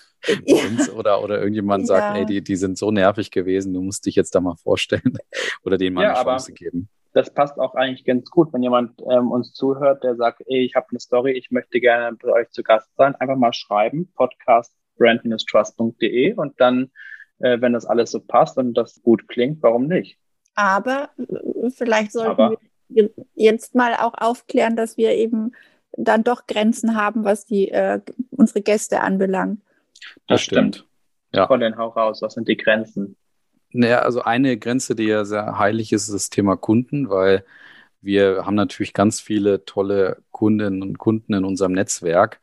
Ja. 0.46 0.58
Uns 0.66 0.90
oder, 0.90 1.24
oder 1.24 1.38
irgendjemand 1.38 1.84
ja. 1.84 1.88
sagt, 1.88 2.18
ey, 2.18 2.26
die, 2.26 2.44
die 2.44 2.56
sind 2.56 2.80
so 2.80 2.90
nervig 2.90 3.30
gewesen, 3.30 3.76
du 3.76 3.82
musst 3.84 4.08
dich 4.08 4.16
jetzt 4.16 4.34
da 4.34 4.42
mal 4.42 4.56
vorstellen 4.56 5.20
oder 5.64 5.78
denen 5.78 5.94
mal 5.94 6.04
ja, 6.04 6.16
eine 6.16 6.24
Chance 6.24 6.54
geben 6.54 6.90
das 7.18 7.32
passt 7.32 7.58
auch 7.60 7.74
eigentlich 7.74 8.06
ganz 8.06 8.30
gut, 8.30 8.54
wenn 8.54 8.62
jemand 8.62 9.02
ähm, 9.10 9.32
uns 9.32 9.52
zuhört, 9.52 10.04
der 10.04 10.16
sagt, 10.16 10.44
ey, 10.46 10.64
ich 10.64 10.76
habe 10.76 10.86
eine 10.92 11.00
Story, 11.00 11.32
ich 11.32 11.50
möchte 11.50 11.80
gerne 11.80 12.16
bei 12.16 12.32
euch 12.32 12.52
zu 12.52 12.62
Gast 12.62 12.96
sein, 12.96 13.16
einfach 13.16 13.36
mal 13.36 13.54
schreiben, 13.54 14.12
podcast 14.14 14.72
brand-trust.de 15.00 16.34
und 16.36 16.62
dann, 16.62 16.92
äh, 17.40 17.60
wenn 17.60 17.74
das 17.74 17.88
alles 17.88 18.12
so 18.12 18.20
passt 18.20 18.58
und 18.60 18.76
das 18.76 19.02
gut 19.02 19.28
klingt, 19.28 19.64
warum 19.64 19.88
nicht? 19.88 20.20
Aber 20.54 21.10
äh, 21.18 21.72
vielleicht 21.72 22.12
sollten 22.12 22.30
Aber, 22.40 22.58
wir 22.88 23.10
jetzt 23.34 23.74
mal 23.74 23.96
auch 23.96 24.14
aufklären, 24.14 24.76
dass 24.76 24.96
wir 24.96 25.14
eben 25.14 25.54
dann 25.94 26.24
doch 26.24 26.46
Grenzen 26.46 26.96
haben, 26.96 27.24
was 27.24 27.48
die 27.48 27.70
äh, 27.70 28.00
unsere 28.30 28.62
Gäste 28.62 29.02
anbelangt. 29.02 29.62
Das 30.28 30.42
stimmt. 30.42 30.86
Ja. 31.34 31.48
Von 31.48 31.62
den 31.62 31.78
Hau 31.78 31.88
raus, 31.88 32.22
was 32.22 32.36
sind 32.36 32.48
die 32.48 32.58
Grenzen? 32.58 33.16
Naja, 33.72 34.00
also 34.00 34.22
eine 34.22 34.58
Grenze, 34.58 34.96
die 34.96 35.04
ja 35.04 35.26
sehr 35.26 35.58
heilig 35.60 35.92
ist, 35.94 36.04
ist 36.04 36.14
das 36.14 36.30
Thema 36.30 36.56
Kunden, 36.56 37.10
weil 37.10 37.46
wir 38.02 38.46
haben 38.46 38.56
natürlich 38.56 38.94
ganz 38.94 39.20
viele 39.20 39.66
tolle 39.66 40.24
Kundinnen 40.32 40.82
und 40.82 40.98
Kunden 40.98 41.34
in 41.34 41.44
unserem 41.44 41.74
Netzwerk 41.74 42.40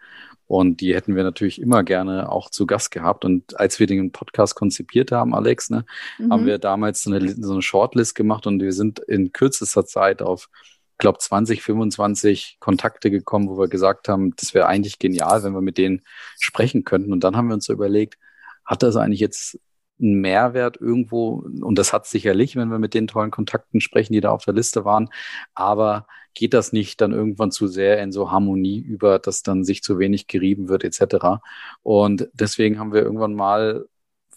und 0.46 0.80
die 0.80 0.94
hätten 0.94 1.16
wir 1.16 1.24
natürlich 1.24 1.60
immer 1.60 1.82
gerne 1.82 2.30
auch 2.30 2.50
zu 2.50 2.66
Gast 2.66 2.90
gehabt. 2.90 3.24
Und 3.24 3.58
als 3.58 3.80
wir 3.80 3.86
den 3.86 4.12
Podcast 4.12 4.54
konzipiert 4.54 5.10
haben, 5.10 5.34
Alex, 5.34 5.70
ne, 5.70 5.84
mhm. 6.18 6.32
haben 6.32 6.46
wir 6.46 6.58
damals 6.58 7.02
so 7.02 7.12
eine, 7.12 7.28
so 7.30 7.52
eine 7.52 7.62
Shortlist 7.62 8.14
gemacht 8.14 8.46
und 8.46 8.60
wir 8.60 8.72
sind 8.72 8.98
in 8.98 9.32
kürzester 9.32 9.86
Zeit 9.86 10.20
auf, 10.20 10.50
ich 10.92 10.98
glaube, 10.98 11.18
20, 11.18 11.62
25 11.62 12.58
Kontakte 12.60 13.10
gekommen, 13.10 13.48
wo 13.48 13.58
wir 13.58 13.68
gesagt 13.68 14.08
haben, 14.08 14.36
das 14.36 14.54
wäre 14.54 14.66
eigentlich 14.66 14.98
genial, 14.98 15.42
wenn 15.42 15.54
wir 15.54 15.60
mit 15.60 15.78
denen 15.78 16.02
sprechen 16.38 16.84
könnten. 16.84 17.12
Und 17.12 17.24
dann 17.24 17.36
haben 17.36 17.48
wir 17.48 17.54
uns 17.54 17.64
so 17.64 17.72
überlegt, 17.72 18.18
hat 18.64 18.82
das 18.82 18.96
eigentlich 18.96 19.20
jetzt 19.20 19.58
einen 20.00 20.20
Mehrwert 20.20 20.76
irgendwo, 20.80 21.44
und 21.60 21.78
das 21.78 21.92
hat 21.92 22.06
sicherlich, 22.06 22.56
wenn 22.56 22.68
wir 22.68 22.78
mit 22.78 22.94
den 22.94 23.06
tollen 23.06 23.30
Kontakten 23.30 23.80
sprechen, 23.80 24.12
die 24.12 24.20
da 24.20 24.30
auf 24.30 24.44
der 24.44 24.54
Liste 24.54 24.84
waren, 24.84 25.08
aber 25.54 26.06
geht 26.34 26.52
das 26.52 26.72
nicht 26.72 27.00
dann 27.00 27.12
irgendwann 27.12 27.52
zu 27.52 27.68
sehr 27.68 28.02
in 28.02 28.12
so 28.12 28.30
Harmonie 28.30 28.80
über, 28.80 29.18
dass 29.18 29.42
dann 29.42 29.64
sich 29.64 29.82
zu 29.82 29.98
wenig 29.98 30.26
gerieben 30.26 30.68
wird 30.68 30.84
etc. 30.84 31.40
Und 31.82 32.28
deswegen 32.32 32.78
haben 32.78 32.92
wir 32.92 33.02
irgendwann 33.02 33.34
mal 33.34 33.86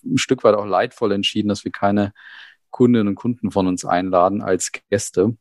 ein 0.05 0.17
Stück 0.17 0.43
weit 0.43 0.55
auch 0.55 0.65
leidvoll 0.65 1.11
entschieden, 1.11 1.49
dass 1.49 1.65
wir 1.65 1.71
keine 1.71 2.13
Kundinnen 2.69 3.07
und 3.07 3.15
Kunden 3.15 3.51
von 3.51 3.67
uns 3.67 3.83
einladen 3.83 4.41
als 4.43 4.71
Gäste, 4.89 5.35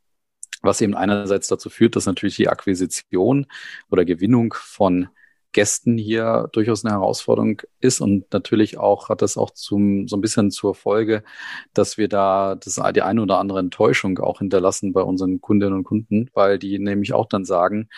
was 0.63 0.81
eben 0.81 0.95
einerseits 0.95 1.49
dazu 1.49 1.69
führt, 1.69 1.95
dass 1.95 2.07
natürlich 2.07 2.37
die 2.37 2.49
Akquisition 2.49 3.47
oder 3.91 4.07
Gewinnung 4.07 4.55
von 4.57 5.09
Gästen 5.57 5.97
hier 5.97 6.51
durchaus 6.53 6.85
eine 6.85 6.93
Herausforderung 6.93 7.63
ist 7.81 8.03
und 8.03 8.31
natürlich 8.31 8.77
auch 8.77 9.09
hat 9.09 9.23
das 9.23 9.39
auch 9.39 9.51
zum, 9.51 10.07
so 10.07 10.19
ein 10.19 10.21
bisschen 10.21 10.51
zur 10.51 10.75
Folge, 10.75 11.25
dass 11.73 11.97
wir 11.97 12.09
da 12.09 12.57
das, 12.57 12.79
die 12.95 13.01
eine 13.01 13.23
oder 13.23 13.39
andere 13.39 13.61
Enttäuschung 13.61 14.19
auch 14.19 14.41
hinterlassen 14.41 14.93
bei 14.93 15.01
unseren 15.01 15.41
Kundinnen 15.41 15.73
und 15.73 15.85
Kunden, 15.85 16.29
weil 16.35 16.59
die 16.59 16.79
nämlich 16.79 17.15
auch 17.15 17.25
dann 17.25 17.47
sagen, 17.47 17.89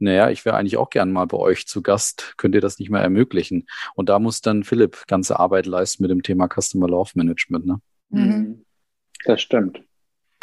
naja, 0.00 0.28
ich 0.30 0.44
wäre 0.44 0.56
eigentlich 0.56 0.76
auch 0.76 0.90
gern 0.90 1.12
mal 1.12 1.26
bei 1.28 1.36
euch 1.36 1.68
zu 1.68 1.82
Gast, 1.82 2.34
könnt 2.36 2.56
ihr 2.56 2.60
das 2.60 2.80
nicht 2.80 2.90
mehr 2.90 3.00
ermöglichen? 3.00 3.68
Und 3.94 4.08
da 4.08 4.18
muss 4.18 4.40
dann 4.40 4.64
Philipp 4.64 5.06
ganze 5.06 5.38
Arbeit 5.38 5.66
leisten 5.66 6.02
mit 6.02 6.10
dem 6.10 6.24
Thema 6.24 6.48
Customer 6.48 6.88
Love 6.88 7.12
Management. 7.14 7.64
Ne? 7.64 7.80
Mhm. 8.08 8.64
Das 9.24 9.40
stimmt. 9.40 9.84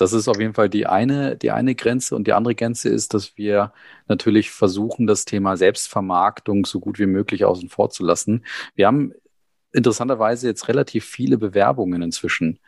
Das 0.02 0.14
ist 0.14 0.28
auf 0.28 0.40
jeden 0.40 0.56
Fall 0.56 0.68
die 0.68 0.88
eine, 0.88 1.38
die 1.38 1.52
eine 1.52 1.76
Grenze. 1.76 2.16
Und 2.16 2.26
die 2.26 2.34
andere 2.34 2.56
Grenze 2.56 2.90
ist, 2.90 3.14
dass 3.14 3.38
wir 3.38 3.72
natürlich 4.08 4.50
versuchen, 4.50 5.06
das 5.06 5.26
Thema 5.26 5.58
Selbstvermarktung 5.58 6.66
so 6.66 6.80
gut 6.80 6.98
wie 6.98 7.06
möglich 7.06 7.46
außen 7.46 7.70
vor 7.70 7.92
zu 7.92 8.04
lassen. 8.04 8.44
Wir 8.74 8.88
haben 8.88 9.14
interessanterweise 9.72 10.48
jetzt 10.48 10.68
relativ 10.68 11.06
viele 11.06 11.38
Bewerbungen 11.38 12.02
inzwischen 12.02 12.60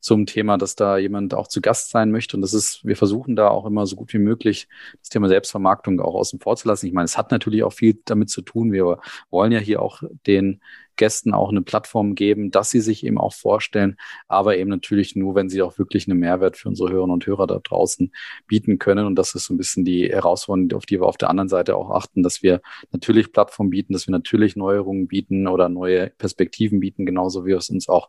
zum 0.00 0.24
Thema, 0.24 0.56
dass 0.56 0.74
da 0.74 0.96
jemand 0.96 1.34
auch 1.34 1.46
zu 1.46 1.60
Gast 1.60 1.90
sein 1.90 2.10
möchte. 2.10 2.38
Und 2.38 2.40
das 2.40 2.54
ist, 2.54 2.84
wir 2.86 2.96
versuchen 2.96 3.36
da 3.36 3.48
auch 3.48 3.66
immer 3.66 3.86
so 3.86 3.94
gut 3.94 4.14
wie 4.14 4.18
möglich 4.18 4.66
das 4.98 5.10
Thema 5.10 5.28
Selbstvermarktung 5.28 6.00
auch 6.00 6.14
außen 6.14 6.40
vor 6.40 6.56
zu 6.56 6.68
lassen. 6.68 6.86
Ich 6.86 6.94
meine, 6.94 7.04
es 7.04 7.18
hat 7.18 7.30
natürlich 7.30 7.64
auch 7.64 7.74
viel 7.74 8.00
damit 8.06 8.30
zu 8.30 8.40
tun. 8.40 8.72
Wir 8.72 8.98
wollen 9.30 9.52
ja 9.52 9.58
hier 9.58 9.82
auch 9.82 10.02
den 10.26 10.62
Gästen 11.02 11.34
auch 11.34 11.50
eine 11.50 11.62
Plattform 11.62 12.14
geben, 12.14 12.52
dass 12.52 12.70
sie 12.70 12.80
sich 12.80 13.04
eben 13.04 13.18
auch 13.18 13.32
vorstellen, 13.34 13.96
aber 14.28 14.56
eben 14.56 14.70
natürlich 14.70 15.16
nur, 15.16 15.34
wenn 15.34 15.48
sie 15.48 15.60
auch 15.60 15.76
wirklich 15.76 16.08
einen 16.08 16.20
Mehrwert 16.20 16.56
für 16.56 16.68
unsere 16.68 16.90
Hörerinnen 16.90 17.12
und 17.12 17.26
Hörer 17.26 17.48
da 17.48 17.58
draußen 17.58 18.12
bieten 18.46 18.78
können. 18.78 19.04
Und 19.06 19.16
das 19.16 19.34
ist 19.34 19.46
so 19.46 19.54
ein 19.54 19.56
bisschen 19.56 19.84
die 19.84 20.08
Herausforderung, 20.08 20.70
auf 20.74 20.86
die 20.86 21.00
wir 21.00 21.06
auf 21.06 21.16
der 21.16 21.28
anderen 21.28 21.48
Seite 21.48 21.74
auch 21.74 21.90
achten, 21.90 22.22
dass 22.22 22.44
wir 22.44 22.60
natürlich 22.92 23.32
Plattformen 23.32 23.70
bieten, 23.70 23.94
dass 23.94 24.06
wir 24.06 24.12
natürlich 24.12 24.54
Neuerungen 24.54 25.08
bieten 25.08 25.48
oder 25.48 25.68
neue 25.68 26.10
Perspektiven 26.10 26.78
bieten, 26.78 27.04
genauso 27.04 27.44
wie 27.44 27.48
wir 27.48 27.56
es 27.56 27.68
uns 27.68 27.88
auch 27.88 28.08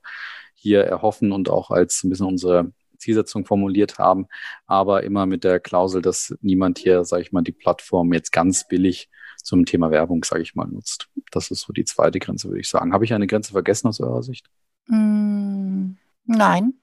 hier 0.53 0.81
erhoffen 0.81 1.31
und 1.31 1.49
auch 1.49 1.71
als 1.71 2.03
ein 2.03 2.11
bisschen 2.11 2.27
unsere 2.27 2.73
Zielsetzung 2.99 3.43
formuliert 3.43 3.97
haben, 3.97 4.27
aber 4.67 5.01
immer 5.01 5.25
mit 5.25 5.43
der 5.43 5.59
Klausel, 5.59 6.03
dass 6.03 6.35
niemand 6.41 6.77
hier, 6.77 7.05
sage 7.05 7.23
ich 7.23 7.31
mal, 7.31 7.41
die 7.41 7.53
Plattform 7.53 8.13
jetzt 8.13 8.31
ganz 8.31 8.67
billig 8.67 9.09
zum 9.43 9.65
Thema 9.65 9.91
Werbung, 9.91 10.23
sage 10.23 10.41
ich 10.41 10.55
mal, 10.55 10.65
nutzt. 10.65 11.09
Das 11.31 11.51
ist 11.51 11.61
so 11.61 11.73
die 11.73 11.85
zweite 11.85 12.19
Grenze, 12.19 12.47
würde 12.47 12.61
ich 12.61 12.69
sagen. 12.69 12.93
Habe 12.93 13.05
ich 13.05 13.13
eine 13.13 13.27
Grenze 13.27 13.51
vergessen 13.51 13.87
aus 13.87 13.99
eurer 13.99 14.23
Sicht? 14.23 14.49
Mm, 14.87 15.91
nein. 16.25 16.73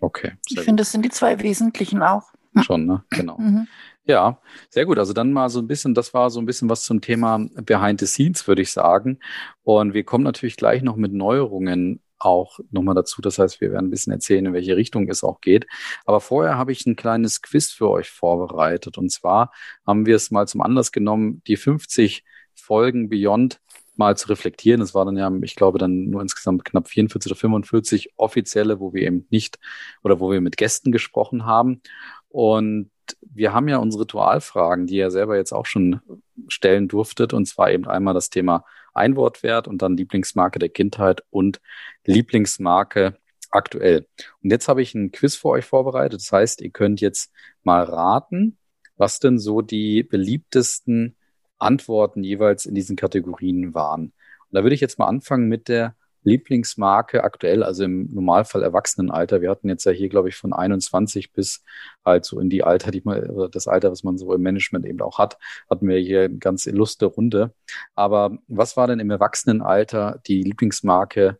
Okay. 0.00 0.32
Ich 0.48 0.60
finde, 0.60 0.80
das 0.80 0.92
sind 0.92 1.04
die 1.04 1.10
zwei 1.10 1.40
wesentlichen 1.42 2.02
auch. 2.02 2.32
Schon, 2.62 2.86
ne? 2.86 3.04
Genau. 3.10 3.38
Mhm. 3.38 3.68
Ja, 4.04 4.40
sehr 4.70 4.86
gut. 4.86 4.98
Also 4.98 5.12
dann 5.12 5.32
mal 5.32 5.48
so 5.48 5.58
ein 5.58 5.66
bisschen, 5.66 5.92
das 5.92 6.14
war 6.14 6.30
so 6.30 6.40
ein 6.40 6.46
bisschen 6.46 6.70
was 6.70 6.84
zum 6.84 7.00
Thema 7.00 7.44
Behind 7.54 8.00
the 8.00 8.06
Scenes, 8.06 8.46
würde 8.46 8.62
ich 8.62 8.72
sagen. 8.72 9.18
Und 9.62 9.94
wir 9.94 10.04
kommen 10.04 10.24
natürlich 10.24 10.56
gleich 10.56 10.82
noch 10.82 10.96
mit 10.96 11.12
Neuerungen 11.12 12.00
auch 12.18 12.60
nochmal 12.70 12.94
dazu. 12.94 13.20
Das 13.22 13.38
heißt, 13.38 13.60
wir 13.60 13.72
werden 13.72 13.86
ein 13.86 13.90
bisschen 13.90 14.12
erzählen, 14.12 14.46
in 14.46 14.52
welche 14.52 14.76
Richtung 14.76 15.08
es 15.08 15.24
auch 15.24 15.40
geht. 15.40 15.66
Aber 16.04 16.20
vorher 16.20 16.56
habe 16.56 16.72
ich 16.72 16.86
ein 16.86 16.96
kleines 16.96 17.42
Quiz 17.42 17.70
für 17.70 17.90
euch 17.90 18.10
vorbereitet. 18.10 18.98
Und 18.98 19.10
zwar 19.10 19.52
haben 19.86 20.06
wir 20.06 20.16
es 20.16 20.30
mal 20.30 20.46
zum 20.48 20.62
Anlass 20.62 20.92
genommen, 20.92 21.42
die 21.46 21.56
50 21.56 22.24
Folgen 22.54 23.08
Beyond 23.08 23.60
mal 23.96 24.16
zu 24.16 24.28
reflektieren. 24.28 24.80
Es 24.82 24.94
war 24.94 25.04
dann 25.04 25.16
ja, 25.16 25.30
ich 25.42 25.56
glaube, 25.56 25.78
dann 25.78 26.10
nur 26.10 26.20
insgesamt 26.22 26.64
knapp 26.64 26.88
44 26.88 27.32
oder 27.32 27.38
45 27.38 28.12
offizielle, 28.16 28.80
wo 28.80 28.92
wir 28.92 29.02
eben 29.02 29.26
nicht 29.30 29.58
oder 30.02 30.20
wo 30.20 30.30
wir 30.30 30.40
mit 30.40 30.56
Gästen 30.56 30.92
gesprochen 30.92 31.46
haben. 31.46 31.80
Und 32.28 32.90
wir 33.22 33.52
haben 33.52 33.68
ja 33.68 33.78
unsere 33.78 34.02
Ritualfragen, 34.02 34.86
die 34.86 34.96
ihr 34.96 35.10
selber 35.10 35.36
jetzt 35.36 35.52
auch 35.52 35.66
schon 35.66 36.00
stellen 36.48 36.88
durftet. 36.88 37.32
Und 37.32 37.46
zwar 37.46 37.70
eben 37.70 37.86
einmal 37.86 38.14
das 38.14 38.30
Thema 38.30 38.64
Einwortwert 38.96 39.68
und 39.68 39.82
dann 39.82 39.96
Lieblingsmarke 39.96 40.58
der 40.58 40.68
Kindheit 40.68 41.22
und 41.30 41.60
Lieblingsmarke 42.04 43.18
aktuell. 43.50 44.06
Und 44.42 44.50
jetzt 44.50 44.68
habe 44.68 44.82
ich 44.82 44.94
ein 44.94 45.12
Quiz 45.12 45.36
für 45.36 45.48
euch 45.48 45.64
vorbereitet. 45.64 46.20
Das 46.20 46.32
heißt, 46.32 46.60
ihr 46.60 46.70
könnt 46.70 47.00
jetzt 47.00 47.32
mal 47.62 47.82
raten, 47.82 48.58
was 48.96 49.18
denn 49.18 49.38
so 49.38 49.62
die 49.62 50.02
beliebtesten 50.02 51.16
Antworten 51.58 52.22
jeweils 52.22 52.66
in 52.66 52.74
diesen 52.74 52.96
Kategorien 52.96 53.74
waren. 53.74 54.06
Und 54.06 54.52
da 54.52 54.62
würde 54.62 54.74
ich 54.74 54.80
jetzt 54.80 54.98
mal 54.98 55.06
anfangen 55.06 55.48
mit 55.48 55.68
der 55.68 55.96
Lieblingsmarke 56.26 57.22
aktuell, 57.22 57.62
also 57.62 57.84
im 57.84 58.12
Normalfall 58.12 58.62
Erwachsenenalter. 58.62 59.40
Wir 59.40 59.48
hatten 59.48 59.68
jetzt 59.68 59.84
ja 59.84 59.92
hier, 59.92 60.08
glaube 60.08 60.28
ich, 60.28 60.34
von 60.34 60.52
21 60.52 61.32
bis 61.32 61.64
halt 62.04 62.24
so 62.24 62.40
in 62.40 62.50
die 62.50 62.64
Alter, 62.64 62.90
die 62.90 63.00
man, 63.04 63.30
oder 63.30 63.48
das 63.48 63.68
Alter, 63.68 63.92
was 63.92 64.02
man 64.02 64.18
so 64.18 64.34
im 64.34 64.42
Management 64.42 64.84
eben 64.86 65.00
auch 65.00 65.18
hat, 65.18 65.38
hatten 65.70 65.88
wir 65.88 65.98
hier 65.98 66.24
eine 66.24 66.38
ganz 66.38 66.66
illustre 66.66 67.06
Runde. 67.06 67.54
Aber 67.94 68.38
was 68.48 68.76
war 68.76 68.88
denn 68.88 68.98
im 68.98 69.10
Erwachsenenalter 69.10 70.20
die 70.26 70.42
Lieblingsmarke 70.42 71.38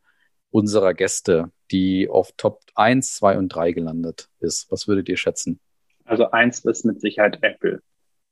unserer 0.50 0.94
Gäste, 0.94 1.50
die 1.72 2.08
auf 2.08 2.30
Top 2.36 2.60
1, 2.76 3.16
2 3.16 3.38
und 3.38 3.48
3 3.48 3.72
gelandet 3.72 4.28
ist? 4.38 4.70
Was 4.70 4.86
würdet 4.86 5.08
ihr 5.08 5.16
schätzen? 5.16 5.58
Also 6.04 6.30
eins 6.30 6.64
ist 6.64 6.84
mit 6.84 7.00
Sicherheit 7.00 7.38
Apple. 7.42 7.82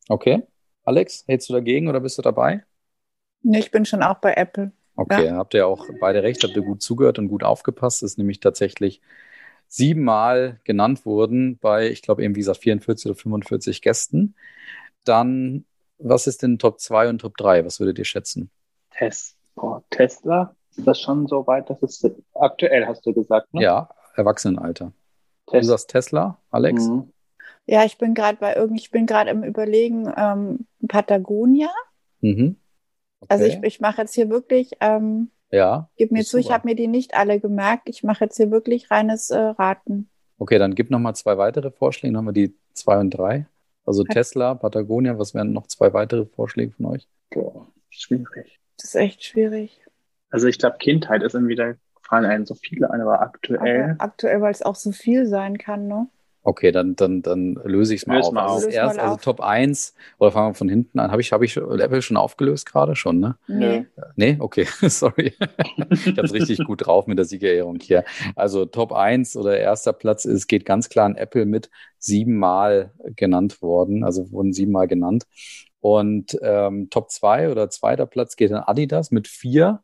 Okay. 0.08 0.44
Alex, 0.84 1.24
hältst 1.26 1.48
du 1.48 1.54
dagegen 1.54 1.88
oder 1.88 1.98
bist 1.98 2.16
du 2.16 2.22
dabei? 2.22 2.62
Nee, 3.42 3.58
ich 3.58 3.72
bin 3.72 3.84
schon 3.84 4.04
auch 4.04 4.20
bei 4.20 4.34
Apple. 4.34 4.70
Okay, 4.96 5.26
ja. 5.26 5.36
habt 5.36 5.54
ihr 5.54 5.66
auch 5.66 5.86
beide 6.00 6.22
recht, 6.22 6.42
habt 6.44 6.54
ihr 6.56 6.62
gut 6.62 6.82
zugehört 6.82 7.18
und 7.18 7.28
gut 7.28 7.42
aufgepasst. 7.42 8.02
Das 8.02 8.12
ist 8.12 8.18
nämlich 8.18 8.40
tatsächlich 8.40 9.00
siebenmal 9.68 10.60
genannt 10.64 11.04
worden 11.04 11.58
bei, 11.58 11.90
ich 11.90 12.02
glaube, 12.02 12.22
eben 12.22 12.34
wie 12.36 12.40
gesagt, 12.40 12.58
44 12.58 13.06
oder 13.06 13.14
45 13.16 13.82
Gästen. 13.82 14.34
Dann, 15.04 15.64
was 15.98 16.26
ist 16.26 16.42
denn 16.42 16.58
Top 16.58 16.80
2 16.80 17.08
und 17.08 17.18
Top 17.20 17.36
3? 17.36 17.64
Was 17.64 17.80
würdet 17.80 17.98
ihr 17.98 18.04
schätzen? 18.04 18.50
Test, 18.90 19.36
oh, 19.56 19.80
Tesla, 19.90 20.54
ist 20.76 20.86
das 20.86 21.00
schon 21.00 21.26
so 21.26 21.46
weit, 21.46 21.70
dass 21.70 21.82
es 21.82 22.08
aktuell, 22.34 22.86
hast 22.86 23.04
du 23.04 23.12
gesagt, 23.12 23.52
ne? 23.52 23.62
Ja, 23.62 23.90
Erwachsenenalter. 24.14 24.92
Test. 25.46 25.64
Du 25.64 25.68
sagst 25.68 25.90
Tesla, 25.90 26.38
Alex? 26.50 26.86
Mhm. 26.86 27.10
Ja, 27.66 27.84
ich 27.84 27.98
bin 27.98 28.14
gerade 28.14 28.38
bei 28.38 28.54
irgendwie, 28.54 28.80
ich 28.80 28.90
bin 28.90 29.06
gerade 29.06 29.30
im 29.30 29.42
Überlegen, 29.42 30.12
ähm, 30.16 30.66
Patagonia. 30.86 31.70
Mhm. 32.20 32.56
Also 33.28 33.44
ich, 33.44 33.62
ich 33.62 33.80
mache 33.80 34.02
jetzt 34.02 34.14
hier 34.14 34.30
wirklich, 34.30 34.72
ähm, 34.80 35.30
ja, 35.50 35.88
gib 35.96 36.12
mir 36.12 36.24
zu, 36.24 36.32
super. 36.32 36.40
ich 36.40 36.50
habe 36.52 36.68
mir 36.68 36.74
die 36.74 36.88
nicht 36.88 37.14
alle 37.14 37.40
gemerkt. 37.40 37.88
Ich 37.88 38.02
mache 38.02 38.24
jetzt 38.24 38.36
hier 38.36 38.50
wirklich 38.50 38.90
reines 38.90 39.30
äh, 39.30 39.38
Raten. 39.38 40.08
Okay, 40.38 40.58
dann 40.58 40.74
gib 40.74 40.90
noch 40.90 40.98
mal 40.98 41.14
zwei 41.14 41.38
weitere 41.38 41.70
Vorschläge. 41.70 42.12
Dann 42.12 42.18
haben 42.18 42.26
wir 42.26 42.32
die 42.32 42.56
zwei 42.72 42.98
und 42.98 43.10
drei. 43.10 43.46
Also 43.86 44.02
okay. 44.02 44.14
Tesla, 44.14 44.54
Patagonia, 44.54 45.18
was 45.18 45.34
wären 45.34 45.52
noch 45.52 45.66
zwei 45.66 45.92
weitere 45.92 46.26
Vorschläge 46.26 46.72
von 46.72 46.86
euch? 46.86 47.06
Boah, 47.30 47.68
schwierig. 47.90 48.58
Das 48.78 48.88
ist 48.88 48.94
echt 48.96 49.24
schwierig. 49.24 49.80
Also 50.30 50.48
ich 50.48 50.58
glaube, 50.58 50.78
Kindheit 50.78 51.22
ist 51.22 51.34
irgendwie, 51.34 51.54
da 51.54 51.74
fallen 52.02 52.24
einem 52.24 52.46
so 52.46 52.54
viele 52.54 52.90
ein, 52.90 53.00
aber 53.00 53.20
aktuell. 53.20 53.92
Aber 53.92 54.02
aktuell, 54.02 54.40
weil 54.40 54.52
es 54.52 54.62
auch 54.62 54.74
so 54.74 54.92
viel 54.92 55.26
sein 55.26 55.58
kann, 55.58 55.86
ne? 55.86 56.08
Okay, 56.46 56.72
dann, 56.72 56.94
dann, 56.94 57.22
dann 57.22 57.54
löse 57.64 57.94
ich 57.94 58.02
es 58.02 58.06
mal 58.06 58.16
Löse 58.16 58.28
auf. 58.28 58.34
Mal 58.34 58.46
also, 58.46 58.68
erst, 58.68 58.98
also 58.98 59.16
Top 59.16 59.40
1, 59.40 59.94
oder 60.18 60.30
fangen 60.30 60.50
wir 60.50 60.54
von 60.54 60.68
hinten 60.68 60.98
an. 60.98 61.10
Habe 61.10 61.22
ich, 61.22 61.32
hab 61.32 61.40
ich 61.40 61.54
Level 61.56 62.02
schon 62.02 62.18
aufgelöst 62.18 62.66
gerade 62.66 62.94
schon, 62.96 63.18
ne? 63.18 63.36
Nee. 63.48 63.86
Nee, 64.16 64.36
okay, 64.38 64.64
sorry. 64.82 65.32
ich 65.90 66.06
habe 66.06 66.22
es 66.22 66.34
richtig 66.34 66.62
gut 66.66 66.86
drauf 66.86 67.06
mit 67.06 67.16
der 67.16 67.24
Siegerehrung 67.24 67.78
hier. 67.80 68.04
Also 68.36 68.66
Top 68.66 68.92
1 68.92 69.36
oder 69.36 69.58
erster 69.58 69.94
Platz 69.94 70.26
ist, 70.26 70.46
geht 70.46 70.66
ganz 70.66 70.90
klar 70.90 71.06
an 71.06 71.16
Apple 71.16 71.46
mit 71.46 71.70
siebenmal 71.98 72.92
genannt 73.16 73.62
worden, 73.62 74.04
also 74.04 74.30
wurden 74.30 74.52
siebenmal 74.52 74.86
genannt. 74.86 75.24
Und 75.80 76.36
ähm, 76.42 76.88
Top 76.90 77.10
2 77.10 77.50
oder 77.50 77.70
zweiter 77.70 78.04
Platz 78.04 78.36
geht 78.36 78.52
an 78.52 78.64
Adidas 78.64 79.10
mit 79.10 79.28
vier 79.28 79.80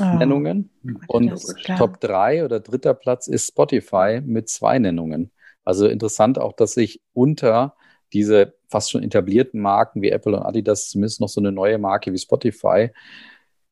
oh, 0.00 0.04
Nennungen. 0.04 0.70
Und 1.06 1.32
Top 1.78 2.00
3 2.00 2.44
oder 2.44 2.58
dritter 2.58 2.94
Platz 2.94 3.28
ist 3.28 3.46
Spotify 3.46 4.20
mit 4.24 4.48
zwei 4.48 4.80
Nennungen. 4.80 5.30
Also 5.64 5.86
interessant 5.86 6.38
auch, 6.38 6.52
dass 6.52 6.74
sich 6.74 7.00
unter 7.12 7.74
diese 8.12 8.54
fast 8.68 8.90
schon 8.90 9.02
etablierten 9.02 9.60
Marken 9.60 10.02
wie 10.02 10.10
Apple 10.10 10.36
und 10.36 10.42
Adidas 10.42 10.88
zumindest 10.88 11.20
noch 11.20 11.28
so 11.28 11.40
eine 11.40 11.52
neue 11.52 11.78
Marke 11.78 12.12
wie 12.12 12.18
Spotify 12.18 12.90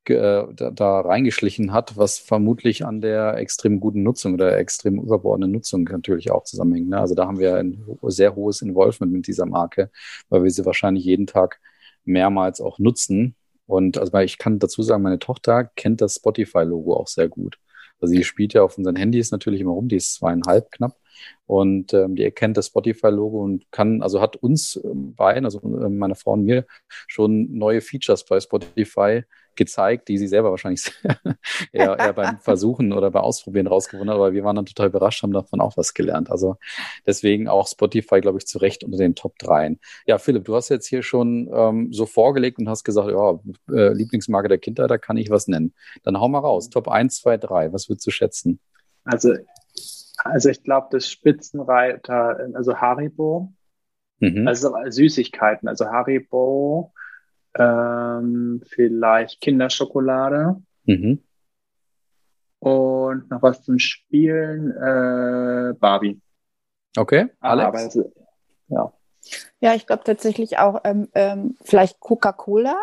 äh, 0.08 0.44
da, 0.54 0.70
da, 0.70 1.00
reingeschlichen 1.00 1.72
hat, 1.72 1.96
was 1.96 2.18
vermutlich 2.18 2.84
an 2.84 3.00
der 3.00 3.36
extrem 3.36 3.80
guten 3.80 4.02
Nutzung 4.02 4.34
oder 4.34 4.58
extrem 4.58 4.98
überbordenden 4.98 5.52
Nutzung 5.52 5.84
natürlich 5.84 6.30
auch 6.30 6.44
zusammenhängt. 6.44 6.88
Ne? 6.88 6.98
Also 6.98 7.14
da 7.14 7.26
haben 7.26 7.38
wir 7.38 7.56
ein 7.56 7.84
sehr 8.04 8.34
hohes 8.34 8.62
Involvement 8.62 9.12
mit 9.12 9.26
dieser 9.26 9.46
Marke, 9.46 9.90
weil 10.28 10.42
wir 10.42 10.50
sie 10.50 10.64
wahrscheinlich 10.64 11.04
jeden 11.04 11.26
Tag 11.26 11.60
mehrmals 12.04 12.60
auch 12.60 12.78
nutzen. 12.78 13.36
Und 13.66 13.98
also 13.98 14.16
ich 14.18 14.38
kann 14.38 14.58
dazu 14.58 14.82
sagen, 14.82 15.02
meine 15.02 15.18
Tochter 15.18 15.64
kennt 15.76 16.00
das 16.00 16.16
Spotify-Logo 16.16 16.94
auch 16.94 17.06
sehr 17.06 17.28
gut. 17.28 17.58
Also 18.00 18.14
sie 18.14 18.24
spielt 18.24 18.54
ja 18.54 18.62
auf 18.62 18.78
unseren 18.78 18.96
Handys 18.96 19.30
natürlich 19.30 19.60
immer 19.60 19.72
rum, 19.72 19.88
die 19.88 19.96
ist 19.96 20.14
zweieinhalb 20.14 20.72
knapp. 20.72 20.96
Und 21.46 21.92
ähm, 21.94 22.14
die 22.14 22.24
erkennt 22.24 22.56
das 22.56 22.68
Spotify-Logo 22.68 23.42
und 23.42 23.70
kann, 23.72 24.02
also 24.02 24.20
hat 24.20 24.36
uns 24.36 24.80
beiden, 24.84 25.44
also 25.44 25.58
äh, 25.60 25.88
meine 25.88 26.14
Frau 26.14 26.32
und 26.32 26.44
mir, 26.44 26.64
schon 27.06 27.52
neue 27.52 27.80
Features 27.80 28.24
bei 28.24 28.38
Spotify 28.38 29.24
gezeigt, 29.56 30.08
die 30.08 30.16
sie 30.16 30.26
selber 30.26 30.50
wahrscheinlich 30.50 30.90
eher, 31.72 31.98
eher 31.98 32.12
beim 32.12 32.38
Versuchen 32.40 32.92
oder 32.92 33.10
beim 33.10 33.22
Ausprobieren 33.22 33.66
rausgefunden 33.66 34.08
hat, 34.10 34.16
aber 34.16 34.32
wir 34.32 34.44
waren 34.44 34.56
dann 34.56 34.66
total 34.66 34.88
überrascht, 34.88 35.22
haben 35.22 35.32
davon 35.32 35.60
auch 35.60 35.76
was 35.76 35.92
gelernt. 35.92 36.30
Also 36.30 36.56
deswegen 37.06 37.48
auch 37.48 37.68
Spotify, 37.68 38.20
glaube 38.20 38.38
ich, 38.38 38.46
zu 38.46 38.58
Recht 38.58 38.84
unter 38.84 38.98
den 38.98 39.14
Top 39.14 39.38
3. 39.38 39.76
Ja, 40.06 40.18
Philipp, 40.18 40.44
du 40.44 40.54
hast 40.54 40.68
jetzt 40.68 40.86
hier 40.86 41.02
schon 41.02 41.50
ähm, 41.52 41.92
so 41.92 42.06
vorgelegt 42.06 42.58
und 42.58 42.68
hast 42.68 42.84
gesagt, 42.84 43.10
ja, 43.10 43.38
äh, 43.70 43.92
Lieblingsmarke 43.92 44.48
der 44.48 44.58
Kindheit, 44.58 44.90
da 44.90 44.98
kann 44.98 45.16
ich 45.16 45.30
was 45.30 45.46
nennen. 45.46 45.74
Dann 46.04 46.18
hau 46.18 46.28
mal 46.28 46.38
raus. 46.38 46.70
Top 46.70 46.88
1, 46.88 47.16
2, 47.20 47.36
3. 47.36 47.72
Was 47.72 47.88
würdest 47.88 48.06
du 48.06 48.10
schätzen? 48.10 48.60
Also, 49.04 49.34
also 50.24 50.48
ich 50.48 50.62
glaube, 50.62 50.88
das 50.90 51.08
Spitzenreiter, 51.08 52.48
also 52.54 52.76
Haribo, 52.76 53.52
mhm. 54.18 54.46
also 54.46 54.74
Süßigkeiten, 54.88 55.68
also 55.68 55.86
Haribo, 55.86 56.92
ähm, 57.54 58.62
vielleicht 58.66 59.40
Kinderschokolade. 59.40 60.56
Mhm. 60.84 61.22
Und 62.58 63.30
noch 63.30 63.42
was 63.42 63.62
zum 63.62 63.78
Spielen, 63.78 64.70
äh, 64.70 65.74
Barbie. 65.78 66.20
Okay, 66.96 67.28
Alex? 67.40 67.96
Aber, 67.96 68.10
ja. 68.68 68.92
ja, 69.60 69.74
ich 69.74 69.86
glaube 69.86 70.04
tatsächlich 70.04 70.58
auch 70.58 70.80
ähm, 70.84 71.08
ähm, 71.14 71.56
vielleicht 71.62 72.00
Coca-Cola, 72.00 72.76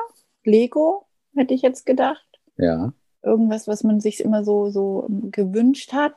Lego, 0.43 1.05
hätte 1.35 1.53
ich 1.53 1.61
jetzt 1.61 1.85
gedacht. 1.85 2.25
Ja. 2.57 2.93
Irgendwas, 3.21 3.67
was 3.67 3.83
man 3.83 3.99
sich 3.99 4.21
immer 4.23 4.43
so, 4.43 4.69
so 4.69 5.07
gewünscht 5.09 5.93
hat. 5.93 6.15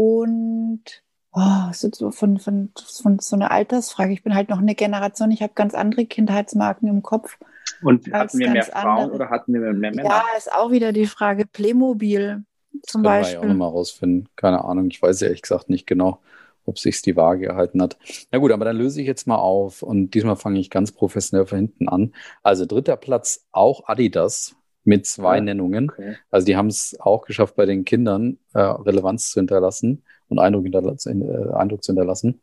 Und 0.00 1.02
oh, 1.32 1.72
so 1.72 2.10
von, 2.10 2.38
von, 2.38 2.70
von 3.02 3.18
so 3.18 3.36
einer 3.36 3.50
Altersfrage. 3.50 4.14
Ich 4.14 4.22
bin 4.22 4.34
halt 4.34 4.48
noch 4.48 4.58
eine 4.58 4.74
Generation, 4.74 5.30
ich 5.30 5.42
habe 5.42 5.52
ganz 5.54 5.74
andere 5.74 6.06
Kindheitsmarken 6.06 6.88
im 6.88 7.02
Kopf. 7.02 7.36
Und 7.82 8.10
hatten 8.10 8.38
wir 8.38 8.48
mehr 8.48 8.64
Frauen 8.64 8.86
andere. 8.86 9.14
oder 9.14 9.28
hatten 9.28 9.52
wir 9.52 9.60
mehr 9.60 9.74
Männer? 9.74 10.04
Ja, 10.04 10.24
ist 10.38 10.50
auch 10.50 10.70
wieder 10.70 10.94
die 10.94 11.04
Frage. 11.04 11.44
Playmobil 11.44 12.44
zum 12.82 13.02
das 13.02 13.10
Beispiel. 13.10 13.34
Wir 13.34 13.40
ja 13.40 13.44
auch 13.44 13.48
nochmal 13.48 13.68
rausfinden. 13.68 14.30
Keine 14.36 14.64
Ahnung. 14.64 14.88
Ich 14.90 15.02
weiß 15.02 15.20
ehrlich 15.20 15.42
gesagt 15.42 15.68
nicht 15.68 15.86
genau, 15.86 16.22
ob 16.64 16.78
sich 16.78 17.02
die 17.02 17.16
Waage 17.16 17.48
gehalten 17.48 17.82
hat. 17.82 17.98
Na 18.32 18.38
gut, 18.38 18.52
aber 18.52 18.64
dann 18.64 18.78
löse 18.78 19.02
ich 19.02 19.06
jetzt 19.06 19.26
mal 19.26 19.36
auf 19.36 19.82
und 19.82 20.14
diesmal 20.14 20.36
fange 20.36 20.60
ich 20.60 20.70
ganz 20.70 20.92
professionell 20.92 21.44
von 21.44 21.58
hinten 21.58 21.90
an. 21.90 22.14
Also 22.42 22.64
dritter 22.64 22.96
Platz 22.96 23.46
auch 23.52 23.86
Adidas 23.86 24.56
mit 24.84 25.06
zwei 25.06 25.36
ja, 25.36 25.42
Nennungen. 25.42 25.90
Okay. 25.90 26.16
Also 26.30 26.46
die 26.46 26.56
haben 26.56 26.68
es 26.68 26.96
auch 27.00 27.22
geschafft, 27.22 27.56
bei 27.56 27.66
den 27.66 27.84
Kindern 27.84 28.38
äh, 28.54 28.60
Relevanz 28.60 29.30
zu 29.30 29.40
hinterlassen 29.40 30.02
und 30.28 30.38
Eindruck, 30.38 30.64
hinterlassen, 30.64 31.22
äh, 31.22 31.52
Eindruck 31.54 31.82
zu 31.82 31.92
hinterlassen. 31.92 32.40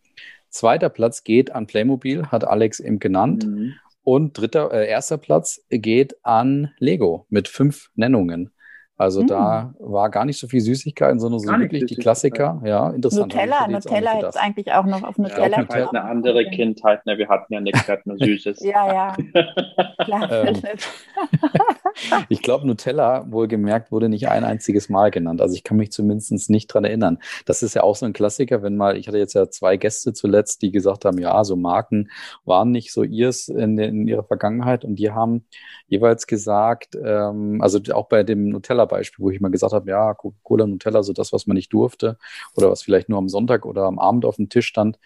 Zweiter 0.50 0.90
Platz 0.90 1.24
geht 1.24 1.54
an 1.54 1.68
Playmobil, 1.68 2.28
hat 2.28 2.46
Alex 2.46 2.80
eben 2.80 3.00
genannt. 3.00 3.46
Mhm. 3.46 3.74
Und 4.04 4.38
dritter, 4.38 4.72
äh, 4.72 4.88
erster 4.88 5.18
Platz 5.18 5.62
geht 5.70 6.16
an 6.24 6.72
Lego 6.80 7.26
mit 7.30 7.50
fünf 7.50 7.90
Nennungen. 7.96 8.52
Also 9.00 9.20
hm. 9.22 9.28
da 9.28 9.76
war 9.78 10.10
gar 10.10 10.26
nicht 10.26 10.40
so 10.40 10.48
viel 10.48 10.60
Süßigkeiten, 10.60 11.20
sondern 11.20 11.40
so 11.40 11.48
wirklich 11.52 11.86
die 11.86 11.98
Klassiker. 11.98 12.60
Ja, 12.66 12.90
interessant. 12.90 13.32
Nutella, 13.32 13.68
Nutella 13.68 14.14
hätte 14.16 14.28
es 14.28 14.36
eigentlich 14.36 14.72
auch 14.72 14.86
noch 14.86 15.04
auf 15.04 15.20
Nutella. 15.20 15.58
Ja, 15.58 15.64
ich 15.64 15.70
halt 15.70 15.90
eine 15.90 16.04
andere 16.04 16.50
Kindheit. 16.50 17.06
Ne? 17.06 17.18
Wir 17.20 17.30
hatten 17.30 17.54
ja 17.54 17.62
nichts, 17.62 17.88
wir 17.88 17.94
hatten 17.94 18.10
nur 18.10 18.18
Süßes. 18.26 18.64
ja, 18.64 18.92
ja. 18.92 19.16
Klar, 20.04 20.32
ähm, 20.32 20.56
ich 22.30 22.42
glaube, 22.42 22.68
Nutella, 22.68 23.26
wohlgemerkt, 23.32 23.92
wurde 23.92 24.10
nicht 24.10 24.28
ein 24.30 24.44
einziges 24.44 24.90
Mal 24.90 25.12
genannt. 25.12 25.42
Also 25.42 25.56
ich 25.56 25.64
kann 25.64 25.78
mich 25.78 25.92
zumindest 25.92 26.50
nicht 26.50 26.68
dran 26.68 26.84
erinnern. 26.84 27.20
Das 27.46 27.64
ist 27.64 27.74
ja 27.74 27.84
auch 27.84 27.96
so 27.96 28.06
ein 28.06 28.14
Klassiker, 28.14 28.62
wenn 28.64 28.78
mal, 28.78 28.98
ich 28.98 29.08
hatte 29.08 29.18
jetzt 29.18 29.34
ja 29.34 29.50
zwei 29.50 29.78
Gäste 29.78 30.14
zuletzt, 30.14 30.62
die 30.62 30.72
gesagt 30.72 31.06
haben, 31.06 31.20
ja, 31.20 31.44
so 31.44 31.56
Marken 31.56 32.10
waren 32.46 32.72
nicht 32.72 32.94
so 32.94 33.04
ihrs 33.04 33.48
in, 33.48 33.78
in 33.78 34.08
ihrer 34.08 34.24
Vergangenheit 34.24 34.86
und 34.86 34.96
die 34.96 35.12
haben 35.12 35.46
jeweils 35.88 36.28
gesagt, 36.28 36.96
ähm, 37.02 37.62
also 37.62 37.80
auch 37.94 38.08
bei 38.08 38.24
dem 38.24 38.50
Nutella 38.50 38.86
Beispiel, 38.86 39.24
wo 39.24 39.30
ich 39.30 39.40
mal 39.42 39.50
gesagt 39.50 39.74
habe, 39.74 39.90
ja, 39.90 40.14
Coca-Cola, 40.14 40.68
Nutella, 40.68 41.04
so 41.04 41.14
das, 41.14 41.34
was 41.34 41.48
man 41.48 41.56
nicht 41.56 41.74
durfte 41.74 42.18
oder 42.56 42.70
was 42.70 42.82
vielleicht 42.84 43.10
nur 43.10 43.20
am 43.20 43.30
Sonntag 43.30 43.66
oder 43.66 43.84
am 43.84 44.00
Abend 44.00 44.26
auf 44.26 44.36
dem 44.36 44.50
Tisch 44.50 44.68
stand. 44.68 45.00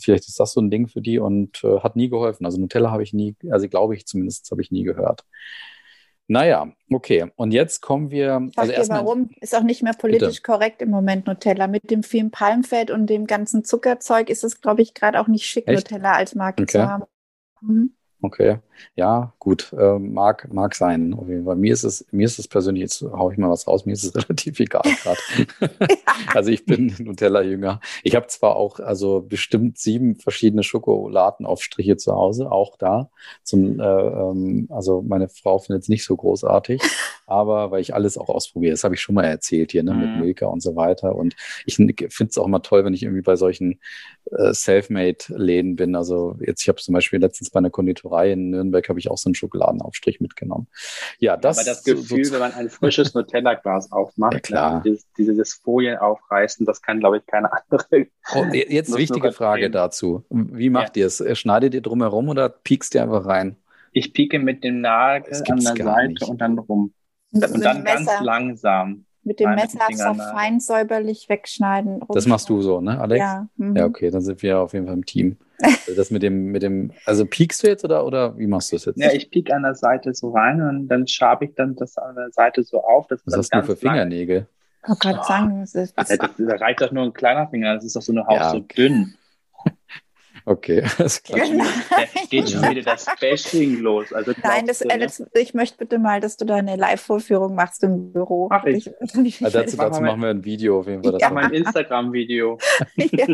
Vielleicht 0.00 0.26
ist 0.28 0.40
das 0.40 0.52
so 0.52 0.60
ein 0.60 0.70
Ding 0.70 0.88
für 0.88 1.00
die 1.00 1.18
und 1.18 1.62
äh, 1.64 1.80
hat 1.80 1.96
nie 1.96 2.08
geholfen. 2.08 2.44
Also 2.44 2.60
Nutella 2.60 2.90
habe 2.90 3.02
ich 3.02 3.12
nie, 3.12 3.36
also 3.50 3.68
glaube 3.68 3.94
ich 3.94 4.06
zumindest, 4.06 4.50
habe 4.50 4.62
ich 4.62 4.70
nie 4.70 4.82
gehört. 4.82 5.24
Naja, 6.26 6.72
okay. 6.90 7.30
Und 7.36 7.52
jetzt 7.52 7.82
kommen 7.82 8.10
wir. 8.10 8.48
Sag 8.54 8.68
also 8.68 8.82
dir 8.82 8.88
warum? 8.88 9.30
Ist 9.40 9.54
auch 9.54 9.62
nicht 9.62 9.82
mehr 9.82 9.92
politisch 9.92 10.36
bitte. 10.36 10.42
korrekt 10.42 10.80
im 10.80 10.90
Moment 10.90 11.26
Nutella. 11.26 11.66
Mit 11.66 11.90
dem 11.90 12.02
vielen 12.02 12.30
Palmfett 12.30 12.90
und 12.90 13.08
dem 13.08 13.26
ganzen 13.26 13.64
Zuckerzeug 13.64 14.30
ist 14.30 14.42
es, 14.42 14.60
glaube 14.60 14.82
ich, 14.82 14.94
gerade 14.94 15.20
auch 15.20 15.28
nicht 15.28 15.44
schick, 15.44 15.68
Echt? 15.68 15.90
Nutella 15.90 16.14
als 16.14 16.34
Marke 16.34 16.62
okay. 16.62 16.72
zu 16.72 16.88
haben. 16.88 17.04
Mhm. 17.60 17.94
Okay, 18.22 18.58
ja, 18.96 19.32
gut, 19.38 19.72
äh, 19.78 19.98
mag, 19.98 20.52
mag 20.52 20.74
sein. 20.74 21.14
Fall. 21.44 21.56
Mir 21.56 21.72
ist 21.72 21.84
es, 21.84 22.06
mir 22.10 22.24
ist 22.24 22.38
es 22.38 22.48
persönlich, 22.48 22.82
jetzt 22.82 23.02
haue 23.02 23.32
ich 23.32 23.38
mal 23.38 23.50
was 23.50 23.66
raus, 23.66 23.86
mir 23.86 23.92
ist 23.92 24.04
es 24.04 24.14
relativ 24.28 24.60
egal 24.60 24.82
gerade. 25.02 25.78
also 26.34 26.50
ich 26.50 26.64
bin 26.64 26.94
Nutella-Jünger. 26.98 27.80
Ich 28.02 28.14
habe 28.14 28.26
zwar 28.28 28.56
auch 28.56 28.80
also 28.80 29.20
bestimmt 29.20 29.78
sieben 29.78 30.16
verschiedene 30.16 30.62
Schokoladenaufstriche 30.62 31.96
zu 31.96 32.12
Hause, 32.14 32.50
auch 32.50 32.76
da. 32.76 33.10
Zum, 33.42 33.80
äh, 33.80 33.84
ähm, 33.84 34.68
also 34.70 35.02
meine 35.02 35.28
Frau 35.28 35.58
findet 35.58 35.82
es 35.82 35.88
nicht 35.88 36.04
so 36.04 36.16
großartig, 36.16 36.80
aber 37.26 37.70
weil 37.70 37.80
ich 37.80 37.94
alles 37.94 38.18
auch 38.18 38.28
ausprobiere. 38.28 38.72
Das 38.72 38.84
habe 38.84 38.94
ich 38.94 39.00
schon 39.00 39.14
mal 39.14 39.24
erzählt 39.24 39.72
hier, 39.72 39.82
ne, 39.82 39.94
mhm. 39.94 40.00
mit 40.00 40.18
Milka 40.20 40.46
und 40.46 40.62
so 40.62 40.76
weiter. 40.76 41.14
Und 41.14 41.34
ich 41.66 41.76
finde 41.76 41.94
es 42.08 42.38
auch 42.38 42.46
immer 42.46 42.62
toll, 42.62 42.84
wenn 42.84 42.94
ich 42.94 43.02
irgendwie 43.02 43.22
bei 43.22 43.36
solchen 43.36 43.80
äh, 44.30 44.52
Selfmade-Läden 44.52 45.76
bin. 45.76 45.96
Also 45.96 46.36
jetzt, 46.40 46.62
ich 46.62 46.68
habe 46.68 46.80
zum 46.80 46.94
Beispiel 46.94 47.20
letztens 47.20 47.50
bei 47.50 47.58
einer 47.58 47.70
Konditorei 47.70 48.32
in 48.32 48.50
Nürnberg 48.50 48.63
habe 48.72 48.98
ich 48.98 49.10
auch 49.10 49.18
so 49.18 49.28
einen 49.28 49.34
Schokoladenaufstrich 49.34 50.20
mitgenommen. 50.20 50.68
Ja, 51.18 51.36
das. 51.36 51.58
Aber 51.58 51.66
das 51.66 51.84
Gefühl, 51.84 52.24
so, 52.24 52.32
wenn 52.34 52.40
man 52.40 52.52
ein 52.52 52.70
frisches 52.70 53.14
Nutella-Glas 53.14 53.92
aufmacht, 53.92 54.34
ja, 54.34 54.40
klar. 54.40 54.82
Dieses, 54.84 55.06
dieses 55.18 55.54
Folien 55.54 55.98
aufreißen, 55.98 56.66
das 56.66 56.82
kann, 56.82 57.00
glaube 57.00 57.18
ich, 57.18 57.26
keine 57.26 57.50
andere. 57.52 58.06
Oh, 58.34 58.44
jetzt 58.52 58.96
wichtige 58.96 59.32
Frage 59.32 59.70
dazu. 59.70 60.24
Wie 60.30 60.70
macht 60.70 60.96
ja. 60.96 61.02
ihr 61.02 61.06
es? 61.06 61.22
Schneidet 61.38 61.74
ihr 61.74 61.82
drumherum 61.82 62.28
oder 62.28 62.48
piekst 62.48 62.94
ihr 62.94 63.02
einfach 63.02 63.26
rein? 63.26 63.56
Ich 63.92 64.12
pieke 64.12 64.38
mit 64.38 64.64
dem 64.64 64.80
Nagel 64.80 65.32
an 65.48 65.60
der 65.60 65.76
Seite 65.76 66.08
nicht. 66.08 66.22
und 66.22 66.40
dann 66.40 66.58
rum. 66.58 66.92
Und, 67.32 67.50
und 67.50 67.64
dann 67.64 67.84
ganz 67.84 68.10
langsam. 68.20 69.06
Mit 69.22 69.40
dem 69.40 69.54
Messer 69.54 69.78
so 69.90 70.14
fein 70.14 70.60
säuberlich 70.60 71.30
wegschneiden. 71.30 72.02
Das 72.10 72.26
machst 72.26 72.50
du 72.50 72.60
so, 72.60 72.82
ne, 72.82 73.00
Alex? 73.00 73.20
Ja. 73.20 73.48
Mhm. 73.56 73.76
Ja, 73.76 73.86
okay, 73.86 74.10
dann 74.10 74.20
sind 74.20 74.42
wir 74.42 74.58
auf 74.58 74.74
jeden 74.74 74.84
Fall 74.84 74.94
im 74.94 75.06
Team. 75.06 75.38
Also 75.62 75.94
das 75.94 76.10
mit 76.10 76.22
dem, 76.22 76.46
mit 76.46 76.62
dem, 76.62 76.92
also 77.04 77.24
piekst 77.26 77.62
du 77.62 77.68
jetzt 77.68 77.84
oder, 77.84 78.04
oder 78.04 78.36
wie 78.38 78.46
machst 78.46 78.72
du 78.72 78.76
das 78.76 78.86
jetzt? 78.86 78.98
Ja, 78.98 79.12
ich 79.12 79.30
piek 79.30 79.52
an 79.52 79.62
der 79.62 79.74
Seite 79.74 80.12
so 80.14 80.30
rein 80.30 80.60
und 80.60 80.88
dann 80.88 81.06
schabe 81.06 81.44
ich 81.44 81.54
dann 81.54 81.76
das 81.76 81.96
an 81.96 82.16
der 82.16 82.30
Seite 82.32 82.62
so 82.64 82.82
auf. 82.82 83.06
Dass 83.06 83.20
Was 83.24 83.36
hast 83.36 83.54
du 83.54 83.62
für 83.62 83.76
Fingernägel? 83.76 84.46
Ich 84.82 84.88
wollte 84.88 85.00
gerade 85.00 85.26
sagen, 85.26 85.60
das 85.60 85.74
ist. 85.74 85.96
Das, 85.96 86.08
das, 86.08 86.30
da 86.36 86.56
reicht 86.56 86.80
doch 86.80 86.92
nur 86.92 87.04
ein 87.04 87.12
kleiner 87.12 87.48
Finger, 87.48 87.74
das 87.74 87.84
ist 87.84 87.96
doch 87.96 88.02
so 88.02 88.12
eine 88.12 88.26
Haus 88.26 88.36
ja. 88.36 88.50
so 88.50 88.60
dünn. 88.60 89.14
Okay, 90.46 90.82
alles 90.98 91.22
klar. 91.22 91.40
Genau. 91.40 91.64
Geht 92.28 92.50
schon 92.50 92.62
wieder 92.68 92.82
das 92.82 93.06
Bashing 93.18 93.80
los. 93.80 94.12
Also 94.12 94.32
Nein, 94.42 94.66
das, 94.66 94.82
äh, 94.82 94.98
das, 94.98 95.22
ich 95.34 95.54
möchte 95.54 95.78
bitte 95.78 95.98
mal, 95.98 96.20
dass 96.20 96.36
du 96.36 96.44
da 96.44 96.56
eine 96.56 96.76
Live-Vorführung 96.76 97.54
machst 97.54 97.82
im 97.82 98.12
Büro. 98.12 98.48
Mach 98.50 98.64
ich. 98.66 98.86
ich, 98.86 99.24
ich 99.24 99.44
also 99.44 99.58
dazu, 99.58 99.76
dazu 99.78 100.02
machen 100.02 100.20
wir 100.20 100.28
ein 100.28 100.44
Video 100.44 100.80
auf 100.80 100.86
jeden 100.86 101.02
Fall. 101.02 101.16
Ja. 101.18 101.30
Mein 101.30 101.50
Instagram-Video. 101.50 102.58
ja. 102.96 103.26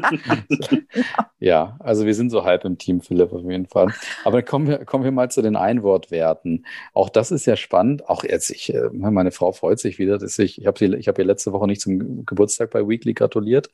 ja, 1.41 1.77
also 1.81 2.07
wir 2.07 2.15
sind 2.15 2.31
so 2.31 2.45
halb 2.45 2.65
im 2.65 2.79
Team, 2.79 3.01
Philipp, 3.01 3.33
auf 3.33 3.43
jeden 3.43 3.67
Fall. 3.67 3.93
Aber 4.25 4.43
kommen 4.43 4.69
wir, 4.69 4.85
kommen 4.85 5.03
wir 5.03 5.11
mal 5.11 5.33
zu 5.33 5.43
den 5.43 5.57
Einwortwerten. 5.57 6.65
Auch 6.95 7.09
das 7.09 7.33
ist 7.33 7.45
ja 7.45 7.57
spannend. 7.57 8.09
Auch 8.09 8.23
jetzt, 8.23 8.51
ich, 8.51 8.73
äh, 8.73 8.89
meine 8.93 9.33
Frau 9.33 9.51
freut 9.51 9.81
sich 9.81 9.99
wieder, 9.99 10.19
dass 10.19 10.39
ich, 10.39 10.61
ich 10.61 10.67
habe 10.69 10.79
sie, 10.79 10.95
ich 10.95 11.09
habe 11.09 11.21
ihr 11.21 11.27
letzte 11.27 11.53
Woche 11.53 11.67
nicht 11.67 11.81
zum 11.81 12.25
Geburtstag 12.25 12.71
bei 12.71 12.87
Weekly 12.87 13.15
gratuliert, 13.15 13.69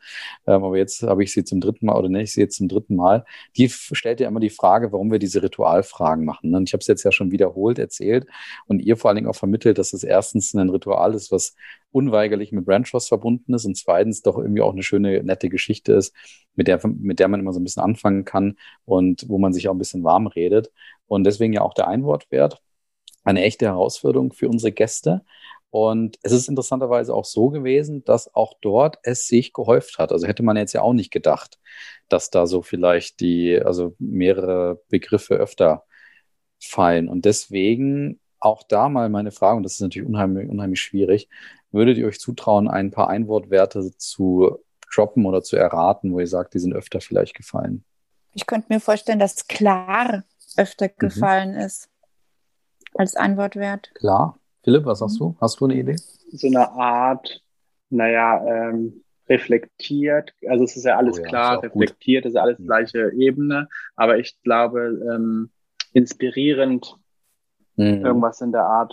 ähm, 0.46 0.64
aber 0.64 0.78
jetzt 0.78 1.02
habe 1.02 1.22
ich 1.22 1.32
sie 1.32 1.44
zum 1.44 1.60
dritten 1.60 1.84
Mal, 1.84 1.96
oder 1.96 2.08
ich 2.18 2.32
sie 2.32 2.40
jetzt 2.40 2.56
zum 2.56 2.68
dritten 2.68 2.96
Mal 2.96 3.25
die 3.56 3.68
stellt 3.68 4.20
ja 4.20 4.28
immer 4.28 4.40
die 4.40 4.50
Frage, 4.50 4.92
warum 4.92 5.10
wir 5.10 5.18
diese 5.18 5.42
Ritualfragen 5.42 6.24
machen. 6.24 6.54
Und 6.54 6.68
ich 6.68 6.72
habe 6.72 6.80
es 6.80 6.86
jetzt 6.86 7.04
ja 7.04 7.12
schon 7.12 7.30
wiederholt 7.30 7.78
erzählt 7.78 8.26
und 8.66 8.80
ihr 8.80 8.96
vor 8.96 9.08
allen 9.08 9.16
Dingen 9.16 9.28
auch 9.28 9.36
vermittelt, 9.36 9.78
dass 9.78 9.92
es 9.92 10.04
erstens 10.04 10.54
ein 10.54 10.70
Ritual 10.70 11.14
ist, 11.14 11.32
was 11.32 11.54
unweigerlich 11.92 12.52
mit 12.52 12.66
Brand 12.66 12.88
Trust 12.88 13.08
verbunden 13.08 13.54
ist 13.54 13.64
und 13.64 13.76
zweitens 13.76 14.22
doch 14.22 14.38
irgendwie 14.38 14.62
auch 14.62 14.72
eine 14.72 14.82
schöne, 14.82 15.22
nette 15.22 15.48
Geschichte 15.48 15.94
ist, 15.94 16.14
mit 16.54 16.68
der, 16.68 16.80
mit 16.86 17.18
der 17.18 17.28
man 17.28 17.40
immer 17.40 17.52
so 17.52 17.60
ein 17.60 17.64
bisschen 17.64 17.82
anfangen 17.82 18.24
kann 18.24 18.56
und 18.84 19.28
wo 19.28 19.38
man 19.38 19.52
sich 19.52 19.68
auch 19.68 19.74
ein 19.74 19.78
bisschen 19.78 20.04
warm 20.04 20.26
redet. 20.26 20.70
Und 21.06 21.24
deswegen 21.24 21.52
ja 21.52 21.62
auch 21.62 21.74
der 21.74 21.88
Einwortwert. 21.88 22.60
Eine 23.24 23.42
echte 23.42 23.66
Herausforderung 23.66 24.32
für 24.32 24.48
unsere 24.48 24.72
Gäste. 24.72 25.24
Und 25.76 26.18
es 26.22 26.32
ist 26.32 26.48
interessanterweise 26.48 27.12
auch 27.12 27.26
so 27.26 27.50
gewesen, 27.50 28.02
dass 28.02 28.34
auch 28.34 28.54
dort 28.62 28.96
es 29.02 29.26
sich 29.26 29.52
gehäuft 29.52 29.98
hat. 29.98 30.10
Also 30.10 30.26
hätte 30.26 30.42
man 30.42 30.56
jetzt 30.56 30.72
ja 30.72 30.80
auch 30.80 30.94
nicht 30.94 31.10
gedacht, 31.10 31.58
dass 32.08 32.30
da 32.30 32.46
so 32.46 32.62
vielleicht 32.62 33.20
die, 33.20 33.60
also 33.62 33.94
mehrere 33.98 34.80
Begriffe 34.88 35.34
öfter 35.34 35.84
fallen. 36.58 37.10
Und 37.10 37.26
deswegen 37.26 38.20
auch 38.40 38.62
da 38.62 38.88
mal 38.88 39.10
meine 39.10 39.32
Frage, 39.32 39.58
und 39.58 39.64
das 39.64 39.74
ist 39.74 39.82
natürlich 39.82 40.08
unheimlich, 40.08 40.48
unheimlich 40.48 40.80
schwierig, 40.80 41.28
würdet 41.72 41.98
ihr 41.98 42.06
euch 42.06 42.20
zutrauen, 42.20 42.68
ein 42.68 42.90
paar 42.90 43.10
Einwortwerte 43.10 43.94
zu 43.98 44.56
droppen 44.94 45.26
oder 45.26 45.42
zu 45.42 45.56
erraten, 45.56 46.10
wo 46.10 46.20
ihr 46.20 46.26
sagt, 46.26 46.54
die 46.54 46.58
sind 46.58 46.72
öfter 46.72 47.02
vielleicht 47.02 47.34
gefallen? 47.34 47.84
Ich 48.32 48.46
könnte 48.46 48.72
mir 48.72 48.80
vorstellen, 48.80 49.18
dass 49.18 49.46
klar 49.46 50.24
öfter 50.56 50.86
mhm. 50.86 50.92
gefallen 50.96 51.52
ist 51.52 51.90
als 52.94 53.14
Antwortwert. 53.14 53.90
Klar. 53.96 54.38
Philipp, 54.66 54.84
was 54.84 54.98
sagst 54.98 55.20
du? 55.20 55.36
Hast 55.40 55.60
du 55.60 55.66
eine 55.66 55.74
Idee? 55.76 55.94
So 56.32 56.48
eine 56.48 56.68
Art, 56.72 57.40
naja, 57.88 58.44
ähm, 58.44 59.04
reflektiert. 59.28 60.32
Also 60.48 60.64
es 60.64 60.76
ist 60.76 60.82
ja 60.82 60.96
alles 60.96 61.20
oh 61.20 61.22
ja, 61.22 61.28
klar, 61.28 61.62
reflektiert, 61.62 62.24
gut. 62.24 62.30
ist 62.30 62.34
ja 62.34 62.42
alles 62.42 62.58
mhm. 62.58 62.66
gleiche 62.66 63.12
Ebene. 63.12 63.68
Aber 63.94 64.18
ich 64.18 64.36
glaube, 64.42 64.80
ähm, 65.08 65.50
inspirierend, 65.92 66.96
mhm. 67.76 68.04
irgendwas 68.04 68.40
in 68.40 68.50
der 68.50 68.64
Art. 68.64 68.92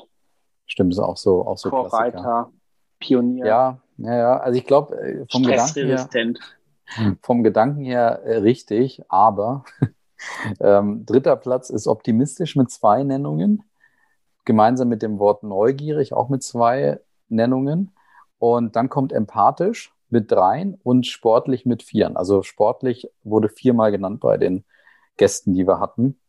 Stimmt, 0.67 0.93
ist 0.93 0.99
auch 0.99 1.17
so, 1.17 1.43
auch 1.43 1.57
so 1.57 1.71
Vorreiter, 1.71 2.11
Klassiker. 2.11 2.51
Pionier. 2.99 3.45
Ja, 3.47 3.79
ja, 3.97 4.15
ja. 4.15 4.37
Also 4.41 4.59
ich 4.59 4.67
glaube, 4.67 4.95
äh, 5.01 5.25
vom 5.31 5.41
Gedanken 5.41 5.87
her, 5.87 7.17
vom 7.23 7.41
Gedanken 7.41 7.81
her 7.83 8.21
äh, 8.23 8.37
richtig, 8.37 9.01
aber 9.09 9.65
ähm, 10.59 11.03
dritter 11.07 11.35
Platz 11.35 11.71
ist 11.71 11.87
optimistisch 11.87 12.55
mit 12.55 12.69
zwei 12.69 13.03
Nennungen, 13.03 13.63
gemeinsam 14.45 14.89
mit 14.89 15.01
dem 15.01 15.19
Wort 15.19 15.43
neugierig 15.43 16.13
auch 16.13 16.29
mit 16.29 16.43
zwei 16.43 16.99
Nennungen. 17.29 17.91
Und 18.39 18.75
dann 18.75 18.89
kommt 18.89 19.13
empathisch 19.13 19.93
mit 20.09 20.31
dreien 20.31 20.79
und 20.83 21.07
sportlich 21.07 21.65
mit 21.65 21.83
vieren. 21.83 22.17
Also 22.17 22.43
sportlich 22.43 23.09
wurde 23.23 23.49
viermal 23.49 23.91
genannt 23.91 24.19
bei 24.19 24.37
den 24.37 24.63
Gästen, 25.17 25.53
die 25.53 25.67
wir 25.67 25.79
hatten. 25.79 26.19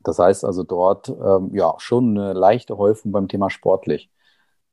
Das 0.00 0.18
heißt 0.18 0.44
also 0.44 0.62
dort 0.62 1.08
ähm, 1.08 1.50
ja 1.54 1.74
schon 1.78 2.16
eine 2.16 2.32
leichte 2.32 2.78
Häufung 2.78 3.12
beim 3.12 3.28
Thema 3.28 3.50
sportlich. 3.50 4.10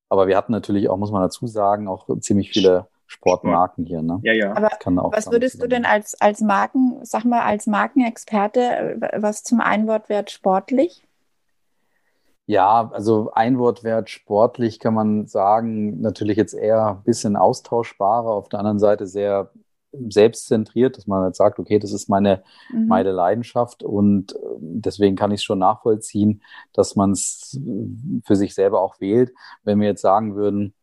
Aber 0.10 0.28
wir 0.28 0.38
hatten 0.38 0.52
natürlich 0.52 0.90
auch, 0.90 0.98
muss 0.98 1.12
man 1.12 1.24
dazu 1.24 1.48
sagen, 1.48 1.88
auch 1.88 2.08
ziemlich 2.20 2.52
viele 2.52 2.88
Sportmarken 3.08 3.86
hier. 3.86 4.02
Ne? 4.02 4.20
Ja, 4.24 4.34
ja. 4.34 4.56
Aber 4.56 4.70
was 5.12 5.32
würdest 5.32 5.62
du 5.62 5.68
denn 5.68 5.86
als, 5.86 6.20
als 6.22 6.42
Marken, 6.42 7.00
sag 7.04 7.26
mal, 7.26 7.42
als 7.42 7.68
Markenexperte, 7.68 8.62
äh, 8.62 9.22
was 9.22 9.44
zum 9.44 9.62
Einwortwert 9.62 10.32
sportlich? 10.32 11.05
Ja, 12.48 12.92
also 12.92 13.32
Einwortwert 13.32 14.10
sportlich 14.10 14.80
kann 14.80 14.94
man 14.94 15.26
sagen, 15.26 16.00
natürlich 16.02 16.38
jetzt 16.38 16.54
eher 16.54 16.98
ein 16.98 17.04
bisschen 17.04 17.36
austauschbarer, 17.36 18.30
auf 18.30 18.50
der 18.50 18.60
anderen 18.60 18.80
Seite 18.80 19.08
sehr 19.08 19.52
selbstzentriert, 20.10 20.98
dass 20.98 21.08
man 21.08 21.24
halt 21.24 21.36
sagt, 21.36 21.58
okay, 21.58 21.80
das 21.80 21.92
ist 21.92 22.10
meine, 22.10 22.44
mhm. 22.72 22.88
meine 22.88 23.12
Leidenschaft 23.12 23.82
und 23.82 24.34
äh, 24.34 24.38
deswegen 24.60 25.16
kann 25.16 25.32
ich 25.32 25.40
es 25.40 25.44
schon 25.44 25.60
nachvollziehen, 25.60 26.44
dass 26.74 26.96
man 26.96 27.12
es 27.12 27.60
für 28.26 28.36
sich 28.36 28.54
selber 28.54 28.82
auch 28.82 29.00
wählt. 29.00 29.34
Wenn 29.64 29.80
wir 29.80 29.88
jetzt 29.88 30.02
sagen 30.02 30.36
würden, 30.36 30.74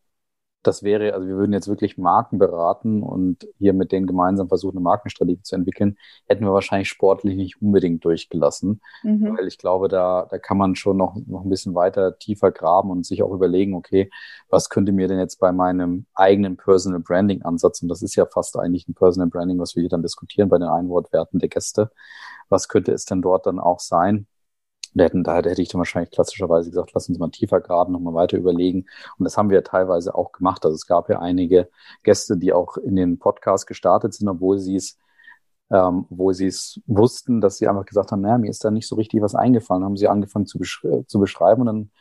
das 0.63 0.83
wäre, 0.83 1.13
also 1.13 1.27
wir 1.27 1.35
würden 1.35 1.53
jetzt 1.53 1.67
wirklich 1.67 1.97
Marken 1.97 2.37
beraten 2.37 3.03
und 3.03 3.47
hier 3.57 3.73
mit 3.73 3.91
denen 3.91 4.07
gemeinsam 4.07 4.47
versuchen, 4.47 4.77
eine 4.77 4.83
Markenstrategie 4.83 5.41
zu 5.41 5.55
entwickeln, 5.55 5.97
hätten 6.27 6.45
wir 6.45 6.53
wahrscheinlich 6.53 6.89
sportlich 6.89 7.35
nicht 7.35 7.61
unbedingt 7.61 8.03
durchgelassen. 8.05 8.81
Mhm. 9.03 9.37
Weil 9.37 9.47
ich 9.47 9.57
glaube, 9.57 9.89
da, 9.89 10.27
da 10.29 10.37
kann 10.37 10.57
man 10.57 10.75
schon 10.75 10.97
noch, 10.97 11.15
noch 11.27 11.43
ein 11.43 11.49
bisschen 11.49 11.75
weiter 11.75 12.17
tiefer 12.17 12.51
graben 12.51 12.89
und 12.89 13.05
sich 13.05 13.21
auch 13.23 13.31
überlegen, 13.31 13.75
okay, 13.75 14.09
was 14.49 14.69
könnte 14.69 14.91
mir 14.91 15.07
denn 15.07 15.19
jetzt 15.19 15.39
bei 15.39 15.51
meinem 15.51 16.05
eigenen 16.13 16.57
Personal 16.57 16.99
Branding 16.99 17.41
Ansatz, 17.43 17.81
und 17.81 17.89
das 17.89 18.01
ist 18.01 18.15
ja 18.15 18.25
fast 18.25 18.57
eigentlich 18.57 18.87
ein 18.87 18.93
Personal 18.93 19.29
Branding, 19.29 19.59
was 19.59 19.75
wir 19.75 19.81
hier 19.81 19.89
dann 19.89 20.01
diskutieren 20.01 20.49
bei 20.49 20.57
den 20.57 20.69
Einwortwerten 20.69 21.39
der 21.39 21.49
Gäste, 21.49 21.91
was 22.49 22.67
könnte 22.67 22.91
es 22.93 23.05
denn 23.05 23.21
dort 23.21 23.45
dann 23.45 23.59
auch 23.59 23.79
sein? 23.79 24.27
Da, 24.93 25.05
hätten, 25.05 25.23
da 25.23 25.35
hätte 25.35 25.61
ich 25.61 25.69
dann 25.69 25.79
wahrscheinlich 25.79 26.11
klassischerweise 26.11 26.69
gesagt, 26.69 26.91
lass 26.93 27.09
uns 27.09 27.19
mal 27.19 27.29
tiefer 27.29 27.61
graben, 27.61 27.93
nochmal 27.93 28.13
weiter 28.13 28.37
überlegen. 28.37 28.85
Und 29.17 29.25
das 29.25 29.37
haben 29.37 29.49
wir 29.49 29.63
teilweise 29.63 30.15
auch 30.15 30.31
gemacht. 30.31 30.65
Also 30.65 30.75
es 30.75 30.87
gab 30.87 31.09
ja 31.09 31.19
einige 31.19 31.69
Gäste, 32.03 32.37
die 32.37 32.53
auch 32.53 32.77
in 32.77 32.95
den 32.95 33.19
Podcast 33.19 33.67
gestartet 33.67 34.13
sind, 34.13 34.27
obwohl 34.27 34.59
sie 34.59 34.75
es 34.75 34.97
ähm, 35.71 36.05
wo 36.09 36.31
sie 36.33 36.47
es 36.47 36.79
wussten, 36.85 37.41
dass 37.41 37.57
sie 37.57 37.67
einfach 37.67 37.85
gesagt 37.85 38.11
haben, 38.11 38.21
naja, 38.21 38.37
mir 38.37 38.49
ist 38.49 38.63
da 38.63 38.69
nicht 38.69 38.87
so 38.87 38.95
richtig 38.95 39.21
was 39.21 39.33
eingefallen. 39.33 39.83
haben 39.83 39.97
sie 39.97 40.07
angefangen 40.07 40.45
zu, 40.45 40.59
besch 40.59 40.85
zu 41.07 41.19
beschreiben 41.19 41.61
und 41.61 41.67
dann 41.67 41.91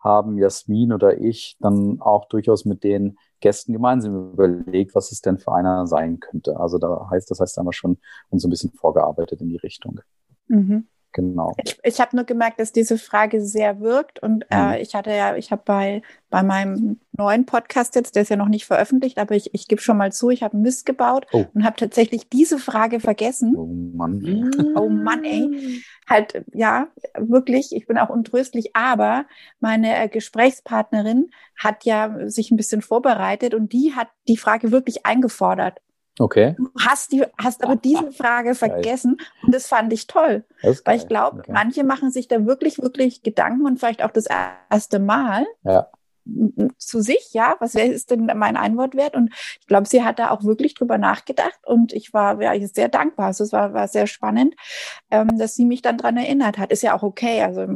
haben 0.00 0.36
Jasmin 0.36 0.92
oder 0.92 1.18
ich 1.18 1.56
dann 1.60 2.00
auch 2.00 2.26
durchaus 2.26 2.66
mit 2.66 2.84
den 2.84 3.16
Gästen 3.40 3.72
gemeinsam 3.72 4.32
überlegt, 4.32 4.94
was 4.94 5.10
es 5.10 5.22
denn 5.22 5.38
für 5.38 5.52
einer 5.54 5.86
sein 5.86 6.20
könnte. 6.20 6.60
Also 6.60 6.76
da 6.78 7.08
heißt, 7.10 7.30
das 7.30 7.40
heißt 7.40 7.58
einmal 7.58 7.72
schon 7.72 7.96
uns 8.28 8.44
ein 8.44 8.50
bisschen 8.50 8.72
vorgearbeitet 8.72 9.40
in 9.40 9.48
die 9.48 9.56
Richtung. 9.56 10.00
Mhm. 10.48 10.86
Genau. 11.14 11.54
Ich, 11.64 11.78
ich 11.84 12.00
habe 12.00 12.16
nur 12.16 12.24
gemerkt, 12.24 12.58
dass 12.58 12.72
diese 12.72 12.98
Frage 12.98 13.40
sehr 13.40 13.80
wirkt 13.80 14.20
und 14.20 14.44
äh, 14.50 14.76
mhm. 14.76 14.82
ich 14.82 14.96
hatte 14.96 15.10
ja, 15.10 15.36
ich 15.36 15.52
habe 15.52 15.62
bei, 15.64 16.02
bei 16.28 16.42
meinem 16.42 16.98
neuen 17.12 17.46
Podcast 17.46 17.94
jetzt, 17.94 18.16
der 18.16 18.22
ist 18.22 18.30
ja 18.30 18.36
noch 18.36 18.48
nicht 18.48 18.66
veröffentlicht, 18.66 19.18
aber 19.18 19.36
ich, 19.36 19.54
ich 19.54 19.68
gebe 19.68 19.80
schon 19.80 19.96
mal 19.96 20.10
zu, 20.10 20.30
ich 20.30 20.42
habe 20.42 20.56
Mist 20.56 20.86
gebaut 20.86 21.26
oh. 21.30 21.44
und 21.54 21.64
habe 21.64 21.76
tatsächlich 21.76 22.28
diese 22.28 22.58
Frage 22.58 22.98
vergessen. 22.98 23.54
Oh 23.56 23.66
Mann. 23.66 24.18
Mhm. 24.18 24.50
Oh 24.76 24.88
Mann, 24.88 25.22
ey. 25.24 25.82
Halt, 26.08 26.44
ja, 26.52 26.88
wirklich, 27.16 27.74
ich 27.74 27.86
bin 27.86 27.96
auch 27.96 28.08
untröstlich, 28.08 28.74
aber 28.74 29.24
meine 29.60 29.96
äh, 29.96 30.08
Gesprächspartnerin 30.08 31.30
hat 31.56 31.84
ja 31.84 32.28
sich 32.28 32.50
ein 32.50 32.56
bisschen 32.56 32.82
vorbereitet 32.82 33.54
und 33.54 33.72
die 33.72 33.92
hat 33.94 34.08
die 34.26 34.36
Frage 34.36 34.72
wirklich 34.72 35.06
eingefordert. 35.06 35.80
Okay. 36.18 36.54
Du 36.56 36.70
hast, 36.78 37.12
die, 37.12 37.24
hast 37.38 37.64
aber 37.64 37.76
diese 37.76 38.12
Frage 38.12 38.54
vergessen 38.54 39.16
und 39.42 39.54
das 39.54 39.66
fand 39.66 39.92
ich 39.92 40.06
toll. 40.06 40.44
Weil 40.84 40.96
ich 40.96 41.08
glaube, 41.08 41.40
okay. 41.40 41.52
manche 41.52 41.84
machen 41.84 42.10
sich 42.10 42.28
da 42.28 42.46
wirklich, 42.46 42.80
wirklich 42.80 43.22
Gedanken 43.22 43.66
und 43.66 43.78
vielleicht 43.78 44.02
auch 44.02 44.10
das 44.10 44.26
erste 44.70 44.98
Mal. 44.98 45.46
Ja. 45.64 45.88
Zu 46.78 47.02
sich, 47.02 47.30
ja, 47.32 47.56
was 47.58 47.74
ist 47.74 48.10
denn 48.10 48.30
mein 48.34 48.56
Einwortwert? 48.56 49.14
Und 49.14 49.34
ich 49.60 49.66
glaube, 49.66 49.86
sie 49.86 50.04
hat 50.04 50.18
da 50.18 50.30
auch 50.30 50.42
wirklich 50.44 50.72
drüber 50.72 50.96
nachgedacht 50.96 51.60
und 51.66 51.92
ich 51.92 52.14
war 52.14 52.40
ja, 52.40 52.66
sehr 52.66 52.88
dankbar. 52.88 53.26
Also 53.26 53.44
es 53.44 53.52
war, 53.52 53.74
war 53.74 53.88
sehr 53.88 54.06
spannend, 54.06 54.54
ähm, 55.10 55.36
dass 55.36 55.54
sie 55.54 55.66
mich 55.66 55.82
dann 55.82 55.98
dran 55.98 56.16
erinnert 56.16 56.56
hat. 56.56 56.72
Ist 56.72 56.82
ja 56.82 56.96
auch 56.96 57.02
okay. 57.02 57.42
Also 57.42 57.66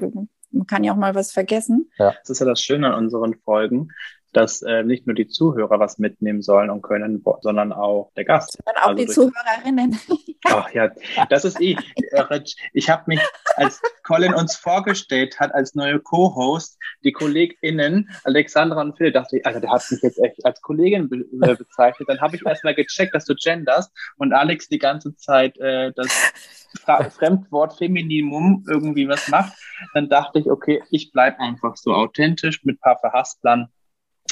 man 0.51 0.67
kann 0.67 0.83
ja 0.83 0.93
auch 0.93 0.97
mal 0.97 1.15
was 1.15 1.33
vergessen. 1.33 1.91
Ja. 1.99 2.15
Das 2.21 2.31
ist 2.31 2.39
ja 2.41 2.47
das 2.47 2.63
Schöne 2.63 2.95
an 2.95 3.05
unseren 3.05 3.35
Folgen, 3.35 3.91
dass 4.39 4.63
äh, 4.63 4.85
nicht 4.85 5.05
nur 5.05 5.17
die 5.17 5.27
Zuhörer 5.27 5.81
was 5.81 5.99
mitnehmen 5.99 6.43
sollen 6.43 6.71
und 6.71 6.83
können, 6.83 7.25
sondern 7.41 7.73
auch 7.73 8.13
der 8.17 8.25
Gast. 8.25 8.57
Sondern 8.65 8.83
auch 8.85 8.89
also 8.91 9.05
die 9.05 9.07
Zuhörerinnen. 9.09 9.99
Ach 10.45 10.71
ja, 10.71 10.91
das 11.29 11.45
ist 11.45 11.61
eh. 11.61 11.77
Ich 12.73 12.89
habe 12.89 13.03
mich, 13.07 13.21
als 13.57 13.83
Colin 14.05 14.33
uns 14.35 14.55
vorgestellt 14.55 15.41
hat 15.41 15.53
als 15.53 15.75
neue 15.75 15.99
Co-Host, 15.99 16.79
die 17.03 17.11
KollegInnen, 17.11 18.09
Alexandra 18.23 18.81
und 18.81 18.97
Phil, 18.97 19.11
dachte 19.11 19.39
ich, 19.39 19.47
also 19.47 19.59
der 19.59 19.71
hat 19.71 19.83
mich 19.91 20.01
jetzt 20.03 20.23
echt 20.23 20.47
als 20.47 20.61
Kollegin 20.63 21.09
be 21.09 21.17
äh, 21.43 21.57
bezeichnet. 21.57 22.09
Dann 22.09 22.21
habe 22.21 22.37
ich 22.37 22.47
erstmal 22.47 22.77
gecheckt, 22.77 23.17
dass 23.17 23.25
du 23.25 23.35
genderst 23.35 23.91
und 24.19 24.33
Alex 24.33 24.69
die 24.69 24.79
ganze 24.79 25.17
Zeit 25.17 25.59
äh, 25.59 25.93
das 25.97 26.09
Fra 26.85 27.11
Fremdwort 27.11 27.77
Femininum 27.77 28.65
irgendwie 28.69 29.09
was 29.09 29.27
macht. 29.29 29.53
Dann 29.95 30.09
dachte 30.09 30.39
ich, 30.39 30.49
okay, 30.49 30.81
ich 30.93 31.11
bleib 31.11 31.41
einfach 31.41 31.77
so 31.77 31.93
authentisch 31.93 32.65
mit 32.65 32.81
paar 32.81 32.99
Verhasplern 32.99 33.69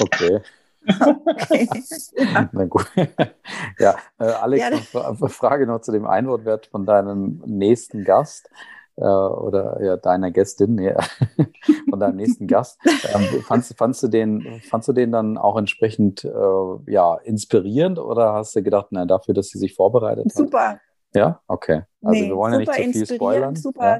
Okay. 0.01 0.39
okay. 0.87 1.69
Na 2.51 2.65
gut. 2.65 2.85
ja, 3.79 3.95
äh, 4.19 4.23
Alex, 4.23 4.93
ja, 4.93 5.13
Frage 5.27 5.67
noch 5.67 5.81
zu 5.81 5.91
dem 5.91 6.05
Einwortwert 6.05 6.67
von 6.67 6.85
deinem 6.85 7.41
nächsten 7.45 8.03
Gast 8.03 8.49
äh, 8.97 9.03
oder 9.03 9.81
ja, 9.83 9.97
deiner 9.97 10.31
Gästin, 10.31 10.77
ja, 10.79 10.97
von 11.89 11.99
deinem 11.99 12.17
nächsten 12.17 12.47
Gast. 12.47 12.79
Ähm, 12.85 13.41
fandst, 13.43 13.77
fandst, 13.77 14.03
du 14.03 14.07
den, 14.07 14.61
fandst 14.69 14.87
du 14.87 14.93
den 14.93 15.11
dann 15.11 15.37
auch 15.37 15.57
entsprechend 15.57 16.23
äh, 16.23 16.91
ja, 16.91 17.15
inspirierend 17.23 17.99
oder 17.99 18.33
hast 18.33 18.55
du 18.55 18.63
gedacht, 18.63 18.87
na, 18.91 19.05
dafür, 19.05 19.33
dass 19.33 19.49
sie 19.49 19.59
sich 19.59 19.75
vorbereitet 19.75 20.25
hat? 20.25 20.33
Super. 20.33 20.79
Ja, 21.13 21.41
okay. 21.47 21.83
Also 22.01 22.21
nee, 22.21 22.29
wir 22.29 22.35
wollen 22.35 22.53
ja 22.53 22.59
nicht 22.59 22.73
zu 22.73 22.91
viel 22.91 23.15
spoilern. 23.15 23.55
Super, 23.55 23.97
ja? 23.97 23.99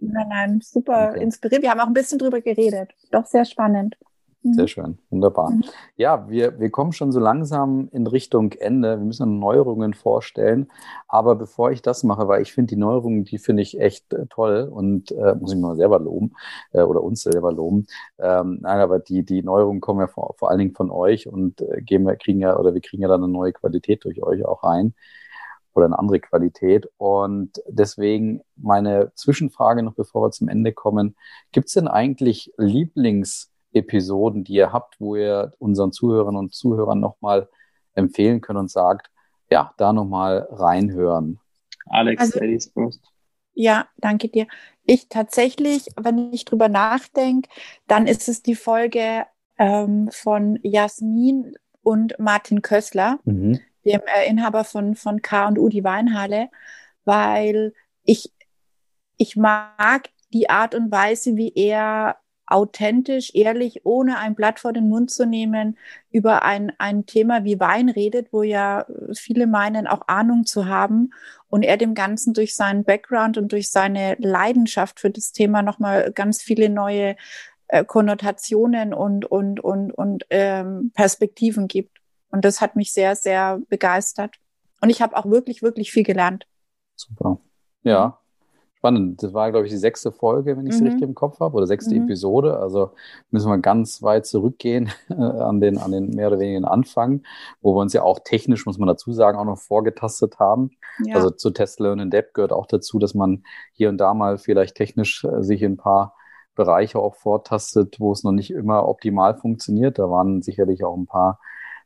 nein, 0.00 0.28
nein, 0.28 0.60
super 0.62 1.10
okay. 1.10 1.22
inspiriert. 1.22 1.62
Wir 1.62 1.70
haben 1.70 1.80
auch 1.80 1.86
ein 1.86 1.94
bisschen 1.94 2.18
drüber 2.18 2.40
geredet. 2.40 2.90
Doch 3.10 3.26
sehr 3.26 3.44
spannend. 3.44 3.96
Sehr 4.44 4.64
mhm. 4.64 4.68
schön, 4.68 4.98
wunderbar. 5.10 5.50
Mhm. 5.50 5.62
Ja, 5.96 6.28
wir, 6.28 6.58
wir 6.58 6.70
kommen 6.70 6.92
schon 6.92 7.12
so 7.12 7.20
langsam 7.20 7.88
in 7.92 8.08
Richtung 8.08 8.50
Ende. 8.52 8.98
Wir 8.98 9.04
müssen 9.04 9.38
Neuerungen 9.38 9.94
vorstellen. 9.94 10.68
Aber 11.06 11.36
bevor 11.36 11.70
ich 11.70 11.80
das 11.80 12.02
mache, 12.02 12.26
weil 12.26 12.42
ich 12.42 12.52
finde 12.52 12.74
die 12.74 12.80
Neuerungen, 12.80 13.22
die 13.24 13.38
finde 13.38 13.62
ich 13.62 13.78
echt 13.80 14.12
äh, 14.12 14.26
toll 14.26 14.68
und 14.68 15.12
äh, 15.12 15.36
muss 15.36 15.52
ich 15.52 15.60
mal 15.60 15.76
selber 15.76 16.00
loben 16.00 16.32
äh, 16.72 16.82
oder 16.82 17.04
uns 17.04 17.22
selber 17.22 17.52
loben. 17.52 17.86
Ähm, 18.18 18.58
nein, 18.62 18.80
aber 18.80 18.98
die, 18.98 19.24
die 19.24 19.42
Neuerungen 19.44 19.80
kommen 19.80 20.00
ja 20.00 20.08
vor, 20.08 20.34
vor 20.36 20.50
allen 20.50 20.58
Dingen 20.58 20.74
von 20.74 20.90
euch 20.90 21.28
und 21.28 21.60
äh, 21.60 21.80
geben, 21.80 22.06
wir 22.06 22.16
kriegen 22.16 22.40
ja 22.40 22.58
oder 22.58 22.74
wir 22.74 22.80
kriegen 22.80 23.02
ja 23.02 23.08
dann 23.08 23.22
eine 23.22 23.32
neue 23.32 23.52
Qualität 23.52 24.04
durch 24.04 24.24
euch 24.24 24.44
auch 24.44 24.64
rein 24.64 24.94
oder 25.72 25.86
eine 25.86 25.98
andere 25.98 26.18
Qualität. 26.18 26.88
Und 26.96 27.62
deswegen 27.68 28.42
meine 28.56 29.12
Zwischenfrage 29.14 29.84
noch, 29.84 29.94
bevor 29.94 30.24
wir 30.26 30.30
zum 30.32 30.48
Ende 30.48 30.72
kommen. 30.72 31.14
Gibt 31.52 31.68
es 31.68 31.74
denn 31.74 31.86
eigentlich 31.86 32.52
Lieblings- 32.58 33.51
Episoden, 33.72 34.44
die 34.44 34.54
ihr 34.54 34.72
habt, 34.72 35.00
wo 35.00 35.16
ihr 35.16 35.52
unseren 35.58 35.92
Zuhörern 35.92 36.36
und 36.36 36.54
Zuhörern 36.54 37.00
nochmal 37.00 37.48
empfehlen 37.94 38.40
könnt 38.40 38.58
und 38.58 38.70
sagt, 38.70 39.10
ja, 39.50 39.72
da 39.76 39.92
nochmal 39.92 40.48
reinhören. 40.50 41.38
Alex, 41.86 42.22
also, 42.22 42.40
Ladies 42.40 42.70
first. 42.72 43.02
Ja, 43.54 43.86
danke 43.98 44.28
dir. 44.28 44.46
Ich 44.84 45.08
tatsächlich, 45.08 45.88
wenn 45.96 46.32
ich 46.32 46.44
drüber 46.44 46.68
nachdenke, 46.68 47.48
dann 47.86 48.06
ist 48.06 48.28
es 48.28 48.42
die 48.42 48.54
Folge 48.54 49.26
ähm, 49.58 50.08
von 50.10 50.58
Jasmin 50.62 51.54
und 51.82 52.18
Martin 52.18 52.62
Kössler. 52.62 53.18
Mhm. 53.24 53.60
dem 53.84 54.00
äh, 54.06 54.28
Inhaber 54.28 54.64
von, 54.64 54.94
von 54.94 55.22
K 55.22 55.48
und 55.48 55.58
U, 55.58 55.68
die 55.68 55.84
Weinhalle, 55.84 56.48
weil 57.04 57.74
ich, 58.04 58.32
ich 59.16 59.36
mag 59.36 60.08
die 60.32 60.48
Art 60.48 60.74
und 60.74 60.90
Weise, 60.90 61.36
wie 61.36 61.52
er 61.54 62.16
authentisch, 62.52 63.34
ehrlich, 63.34 63.84
ohne 63.84 64.18
ein 64.18 64.34
Blatt 64.34 64.60
vor 64.60 64.72
den 64.72 64.88
Mund 64.88 65.10
zu 65.10 65.26
nehmen, 65.26 65.78
über 66.10 66.42
ein, 66.42 66.72
ein 66.78 67.06
Thema 67.06 67.44
wie 67.44 67.58
Wein 67.58 67.88
redet, 67.88 68.32
wo 68.32 68.42
ja 68.42 68.86
viele 69.14 69.46
meinen, 69.46 69.86
auch 69.86 70.06
Ahnung 70.08 70.44
zu 70.44 70.66
haben. 70.66 71.12
Und 71.48 71.62
er 71.62 71.76
dem 71.76 71.94
Ganzen 71.94 72.34
durch 72.34 72.54
seinen 72.54 72.84
Background 72.84 73.38
und 73.38 73.52
durch 73.52 73.70
seine 73.70 74.16
Leidenschaft 74.18 75.00
für 75.00 75.10
das 75.10 75.32
Thema 75.32 75.62
nochmal 75.62 76.12
ganz 76.12 76.42
viele 76.42 76.68
neue 76.68 77.16
äh, 77.68 77.84
Konnotationen 77.84 78.94
und, 78.94 79.24
und, 79.24 79.60
und, 79.60 79.90
und 79.92 80.24
ähm, 80.30 80.92
Perspektiven 80.94 81.68
gibt. 81.68 81.98
Und 82.30 82.44
das 82.44 82.60
hat 82.60 82.76
mich 82.76 82.92
sehr, 82.92 83.16
sehr 83.16 83.60
begeistert. 83.68 84.36
Und 84.80 84.90
ich 84.90 85.02
habe 85.02 85.16
auch 85.16 85.26
wirklich, 85.26 85.62
wirklich 85.62 85.92
viel 85.92 86.04
gelernt. 86.04 86.46
Super. 86.96 87.38
Ja, 87.82 88.21
spannend. 88.82 89.22
Das 89.22 89.32
war, 89.32 89.52
glaube 89.52 89.66
ich, 89.66 89.72
die 89.72 89.78
sechste 89.78 90.10
Folge, 90.10 90.56
wenn 90.56 90.66
ich 90.66 90.74
es 90.74 90.80
mhm. 90.80 90.86
richtig 90.88 91.02
im 91.02 91.14
Kopf 91.14 91.38
habe, 91.38 91.56
oder 91.56 91.68
sechste 91.68 91.94
mhm. 91.94 92.02
Episode. 92.02 92.58
Also 92.58 92.90
müssen 93.30 93.48
wir 93.48 93.58
ganz 93.58 94.02
weit 94.02 94.26
zurückgehen 94.26 94.90
äh, 95.08 95.14
an, 95.14 95.60
den, 95.60 95.78
an 95.78 95.92
den 95.92 96.10
mehr 96.10 96.26
oder 96.26 96.40
weniger 96.40 96.68
Anfang, 96.68 97.22
wo 97.60 97.76
wir 97.76 97.80
uns 97.80 97.92
ja 97.92 98.02
auch 98.02 98.18
technisch, 98.24 98.66
muss 98.66 98.78
man 98.78 98.88
dazu 98.88 99.12
sagen, 99.12 99.38
auch 99.38 99.44
noch 99.44 99.58
vorgetastet 99.58 100.40
haben. 100.40 100.72
Ja. 101.04 101.14
Also 101.14 101.30
zu 101.30 101.50
Test 101.50 101.78
Learn 101.78 102.00
and 102.00 102.12
Depth 102.12 102.34
gehört 102.34 102.52
auch 102.52 102.66
dazu, 102.66 102.98
dass 102.98 103.14
man 103.14 103.44
hier 103.72 103.88
und 103.88 103.98
da 103.98 104.14
mal 104.14 104.36
vielleicht 104.36 104.74
technisch 104.74 105.24
äh, 105.24 105.44
sich 105.44 105.62
in 105.62 105.74
ein 105.74 105.76
paar 105.76 106.16
Bereiche 106.56 106.98
auch 106.98 107.14
vortastet, 107.14 108.00
wo 108.00 108.10
es 108.10 108.24
noch 108.24 108.32
nicht 108.32 108.50
immer 108.50 108.88
optimal 108.88 109.36
funktioniert. 109.36 110.00
Da 110.00 110.10
waren 110.10 110.42
sicherlich 110.42 110.82
auch 110.82 110.96
ein 110.96 111.06
paar 111.06 111.38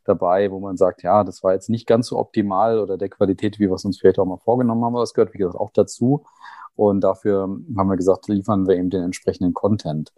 dabei, 0.07 0.51
wo 0.51 0.61
man 0.61 0.77
sagt, 0.77 1.03
ja, 1.03 1.25
das 1.25 1.43
war 1.43 1.53
jetzt 1.53 1.69
nicht 1.69 1.87
ganz 1.87 2.09
so 2.09 2.19
optimal 2.19 2.79
oder 2.79 2.97
der 2.99 3.09
Qualität, 3.09 3.59
wie 3.59 3.69
wir 3.69 3.75
es 3.75 3.85
uns 3.85 3.99
vielleicht 3.99 4.19
auch 4.19 4.25
mal 4.25 4.39
vorgenommen 4.39 4.85
haben, 4.85 4.95
aber 4.95 5.03
das 5.03 5.15
gehört, 5.15 5.35
wie 5.35 5.39
gesagt, 5.39 5.57
auch 5.57 5.71
dazu. 5.73 6.25
Und 6.75 7.03
dafür 7.03 7.43
haben 7.43 7.89
wir 7.89 7.97
gesagt, 7.97 8.29
liefern 8.29 8.67
wir 8.67 8.77
eben 8.77 8.91
den 8.91 9.03
entsprechenden 9.03 9.55
Content. 9.55 10.13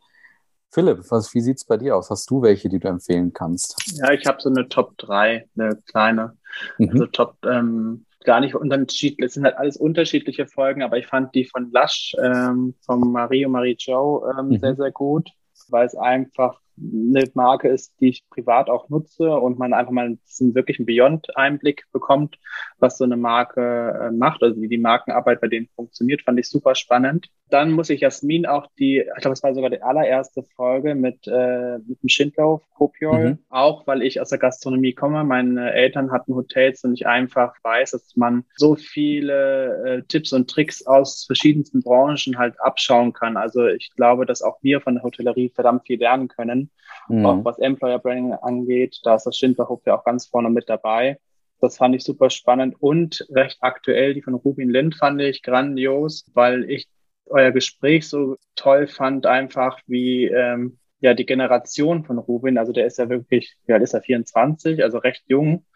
Philipp, 0.70 1.11
was, 1.11 1.34
wie 1.34 1.41
sieht's 1.41 1.64
bei 1.64 1.76
dir 1.76 1.97
aus? 1.97 2.11
Hast 2.11 2.30
du 2.30 2.43
welche, 2.43 2.68
die 2.68 2.78
du 2.78 2.89
empfehlen 2.89 3.32
kannst? 3.32 3.76
Ja, 3.97 4.12
ich 4.12 4.26
habe 4.26 4.41
so 4.41 4.51
eine 4.51 4.68
Top 4.68 4.99
3, 4.99 5.47
eine 5.57 5.76
kleine. 5.86 6.36
Mhm. 6.78 6.91
Also 6.91 7.07
Top, 7.07 7.36
ähm, 7.47 8.05
gar 8.24 8.41
nicht 8.41 8.55
unterschiedlich, 8.55 9.26
es 9.26 9.34
sind 9.34 9.45
halt 9.45 9.57
alles 9.57 9.76
unterschiedliche 9.76 10.47
Folgen, 10.47 10.82
aber 10.82 10.99
ich 10.99 11.07
fand 11.07 11.34
die 11.34 11.45
von 11.45 11.70
Lush, 11.72 12.14
ähm, 12.22 12.74
von 12.84 13.01
Mario 13.11 13.49
Marie 13.49 13.76
Joe 13.78 14.34
ähm, 14.39 14.49
mhm. 14.49 14.59
sehr, 14.59 14.76
sehr 14.76 14.91
gut, 14.91 15.30
weil 15.68 15.86
es 15.86 15.95
einfach 15.95 16.61
eine 16.81 17.29
Marke 17.35 17.68
ist, 17.68 18.01
die 18.01 18.09
ich 18.09 18.29
privat 18.29 18.70
auch 18.70 18.89
nutze 18.89 19.31
und 19.31 19.59
man 19.59 19.72
einfach 19.72 19.93
mal 19.93 20.07
einen 20.07 20.55
wirklichen 20.55 20.87
Beyond-Einblick 20.87 21.85
bekommt, 21.93 22.39
was 22.79 22.99
so 22.99 23.05
eine 23.05 23.16
Marke 23.16 24.09
äh, 24.09 24.11
macht, 24.11 24.43
also 24.43 24.61
wie 24.61 24.68
die 24.68 24.79
Markenarbeit 24.79 25.41
bei 25.41 25.49
denen 25.49 25.68
funktioniert, 25.74 26.22
fand 26.22 26.39
ich 26.39 26.49
super 26.49 26.74
spannend. 26.74 27.29
Dann 27.51 27.72
muss 27.72 27.89
ich 27.89 28.01
Jasmin 28.01 28.47
auch 28.47 28.66
die, 28.79 28.99
ich 28.99 29.22
glaube, 29.22 29.33
es 29.33 29.43
war 29.43 29.55
sogar 29.55 29.70
die 29.70 29.83
allererste 29.83 30.43
Folge 30.55 30.95
mit, 30.95 31.26
äh, 31.26 31.79
mit 31.79 32.03
dem 32.03 32.09
Schindlauf, 32.09 32.62
Kopiol, 32.74 33.31
mhm. 33.31 33.39
auch 33.49 33.87
weil 33.87 34.03
ich 34.03 34.20
aus 34.20 34.29
der 34.29 34.39
Gastronomie 34.39 34.93
komme. 34.93 35.24
Meine 35.24 35.72
Eltern 35.72 36.12
hatten 36.12 36.35
Hotels 36.35 36.85
und 36.85 36.95
ich 36.95 37.07
einfach 37.07 37.55
weiß, 37.62 37.93
dass 37.93 38.16
man 38.16 38.45
so 38.57 38.76
viele 38.76 39.85
äh, 39.85 40.03
Tipps 40.09 40.33
und 40.33 40.51
Tricks 40.51 40.87
aus 40.87 41.24
verschiedensten 41.24 41.83
Branchen 41.83 42.39
halt 42.39 42.61
abschauen 42.61 43.12
kann. 43.12 43.37
Also 43.37 43.66
ich 43.66 43.93
glaube, 43.97 44.26
dass 44.26 44.43
auch 44.43 44.59
wir 44.62 44.81
von 44.81 44.95
der 44.95 45.03
Hotellerie 45.03 45.51
verdammt 45.55 45.87
viel 45.87 45.99
lernen 45.99 46.29
können 46.29 46.68
mhm. 47.09 47.27
auch 47.27 47.45
was 47.45 47.59
Employer 47.59 47.99
Branding 47.99 48.33
angeht. 48.35 49.01
Da 49.03 49.16
ist 49.16 49.25
das 49.25 49.37
Schindlerhof 49.37 49.81
ja 49.87 49.99
auch 49.99 50.05
ganz 50.05 50.27
vorne 50.27 50.51
mit 50.51 50.69
dabei. 50.69 51.19
Das 51.61 51.77
fand 51.77 51.95
ich 51.95 52.05
super 52.05 52.31
spannend 52.31 52.77
und 52.79 53.27
recht 53.31 53.59
aktuell. 53.61 54.14
Die 54.14 54.23
von 54.23 54.35
Rubin 54.35 54.71
Lind 54.71 54.95
fand 54.95 55.21
ich 55.21 55.43
grandios, 55.43 56.31
weil 56.35 56.71
ich 56.71 56.89
euer 57.27 57.51
Gespräch 57.51 58.09
so 58.09 58.37
toll 58.55 58.87
fand, 58.87 59.27
einfach 59.27 59.81
wie 59.87 60.27
ähm, 60.27 60.79
ja 61.01 61.14
die 61.14 61.27
Generation 61.27 62.05
von 62.05 62.19
Rubin. 62.19 62.59
Also 62.59 62.73
der 62.73 62.87
ist 62.87 62.99
ja 62.99 63.09
wirklich, 63.09 63.57
wie 63.66 63.73
alt 63.73 63.83
ist 63.83 63.95
er, 63.95 64.03
24, 64.03 64.83
also 64.83 64.99
recht 64.99 65.25
jung, 65.27 65.66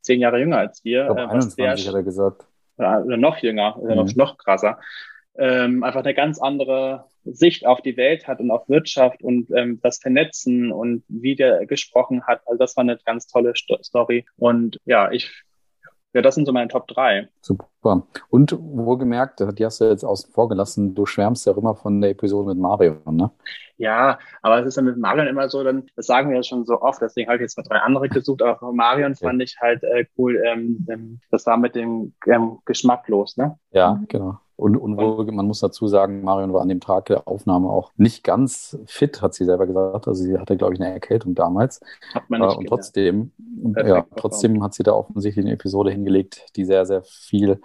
zehn 0.00 0.20
Jahre 0.20 0.38
jünger 0.38 0.58
als 0.58 0.84
wir. 0.84 1.02
Ich 1.02 1.06
glaube, 1.06 1.20
äh, 1.22 1.34
21 1.34 1.88
hat 1.88 1.94
er 1.94 2.02
gesagt. 2.02 2.46
Oder 2.76 3.16
noch 3.16 3.38
jünger, 3.38 3.76
mhm. 3.76 3.94
noch, 3.94 4.14
noch 4.14 4.38
krasser 4.38 4.78
ähm, 5.36 5.82
einfach 5.82 6.04
eine 6.04 6.14
ganz 6.14 6.40
andere 6.40 7.06
Sicht 7.24 7.66
auf 7.66 7.80
die 7.80 7.96
Welt 7.96 8.28
hat 8.28 8.40
und 8.40 8.50
auf 8.50 8.68
Wirtschaft 8.68 9.22
und 9.22 9.50
ähm, 9.56 9.80
das 9.82 9.98
Vernetzen 9.98 10.72
und 10.72 11.04
wie 11.08 11.36
der 11.36 11.66
gesprochen 11.66 12.26
hat. 12.26 12.42
Also 12.46 12.58
das 12.58 12.76
war 12.76 12.82
eine 12.82 12.98
ganz 13.04 13.26
tolle 13.26 13.54
Story. 13.56 14.26
Und 14.36 14.78
ja, 14.84 15.10
ich, 15.10 15.30
ja, 16.12 16.22
das 16.22 16.34
sind 16.34 16.46
so 16.46 16.52
meine 16.52 16.68
Top 16.68 16.86
drei. 16.86 17.28
Super. 17.40 18.06
Und 18.28 18.56
wohlgemerkt, 18.58 19.42
die 19.58 19.64
hast 19.64 19.80
du 19.80 19.86
jetzt 19.86 20.04
außen 20.04 20.32
vor 20.32 20.48
gelassen, 20.48 20.94
du 20.94 21.06
schwärmst 21.06 21.46
ja 21.46 21.56
immer 21.56 21.74
von 21.74 22.00
der 22.00 22.10
Episode 22.10 22.50
mit 22.50 22.58
Mario, 22.58 22.98
ne? 23.10 23.30
Ja, 23.76 24.20
aber 24.40 24.60
es 24.60 24.66
ist 24.66 24.76
dann 24.76 24.84
mit 24.84 24.98
Marion 24.98 25.26
immer 25.26 25.48
so, 25.48 25.64
dann, 25.64 25.86
das 25.96 26.06
sagen 26.06 26.30
wir 26.30 26.36
ja 26.36 26.42
schon 26.44 26.64
so 26.64 26.80
oft, 26.80 27.02
deswegen 27.02 27.28
habe 27.28 27.38
ich 27.38 27.42
jetzt 27.42 27.56
mal 27.56 27.64
drei 27.64 27.78
andere 27.78 28.08
gesucht, 28.08 28.40
aber 28.40 28.72
Marion 28.72 29.16
fand 29.16 29.42
ich 29.42 29.56
halt 29.60 29.82
äh, 29.82 30.04
cool, 30.16 30.40
ähm, 30.46 30.86
ähm, 30.88 31.20
das 31.30 31.44
war 31.46 31.56
mit 31.56 31.74
dem 31.74 32.14
ähm, 32.26 32.58
geschmacklos, 32.64 33.36
ne? 33.36 33.58
Ja, 33.72 34.00
genau. 34.06 34.38
Und, 34.56 34.76
und 34.76 34.96
wohl, 34.96 35.30
man 35.32 35.46
muss 35.46 35.60
dazu 35.60 35.88
sagen, 35.88 36.22
Marion 36.22 36.52
war 36.52 36.62
an 36.62 36.68
dem 36.68 36.80
Tag 36.80 37.06
der 37.06 37.26
Aufnahme 37.26 37.70
auch 37.70 37.90
nicht 37.96 38.22
ganz 38.22 38.78
fit, 38.86 39.20
hat 39.20 39.34
sie 39.34 39.44
selber 39.44 39.66
gesagt. 39.66 40.06
Also 40.06 40.22
sie 40.22 40.38
hatte, 40.38 40.56
glaube 40.56 40.74
ich, 40.74 40.80
eine 40.80 40.92
Erkältung 40.92 41.34
damals. 41.34 41.80
Hat 42.14 42.30
man 42.30 42.40
nicht 42.40 42.54
äh, 42.54 42.58
und 42.58 42.66
trotzdem, 42.66 43.32
ja, 43.76 44.06
trotzdem 44.14 44.62
hat 44.62 44.74
sie 44.74 44.84
da 44.84 44.92
offensichtlich 44.92 45.44
eine 45.44 45.54
Episode 45.54 45.90
hingelegt, 45.90 46.46
die 46.54 46.64
sehr, 46.64 46.86
sehr 46.86 47.02
viel 47.02 47.60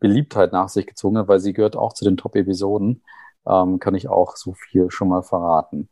Beliebtheit 0.00 0.52
nach 0.52 0.70
sich 0.70 0.86
gezogen 0.86 1.18
hat, 1.18 1.28
weil 1.28 1.38
sie 1.38 1.52
gehört 1.52 1.76
auch 1.76 1.92
zu 1.92 2.04
den 2.04 2.16
Top-Episoden. 2.16 3.02
Ähm, 3.46 3.78
kann 3.78 3.94
ich 3.94 4.08
auch 4.08 4.36
so 4.36 4.54
viel 4.54 4.90
schon 4.90 5.08
mal 5.08 5.22
verraten. 5.22 5.88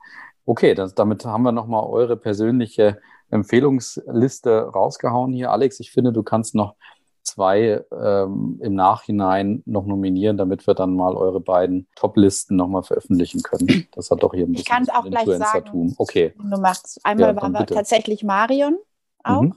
Okay, 0.46 0.74
das, 0.74 0.94
damit 0.94 1.24
haben 1.26 1.42
wir 1.42 1.52
nochmal 1.52 1.84
eure 1.84 2.16
persönliche 2.16 2.98
Empfehlungsliste 3.30 4.62
rausgehauen 4.72 5.32
hier. 5.32 5.50
Alex, 5.52 5.80
ich 5.80 5.92
finde, 5.92 6.12
du 6.12 6.22
kannst 6.22 6.54
noch 6.54 6.76
zwei 7.22 7.84
ähm, 7.92 8.60
im 8.62 8.74
Nachhinein 8.74 9.62
noch 9.66 9.86
nominieren, 9.86 10.36
damit 10.36 10.66
wir 10.66 10.74
dann 10.74 10.94
mal 10.94 11.14
eure 11.14 11.40
beiden 11.40 11.86
Top-Listen 11.96 12.56
nochmal 12.56 12.82
veröffentlichen 12.82 13.42
können. 13.42 13.86
Das 13.92 14.10
hat 14.10 14.22
doch 14.22 14.34
hier 14.34 14.46
ein 14.46 14.52
bisschen 14.52 14.62
Ich 14.62 14.68
kann 14.68 14.82
es 14.82 14.88
auch 14.88 15.04
gleich 15.04 15.26
sagen. 15.38 15.94
Okay. 15.98 16.34
Du 16.36 16.60
machst 16.60 17.00
einmal 17.04 17.34
ja, 17.34 17.42
war 17.42 17.50
bitte. 17.50 17.74
tatsächlich 17.74 18.22
Marion 18.24 18.78
auch. 19.22 19.42
Mhm. 19.42 19.54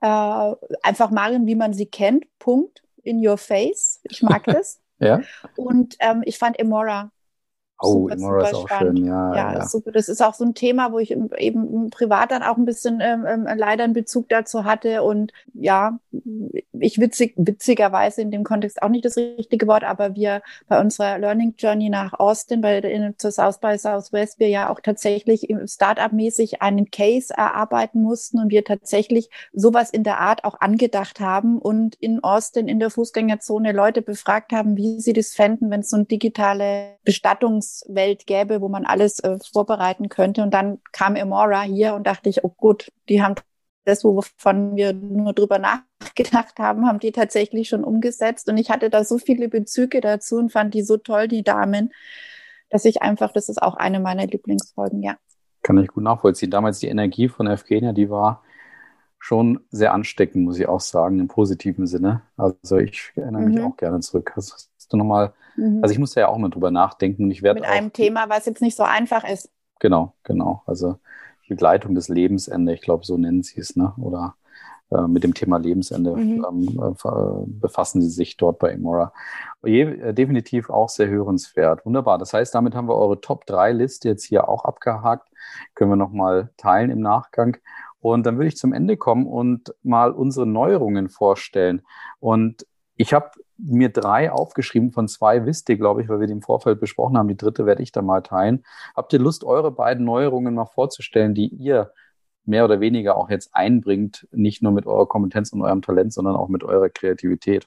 Äh, 0.00 0.54
einfach 0.82 1.10
Marion, 1.10 1.46
wie 1.46 1.54
man 1.54 1.72
sie 1.72 1.86
kennt. 1.86 2.26
Punkt. 2.38 2.82
In 3.02 3.24
your 3.24 3.38
face. 3.38 4.00
Ich 4.04 4.22
mag 4.22 4.44
das. 4.46 4.80
ja. 4.98 5.20
Und 5.56 5.96
ähm, 6.00 6.22
ich 6.24 6.38
fand 6.38 6.58
Emora 6.58 7.12
Oh, 7.78 8.08
Imora 8.08 8.46
ist 8.46 8.54
auch 8.54 8.68
spannend. 8.68 8.98
schön, 8.98 9.06
ja, 9.06 9.34
ja, 9.34 9.52
ja. 9.54 9.66
super. 9.66 9.92
Das 9.92 10.08
ist 10.08 10.22
auch 10.22 10.32
so 10.32 10.44
ein 10.44 10.54
Thema, 10.54 10.92
wo 10.92 10.98
ich 10.98 11.10
eben 11.10 11.90
privat 11.90 12.30
dann 12.30 12.42
auch 12.42 12.56
ein 12.56 12.64
bisschen 12.64 13.00
ähm, 13.02 13.26
ähm, 13.26 13.46
leider 13.54 13.84
einen 13.84 13.92
Bezug 13.92 14.28
dazu 14.30 14.64
hatte 14.64 15.02
und 15.02 15.32
ja, 15.52 15.98
ich 16.72 16.98
witzig, 16.98 17.34
witzigerweise 17.36 18.22
in 18.22 18.30
dem 18.30 18.44
Kontext 18.44 18.80
auch 18.82 18.88
nicht 18.88 19.04
das 19.04 19.16
richtige 19.16 19.66
Wort, 19.66 19.84
aber 19.84 20.14
wir 20.14 20.42
bei 20.68 20.80
unserer 20.80 21.18
Learning 21.18 21.54
Journey 21.58 21.90
nach 21.90 22.14
Austin, 22.14 22.62
bei 22.62 22.78
in, 22.78 23.14
zur 23.18 23.30
South 23.30 23.58
by 23.58 23.76
Southwest, 23.76 24.38
wir 24.38 24.48
ja 24.48 24.70
auch 24.70 24.80
tatsächlich 24.80 25.48
Startup-mäßig 25.66 26.62
einen 26.62 26.90
Case 26.90 27.32
erarbeiten 27.36 28.00
mussten 28.00 28.38
und 28.38 28.50
wir 28.50 28.64
tatsächlich 28.64 29.30
sowas 29.52 29.90
in 29.90 30.02
der 30.02 30.18
Art 30.18 30.44
auch 30.44 30.60
angedacht 30.60 31.20
haben 31.20 31.58
und 31.58 31.94
in 31.96 32.24
Austin 32.24 32.68
in 32.68 32.80
der 32.80 32.90
Fußgängerzone 32.90 33.72
Leute 33.72 34.00
befragt 34.00 34.52
haben, 34.52 34.76
wie 34.76 35.00
sie 35.00 35.12
das 35.12 35.34
fänden, 35.34 35.70
wenn 35.70 35.80
es 35.80 35.90
so 35.90 35.96
eine 35.96 36.06
digitale 36.06 36.96
Bestattungswelt 37.66 38.26
gäbe, 38.26 38.60
wo 38.60 38.68
man 38.68 38.84
alles 38.84 39.20
äh, 39.20 39.38
vorbereiten 39.52 40.08
könnte. 40.08 40.42
Und 40.42 40.54
dann 40.54 40.78
kam 40.92 41.16
Emora 41.16 41.62
hier 41.62 41.94
und 41.94 42.06
dachte 42.06 42.28
ich, 42.28 42.44
oh 42.44 42.54
gut, 42.56 42.92
die 43.08 43.22
haben 43.22 43.34
das, 43.84 44.02
wovon 44.02 44.74
wir 44.76 44.92
nur 44.92 45.32
drüber 45.32 45.58
nachgedacht 45.58 46.58
haben, 46.58 46.86
haben 46.86 46.98
die 46.98 47.12
tatsächlich 47.12 47.68
schon 47.68 47.84
umgesetzt. 47.84 48.48
Und 48.48 48.56
ich 48.56 48.70
hatte 48.70 48.90
da 48.90 49.04
so 49.04 49.18
viele 49.18 49.48
Bezüge 49.48 50.00
dazu 50.00 50.36
und 50.36 50.50
fand 50.50 50.74
die 50.74 50.82
so 50.82 50.96
toll, 50.96 51.28
die 51.28 51.44
Damen, 51.44 51.92
dass 52.68 52.84
ich 52.84 53.02
einfach, 53.02 53.32
das 53.32 53.48
ist 53.48 53.62
auch 53.62 53.76
eine 53.76 54.00
meiner 54.00 54.26
Lieblingsfolgen, 54.26 55.02
ja. 55.02 55.16
Kann 55.62 55.78
ich 55.78 55.88
gut 55.88 56.02
nachvollziehen. 56.02 56.50
Damals 56.50 56.80
die 56.80 56.88
Energie 56.88 57.28
von 57.28 57.46
Evgenia, 57.46 57.92
die 57.92 58.10
war 58.10 58.42
schon 59.18 59.60
sehr 59.70 59.92
ansteckend, 59.92 60.44
muss 60.44 60.58
ich 60.58 60.68
auch 60.68 60.80
sagen, 60.80 61.18
im 61.18 61.28
positiven 61.28 61.86
Sinne. 61.86 62.22
Also 62.36 62.76
ich 62.76 63.12
erinnere 63.16 63.42
mich 63.42 63.58
mhm. 63.58 63.64
auch 63.64 63.76
gerne 63.76 64.00
zurück. 64.00 64.32
Hast, 64.36 64.70
hast 64.76 64.92
du 64.92 64.96
nochmal, 64.96 65.32
mhm. 65.56 65.80
also 65.82 65.92
ich 65.92 65.98
musste 65.98 66.20
ja 66.20 66.28
auch 66.28 66.38
mal 66.38 66.50
drüber 66.50 66.70
nachdenken 66.70 67.24
und 67.24 67.30
ich 67.30 67.42
werde. 67.42 67.60
Mit 67.60 67.68
einem 67.68 67.92
Thema, 67.92 68.28
was 68.28 68.46
jetzt 68.46 68.62
nicht 68.62 68.76
so 68.76 68.82
einfach 68.82 69.24
ist. 69.24 69.50
Genau, 69.78 70.14
genau. 70.22 70.62
Also 70.66 70.98
Begleitung 71.48 71.94
des 71.94 72.08
Lebensende, 72.08 72.74
ich 72.74 72.80
glaube, 72.80 73.04
so 73.04 73.16
nennen 73.16 73.42
sie 73.42 73.60
es, 73.60 73.76
ne? 73.76 73.92
Oder 73.98 74.34
äh, 74.90 75.08
mit 75.08 75.24
dem 75.24 75.34
Thema 75.34 75.58
Lebensende 75.58 76.12
mhm. 76.16 76.46
ähm, 76.48 76.80
äh, 76.80 77.46
befassen 77.46 78.00
sie 78.02 78.08
sich 78.08 78.36
dort 78.36 78.58
bei 78.58 78.70
Imora. 78.70 79.12
Je, 79.64 79.82
äh, 79.82 80.14
definitiv 80.14 80.70
auch 80.70 80.88
sehr 80.88 81.08
hörenswert. 81.08 81.84
Wunderbar. 81.84 82.18
Das 82.18 82.32
heißt, 82.32 82.54
damit 82.54 82.74
haben 82.74 82.88
wir 82.88 82.94
eure 82.94 83.20
Top 83.20 83.46
3 83.46 83.72
Liste 83.72 84.08
jetzt 84.08 84.24
hier 84.24 84.48
auch 84.48 84.64
abgehakt. 84.64 85.28
Können 85.74 85.90
wir 85.90 85.96
nochmal 85.96 86.50
teilen 86.56 86.90
im 86.90 87.00
Nachgang. 87.00 87.56
Und 87.98 88.26
dann 88.26 88.36
würde 88.36 88.48
ich 88.48 88.56
zum 88.56 88.72
Ende 88.72 88.96
kommen 88.96 89.26
und 89.26 89.74
mal 89.82 90.12
unsere 90.12 90.46
Neuerungen 90.46 91.08
vorstellen. 91.08 91.82
Und 92.20 92.64
ich 92.96 93.12
habe 93.12 93.30
mir 93.58 93.88
drei 93.88 94.30
aufgeschrieben, 94.30 94.92
von 94.92 95.08
zwei 95.08 95.46
wisst 95.46 95.68
ihr, 95.68 95.76
glaube 95.76 96.02
ich, 96.02 96.08
weil 96.08 96.20
wir 96.20 96.26
die 96.26 96.32
im 96.32 96.42
Vorfeld 96.42 96.80
besprochen 96.80 97.16
haben. 97.16 97.28
Die 97.28 97.36
dritte 97.36 97.66
werde 97.66 97.82
ich 97.82 97.92
dann 97.92 98.06
mal 98.06 98.22
teilen. 98.22 98.64
Habt 98.94 99.12
ihr 99.12 99.18
Lust, 99.18 99.44
eure 99.44 99.70
beiden 99.70 100.04
Neuerungen 100.04 100.54
mal 100.54 100.66
vorzustellen, 100.66 101.34
die 101.34 101.48
ihr 101.48 101.92
mehr 102.44 102.64
oder 102.64 102.80
weniger 102.80 103.16
auch 103.16 103.28
jetzt 103.28 103.54
einbringt, 103.54 104.26
nicht 104.30 104.62
nur 104.62 104.72
mit 104.72 104.86
eurer 104.86 105.06
Kompetenz 105.06 105.52
und 105.52 105.62
eurem 105.62 105.82
Talent, 105.82 106.12
sondern 106.12 106.36
auch 106.36 106.48
mit 106.48 106.64
eurer 106.64 106.88
Kreativität? 106.88 107.66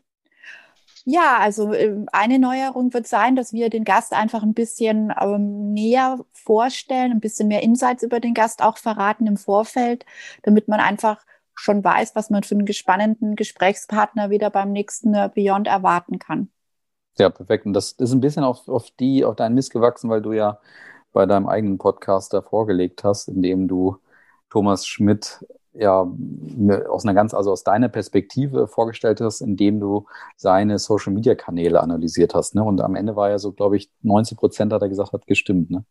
Ja, 1.05 1.37
also 1.39 1.73
ähm, 1.73 2.07
eine 2.11 2.39
Neuerung 2.39 2.93
wird 2.93 3.07
sein, 3.07 3.35
dass 3.35 3.53
wir 3.53 3.69
den 3.69 3.83
Gast 3.83 4.13
einfach 4.13 4.43
ein 4.43 4.53
bisschen 4.53 5.13
ähm, 5.19 5.73
näher 5.73 6.19
vorstellen, 6.33 7.11
ein 7.11 7.19
bisschen 7.19 7.47
mehr 7.47 7.63
Insights 7.63 8.03
über 8.03 8.19
den 8.19 8.33
Gast 8.33 8.61
auch 8.61 8.77
verraten 8.77 9.25
im 9.25 9.37
Vorfeld, 9.37 10.05
damit 10.43 10.67
man 10.67 10.79
einfach 10.79 11.25
schon 11.59 11.83
weiß, 11.83 12.15
was 12.15 12.29
man 12.29 12.43
für 12.43 12.55
einen 12.55 12.71
spannenden 12.73 13.35
Gesprächspartner 13.35 14.29
wieder 14.29 14.49
beim 14.49 14.71
nächsten 14.71 15.13
äh, 15.13 15.29
Beyond 15.33 15.67
erwarten 15.67 16.19
kann. 16.19 16.49
Ja, 17.17 17.29
perfekt. 17.29 17.65
Und 17.65 17.73
das 17.73 17.91
ist 17.93 18.13
ein 18.13 18.21
bisschen 18.21 18.43
auf, 18.43 18.67
auf 18.67 18.89
die, 18.99 19.25
auf 19.25 19.35
deinen 19.35 19.55
Mist 19.55 19.71
gewachsen, 19.71 20.09
weil 20.09 20.21
du 20.21 20.31
ja 20.31 20.59
bei 21.11 21.25
deinem 21.25 21.47
eigenen 21.47 21.77
Podcast 21.77 22.33
da 22.33 22.41
vorgelegt 22.41 23.03
hast, 23.03 23.27
in 23.27 23.41
dem 23.41 23.67
du 23.67 23.97
Thomas 24.49 24.87
Schmidt 24.87 25.45
ja 25.73 26.07
aus 26.89 27.05
einer 27.05 27.13
ganz, 27.13 27.33
also 27.33 27.51
aus 27.51 27.63
deiner 27.63 27.89
Perspektive 27.89 28.67
vorgestellt 28.67 29.21
hast, 29.21 29.41
indem 29.41 29.79
du 29.79 30.05
seine 30.35 30.79
Social 30.79 31.13
Media 31.13 31.35
Kanäle 31.35 31.81
analysiert 31.81 32.33
hast. 32.33 32.55
Ne? 32.55 32.63
Und 32.63 32.81
am 32.81 32.95
Ende 32.95 33.15
war 33.15 33.29
ja 33.29 33.37
so, 33.37 33.51
glaube 33.51 33.77
ich, 33.77 33.89
90 34.01 34.37
Prozent 34.37 34.73
hat 34.73 34.81
er 34.81 34.89
gesagt, 34.89 35.13
hat 35.13 35.27
gestimmt. 35.27 35.69
Ne? 35.71 35.83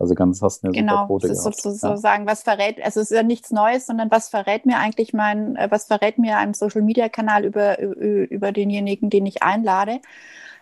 Also 0.00 0.14
ganz 0.14 0.40
hast 0.40 0.62
du 0.62 0.68
eine 0.68 0.76
genau, 0.76 0.92
super 0.92 1.06
Quote 1.08 1.28
das 1.28 1.38
ist 1.38 1.44
gehabt. 1.44 1.60
sozusagen, 1.60 2.24
ja. 2.24 2.30
was 2.30 2.42
verrät, 2.42 2.82
also 2.82 3.00
es 3.00 3.10
ist 3.10 3.16
ja 3.16 3.22
nichts 3.22 3.50
Neues, 3.50 3.86
sondern 3.86 4.10
was 4.10 4.30
verrät 4.30 4.64
mir 4.64 4.78
eigentlich 4.78 5.12
mein, 5.12 5.56
äh, 5.56 5.70
was 5.70 5.84
verrät 5.84 6.18
mir 6.18 6.38
ein 6.38 6.54
Social 6.54 6.80
Media 6.80 7.10
Kanal 7.10 7.44
über, 7.44 7.78
über 7.78 8.50
denjenigen, 8.50 9.10
den 9.10 9.26
ich 9.26 9.42
einlade? 9.42 10.00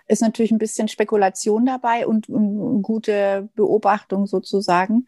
Ist 0.09 0.23
natürlich 0.23 0.51
ein 0.51 0.59
bisschen 0.59 0.89
Spekulation 0.89 1.67
dabei 1.67 2.05
und, 2.05 2.29
und 2.29 2.83
gute 2.83 3.49
Beobachtung 3.55 4.27
sozusagen. 4.27 5.07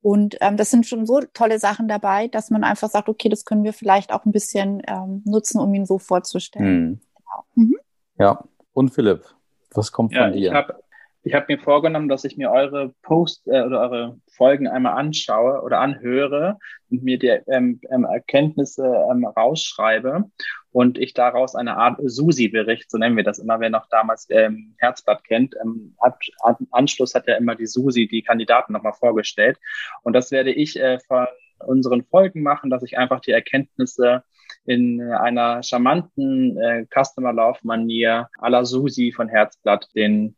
Und 0.00 0.36
ähm, 0.40 0.56
das 0.56 0.70
sind 0.70 0.86
schon 0.86 1.04
so 1.04 1.20
tolle 1.32 1.58
Sachen 1.58 1.88
dabei, 1.88 2.28
dass 2.28 2.50
man 2.50 2.62
einfach 2.62 2.88
sagt, 2.88 3.08
okay, 3.08 3.28
das 3.28 3.44
können 3.44 3.64
wir 3.64 3.72
vielleicht 3.72 4.12
auch 4.12 4.24
ein 4.24 4.32
bisschen 4.32 4.82
ähm, 4.86 5.22
nutzen, 5.24 5.60
um 5.60 5.74
ihn 5.74 5.86
so 5.86 5.98
vorzustellen. 5.98 6.84
Mhm. 6.84 7.00
Genau. 7.16 7.44
Mhm. 7.56 7.76
Ja, 8.18 8.44
und 8.74 8.90
Philipp, 8.90 9.24
was 9.72 9.90
kommt 9.90 10.12
ja, 10.12 10.24
von 10.24 10.32
dir? 10.34 10.50
Ich 10.50 10.54
habe 10.54 10.81
ich 11.24 11.34
hab 11.34 11.48
mir 11.48 11.58
vorgenommen, 11.58 12.08
dass 12.08 12.24
ich 12.24 12.36
mir 12.36 12.50
eure 12.50 12.94
Post 13.02 13.46
äh, 13.46 13.62
oder 13.62 13.80
eure 13.80 14.20
Folgen 14.36 14.66
einmal 14.66 14.94
anschaue 14.94 15.62
oder 15.62 15.80
anhöre 15.80 16.58
und 16.90 17.04
mir 17.04 17.18
die 17.18 17.28
ähm, 17.28 17.80
ähm, 17.90 18.04
Erkenntnisse 18.04 18.84
ähm, 19.10 19.24
rausschreibe 19.24 20.24
und 20.72 20.98
ich 20.98 21.14
daraus 21.14 21.54
eine 21.54 21.76
Art 21.76 21.98
Susi-Bericht, 22.02 22.90
so 22.90 22.98
nennen 22.98 23.16
wir 23.16 23.24
das 23.24 23.38
immer, 23.38 23.60
wer 23.60 23.70
noch 23.70 23.88
damals 23.88 24.26
ähm, 24.30 24.74
Herzblatt 24.78 25.22
kennt, 25.24 25.54
ähm, 25.62 25.94
ab, 25.98 26.18
ab, 26.40 26.58
Anschluss 26.70 27.14
hat 27.14 27.28
ja 27.28 27.36
immer 27.36 27.54
die 27.54 27.66
Susi 27.66 28.08
die 28.08 28.22
Kandidaten 28.22 28.72
nochmal 28.72 28.94
vorgestellt. 28.94 29.58
Und 30.02 30.14
das 30.14 30.32
werde 30.32 30.52
ich 30.52 30.78
äh, 30.78 30.98
von 31.06 31.26
unseren 31.58 32.02
Folgen 32.04 32.42
machen, 32.42 32.70
dass 32.70 32.82
ich 32.82 32.98
einfach 32.98 33.20
die 33.20 33.30
Erkenntnisse 33.30 34.24
in 34.64 35.00
einer 35.00 35.62
charmanten 35.62 36.58
äh, 36.58 36.86
Customer 36.86 37.32
Love 37.32 37.60
Manier 37.62 38.28
à 38.38 38.48
la 38.48 38.64
Susi 38.64 39.12
von 39.12 39.28
Herzblatt 39.28 39.88
den 39.94 40.36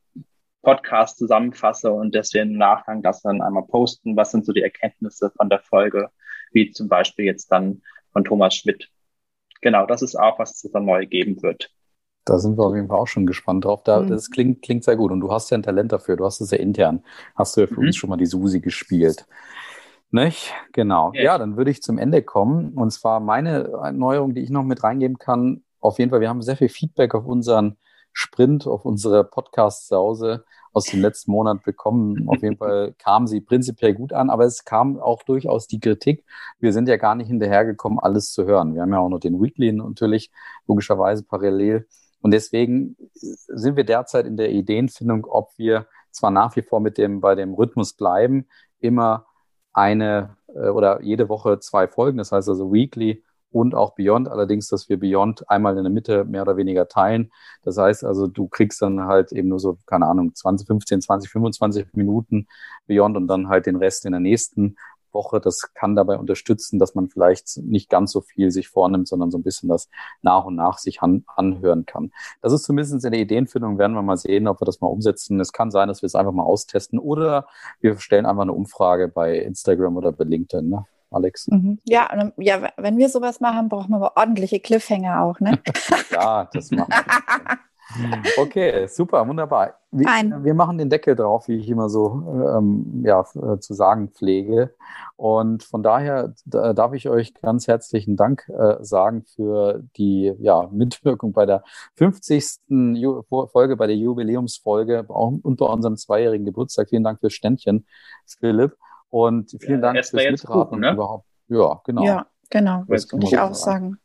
Podcast 0.65 1.19
zusammenfasse 1.19 1.93
und 1.93 2.15
deswegen 2.15 2.53
im 2.53 2.59
Nachgang 2.59 3.03
das 3.03 3.23
dann 3.23 3.41
einmal 3.41 3.67
posten. 3.67 4.17
Was 4.17 4.33
sind 4.33 4.45
so 4.45 4.53
die 4.53 4.63
Erkenntnisse 4.63 5.31
von 5.37 5.49
der 5.49 5.61
Folge, 5.61 6.09
wie 6.53 6.73
zum 6.73 6.89
Beispiel 6.89 7.27
jetzt 7.27 7.53
dann 7.53 7.83
von 8.13 8.25
Thomas 8.25 8.55
Schmidt. 8.55 8.89
Genau, 9.61 9.87
das 9.87 10.03
ist 10.03 10.17
auch, 10.17 10.39
was 10.39 10.65
es 10.65 10.71
dann 10.73 10.87
neu 10.87 11.07
geben 11.07 11.43
wird. 11.43 11.71
Da 12.25 12.39
sind 12.39 12.57
wir 12.57 12.65
auf 12.65 12.75
jeden 12.75 12.89
Fall 12.89 12.99
auch 12.99 13.07
schon 13.07 13.27
gespannt 13.27 13.67
drauf. 13.67 13.83
Da, 13.83 14.01
mhm. 14.01 14.09
Das 14.09 14.31
klingt, 14.31 14.63
klingt 14.63 14.85
sehr 14.85 14.97
gut. 14.97 15.13
Und 15.13 15.21
du 15.21 15.31
hast 15.31 15.51
ja 15.51 15.59
ein 15.59 15.63
Talent 15.63 15.93
dafür. 15.93 16.17
Du 16.17 16.25
hast 16.25 16.41
es 16.41 16.51
ja 16.51 16.59
intern. 16.59 17.05
Hast 17.35 17.57
du 17.57 17.63
ja 17.63 17.67
für 17.67 17.81
mhm. 17.81 17.87
uns 17.89 17.97
schon 17.97 18.09
mal 18.09 18.17
die 18.17 18.27
Susi 18.27 18.61
gespielt. 18.61 19.27
Nicht? 20.11 20.55
Genau. 20.73 21.13
Ja. 21.13 21.23
ja, 21.23 21.39
dann 21.39 21.57
würde 21.57 21.71
ich 21.71 21.83
zum 21.83 21.99
Ende 21.99 22.23
kommen. 22.23 22.73
Und 22.75 22.93
zwar 22.93 23.21
meine 23.21 23.93
Neuerung, 23.93 24.35
die 24.35 24.43
ich 24.43 24.51
noch 24.51 24.63
mit 24.63 24.83
reingeben 24.83 25.19
kann. 25.19 25.65
Auf 25.81 25.99
jeden 25.99 26.11
Fall, 26.11 26.21
wir 26.21 26.29
haben 26.31 26.41
sehr 26.41 26.57
viel 26.57 26.69
Feedback 26.71 27.15
auf 27.15 27.27
unseren 27.27 27.77
Sprint 28.15 28.67
auf 28.67 28.85
unsere 28.85 29.25
Podcast-Sause 29.25 30.45
aus 30.73 30.87
dem 30.87 31.03
letzten 31.03 31.33
Monat 31.33 31.63
bekommen. 31.65 32.29
Auf 32.29 32.43
jeden 32.43 32.57
Fall 32.57 32.95
kam 32.99 33.27
sie 33.27 33.41
prinzipiell 33.41 33.93
gut 33.93 34.13
an, 34.13 34.31
aber 34.31 34.45
es 34.45 34.65
kam 34.65 34.99
auch 34.99 35.23
durchaus 35.25 35.67
die 35.67 35.81
Kritik. 35.81 36.25
Wir 36.59 36.73
sind 36.73 36.89
ja 36.89 36.97
gar 36.97 37.17
nicht 37.17 37.27
hinterhergekommen, 37.27 37.99
alles 37.99 38.33
zu 38.33 38.47
hören. 38.47 38.75
Wir 38.75 38.83
haben 38.83 38.93
ja 38.93 39.01
auch 39.01 39.09
noch 39.09 39.21
den 39.21 39.43
Weekly 39.43 39.73
natürlich 39.73 40.31
logischerweise 40.67 41.25
parallel. 41.25 41.87
Und 42.21 42.31
deswegen 42.31 42.97
sind 43.13 43.77
wir 43.77 43.85
derzeit 43.85 44.27
in 44.27 44.37
der 44.37 44.51
Ideenfindung, 44.51 45.27
ob 45.27 45.51
wir 45.59 45.87
zwar 46.11 46.31
nach 46.31 46.55
wie 46.57 46.63
vor 46.63 46.81
mit 46.81 46.97
dem, 46.97 47.21
bei 47.21 47.35
dem 47.35 47.53
Rhythmus 47.53 47.93
bleiben, 47.93 48.47
immer 48.79 49.27
eine 49.73 50.37
äh, 50.55 50.69
oder 50.69 51.03
jede 51.03 51.29
Woche 51.29 51.59
zwei 51.59 51.89
Folgen, 51.89 52.19
das 52.19 52.33
heißt 52.33 52.49
also 52.49 52.73
Weekly 52.73 53.25
und 53.55 53.75
auch 53.75 53.95
Beyond. 53.95 54.29
Allerdings, 54.29 54.69
dass 54.69 54.89
wir 54.89 54.99
Beyond 54.99 55.49
einmal 55.49 55.77
in 55.79 55.85
der 55.85 55.93
Mitte 55.93 56.25
mehr 56.25 56.43
oder 56.43 56.57
weniger 56.57 56.89
teilen. 56.89 57.31
Das 57.63 57.79
heißt 57.79 58.05
also, 58.05 58.27
du 58.27 58.49
kriegst 58.49 58.83
dann 58.83 59.05
halt 59.05 59.31
eben 59.31 59.49
nur 59.49 59.61
so, 59.61 59.79
keine 59.87 60.07
Ahnung, 60.07 60.35
20, 60.35 60.67
15, 60.67 61.01
20, 61.03 61.31
25 61.31 61.87
Minuten 61.95 62.49
Beyond 62.87 63.17
und 63.17 63.29
dann 63.29 63.49
halt 63.49 63.67
den 63.67 63.77
Rest 63.77 64.07
in 64.07 64.13
der 64.13 64.21
nächsten 64.21 64.77
Woche. 65.13 65.41
Das 65.41 65.73
kann 65.73 65.95
dabei 65.95 66.19
unterstützen, 66.19 66.81
dass 66.81 66.97
man 66.97 67.09
vielleicht 67.09 67.59
nicht 67.59 67.89
ganz 67.89 68.11
so 68.11 68.21
viel 68.21 68.51
sich 68.51 68.69
vornimmt, 68.69 69.07
sondern 69.07 69.31
so 69.31 69.39
ein 69.39 69.45
bisschen 69.45 69.69
das 69.69 69.89
nach 70.21 70.45
und 70.45 70.57
nach 70.57 70.79
sich 70.79 71.01
an, 71.01 71.25
anhören 71.37 71.87
kann. 71.87 72.11
Das 72.43 72.53
ist 72.53 72.65
zumindest 72.65 73.05
in 73.05 73.13
der 73.13 73.21
Ideenfindung, 73.21 73.79
werden 73.79 73.95
wir 73.95 74.03
mal 74.03 74.17
sehen, 74.17 74.49
ob 74.49 74.61
wir 74.61 74.67
das 74.67 74.81
mal 74.81 74.89
umsetzen. 74.89 75.39
Es 75.39 75.53
kann 75.53 75.71
sein, 75.71 75.87
dass 75.87 76.03
wir 76.03 76.09
es 76.09 76.17
einfach 76.17 76.33
mal 76.33 76.43
austesten 76.43 76.99
oder 76.99 77.47
wir 77.81 77.99
stellen 77.99 78.27
einfach 78.27 78.43
eine 78.43 78.53
Umfrage 78.53 79.07
bei 79.07 79.39
Instagram 79.39 79.97
oder 79.97 80.11
bei 80.11 80.25
LinkedIn. 80.25 80.69
Ne? 80.69 80.87
Alex. 81.15 81.49
Mhm. 81.49 81.79
Ja, 81.85 82.09
ja, 82.37 82.69
wenn 82.77 82.99
wir 82.99 83.09
sowas 83.09 83.41
machen, 83.41 83.69
brauchen 83.69 83.91
wir 83.91 83.97
aber 83.97 84.17
ordentliche 84.17 84.61
Cliffhanger 84.61 85.23
auch, 85.23 85.41
ne? 85.41 85.59
ja, 86.13 86.49
das 86.53 86.71
machen 86.71 86.91
wir. 86.91 87.59
Okay, 88.39 88.87
super, 88.89 89.27
wunderbar. 89.29 89.75
Wir, 89.91 90.07
wir, 90.43 90.55
machen 90.55 90.79
den 90.79 90.91
Deckel 90.91 91.15
drauf, 91.15 91.49
wie 91.49 91.57
ich 91.57 91.69
immer 91.69 91.89
so 91.89 92.23
ähm, 92.57 93.03
ja, 93.05 93.21
äh, 93.21 93.59
zu 93.59 93.75
sagen 93.75 94.09
pflege. 94.09 94.75
Und 95.17 95.63
von 95.63 95.83
daher 95.83 96.35
da, 96.45 96.73
darf 96.73 96.95
ich 96.95 97.09
euch 97.09 97.35
ganz 97.35 97.69
herzlichen 97.69 98.17
Dank 98.17 98.49
äh, 98.49 98.83
sagen 98.83 99.25
für 99.25 99.85
die 99.97 100.33
ja, 100.39 100.69
Mitwirkung 100.73 101.33
bei 101.33 101.47
der 101.47 101.63
50. 101.95 102.61
Ju 102.69 103.23
Folge, 103.29 103.77
bei 103.77 103.87
der 103.87 103.97
Jubiläumsfolge 103.97 105.05
und 105.05 105.57
bei 105.57 105.67
unserem 105.67 105.97
zweijährigen 105.97 106.47
Geburtstag. 106.47 106.89
Vielen 106.89 107.05
Dank 107.05 107.21
fürs 107.21 107.35
Ständchen, 107.35 107.87
Philipp. 108.27 108.77
Und 109.15 109.57
vielen 109.61 109.81
ja, 109.81 109.93
Dank 109.93 110.05
fürs 110.05 110.13
Mitraten 110.13 110.81
ne? 110.81 110.93
überhaupt. 110.93 111.25
Ja, 111.47 111.81
genau. 111.85 112.03
Ja, 112.05 112.27
genau. 112.51 112.83
Das 112.89 113.13
würde 113.13 113.27
ich 113.27 113.39
auch 113.39 113.55
sagen. 113.55 113.99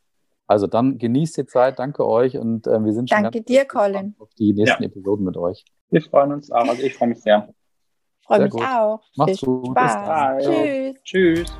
Also 0.46 0.68
dann 0.68 0.98
genießt 0.98 1.36
die 1.36 1.46
Zeit, 1.46 1.80
danke 1.80 2.06
euch 2.06 2.38
und 2.38 2.68
äh, 2.68 2.84
wir 2.84 2.92
sind 2.92 3.10
schon 3.10 3.24
danke 3.24 3.42
dir, 3.42 3.64
Colin. 3.64 4.14
auf 4.20 4.28
die 4.38 4.52
nächsten 4.52 4.84
ja. 4.84 4.88
Episoden 4.88 5.24
mit 5.24 5.36
euch. 5.36 5.64
Wir 5.90 6.00
freuen 6.00 6.30
uns 6.30 6.52
auch, 6.52 6.68
also 6.68 6.80
ich 6.80 6.94
freue 6.94 7.08
mich 7.08 7.22
sehr. 7.22 7.52
Freue 8.24 8.42
mich 8.42 8.52
gut. 8.52 8.62
auch. 8.62 9.02
Macht's 9.16 9.40
gut. 9.40 9.70
Spaß. 9.70 10.44
Tschüss. 10.44 11.02
Tschüss. 11.02 11.56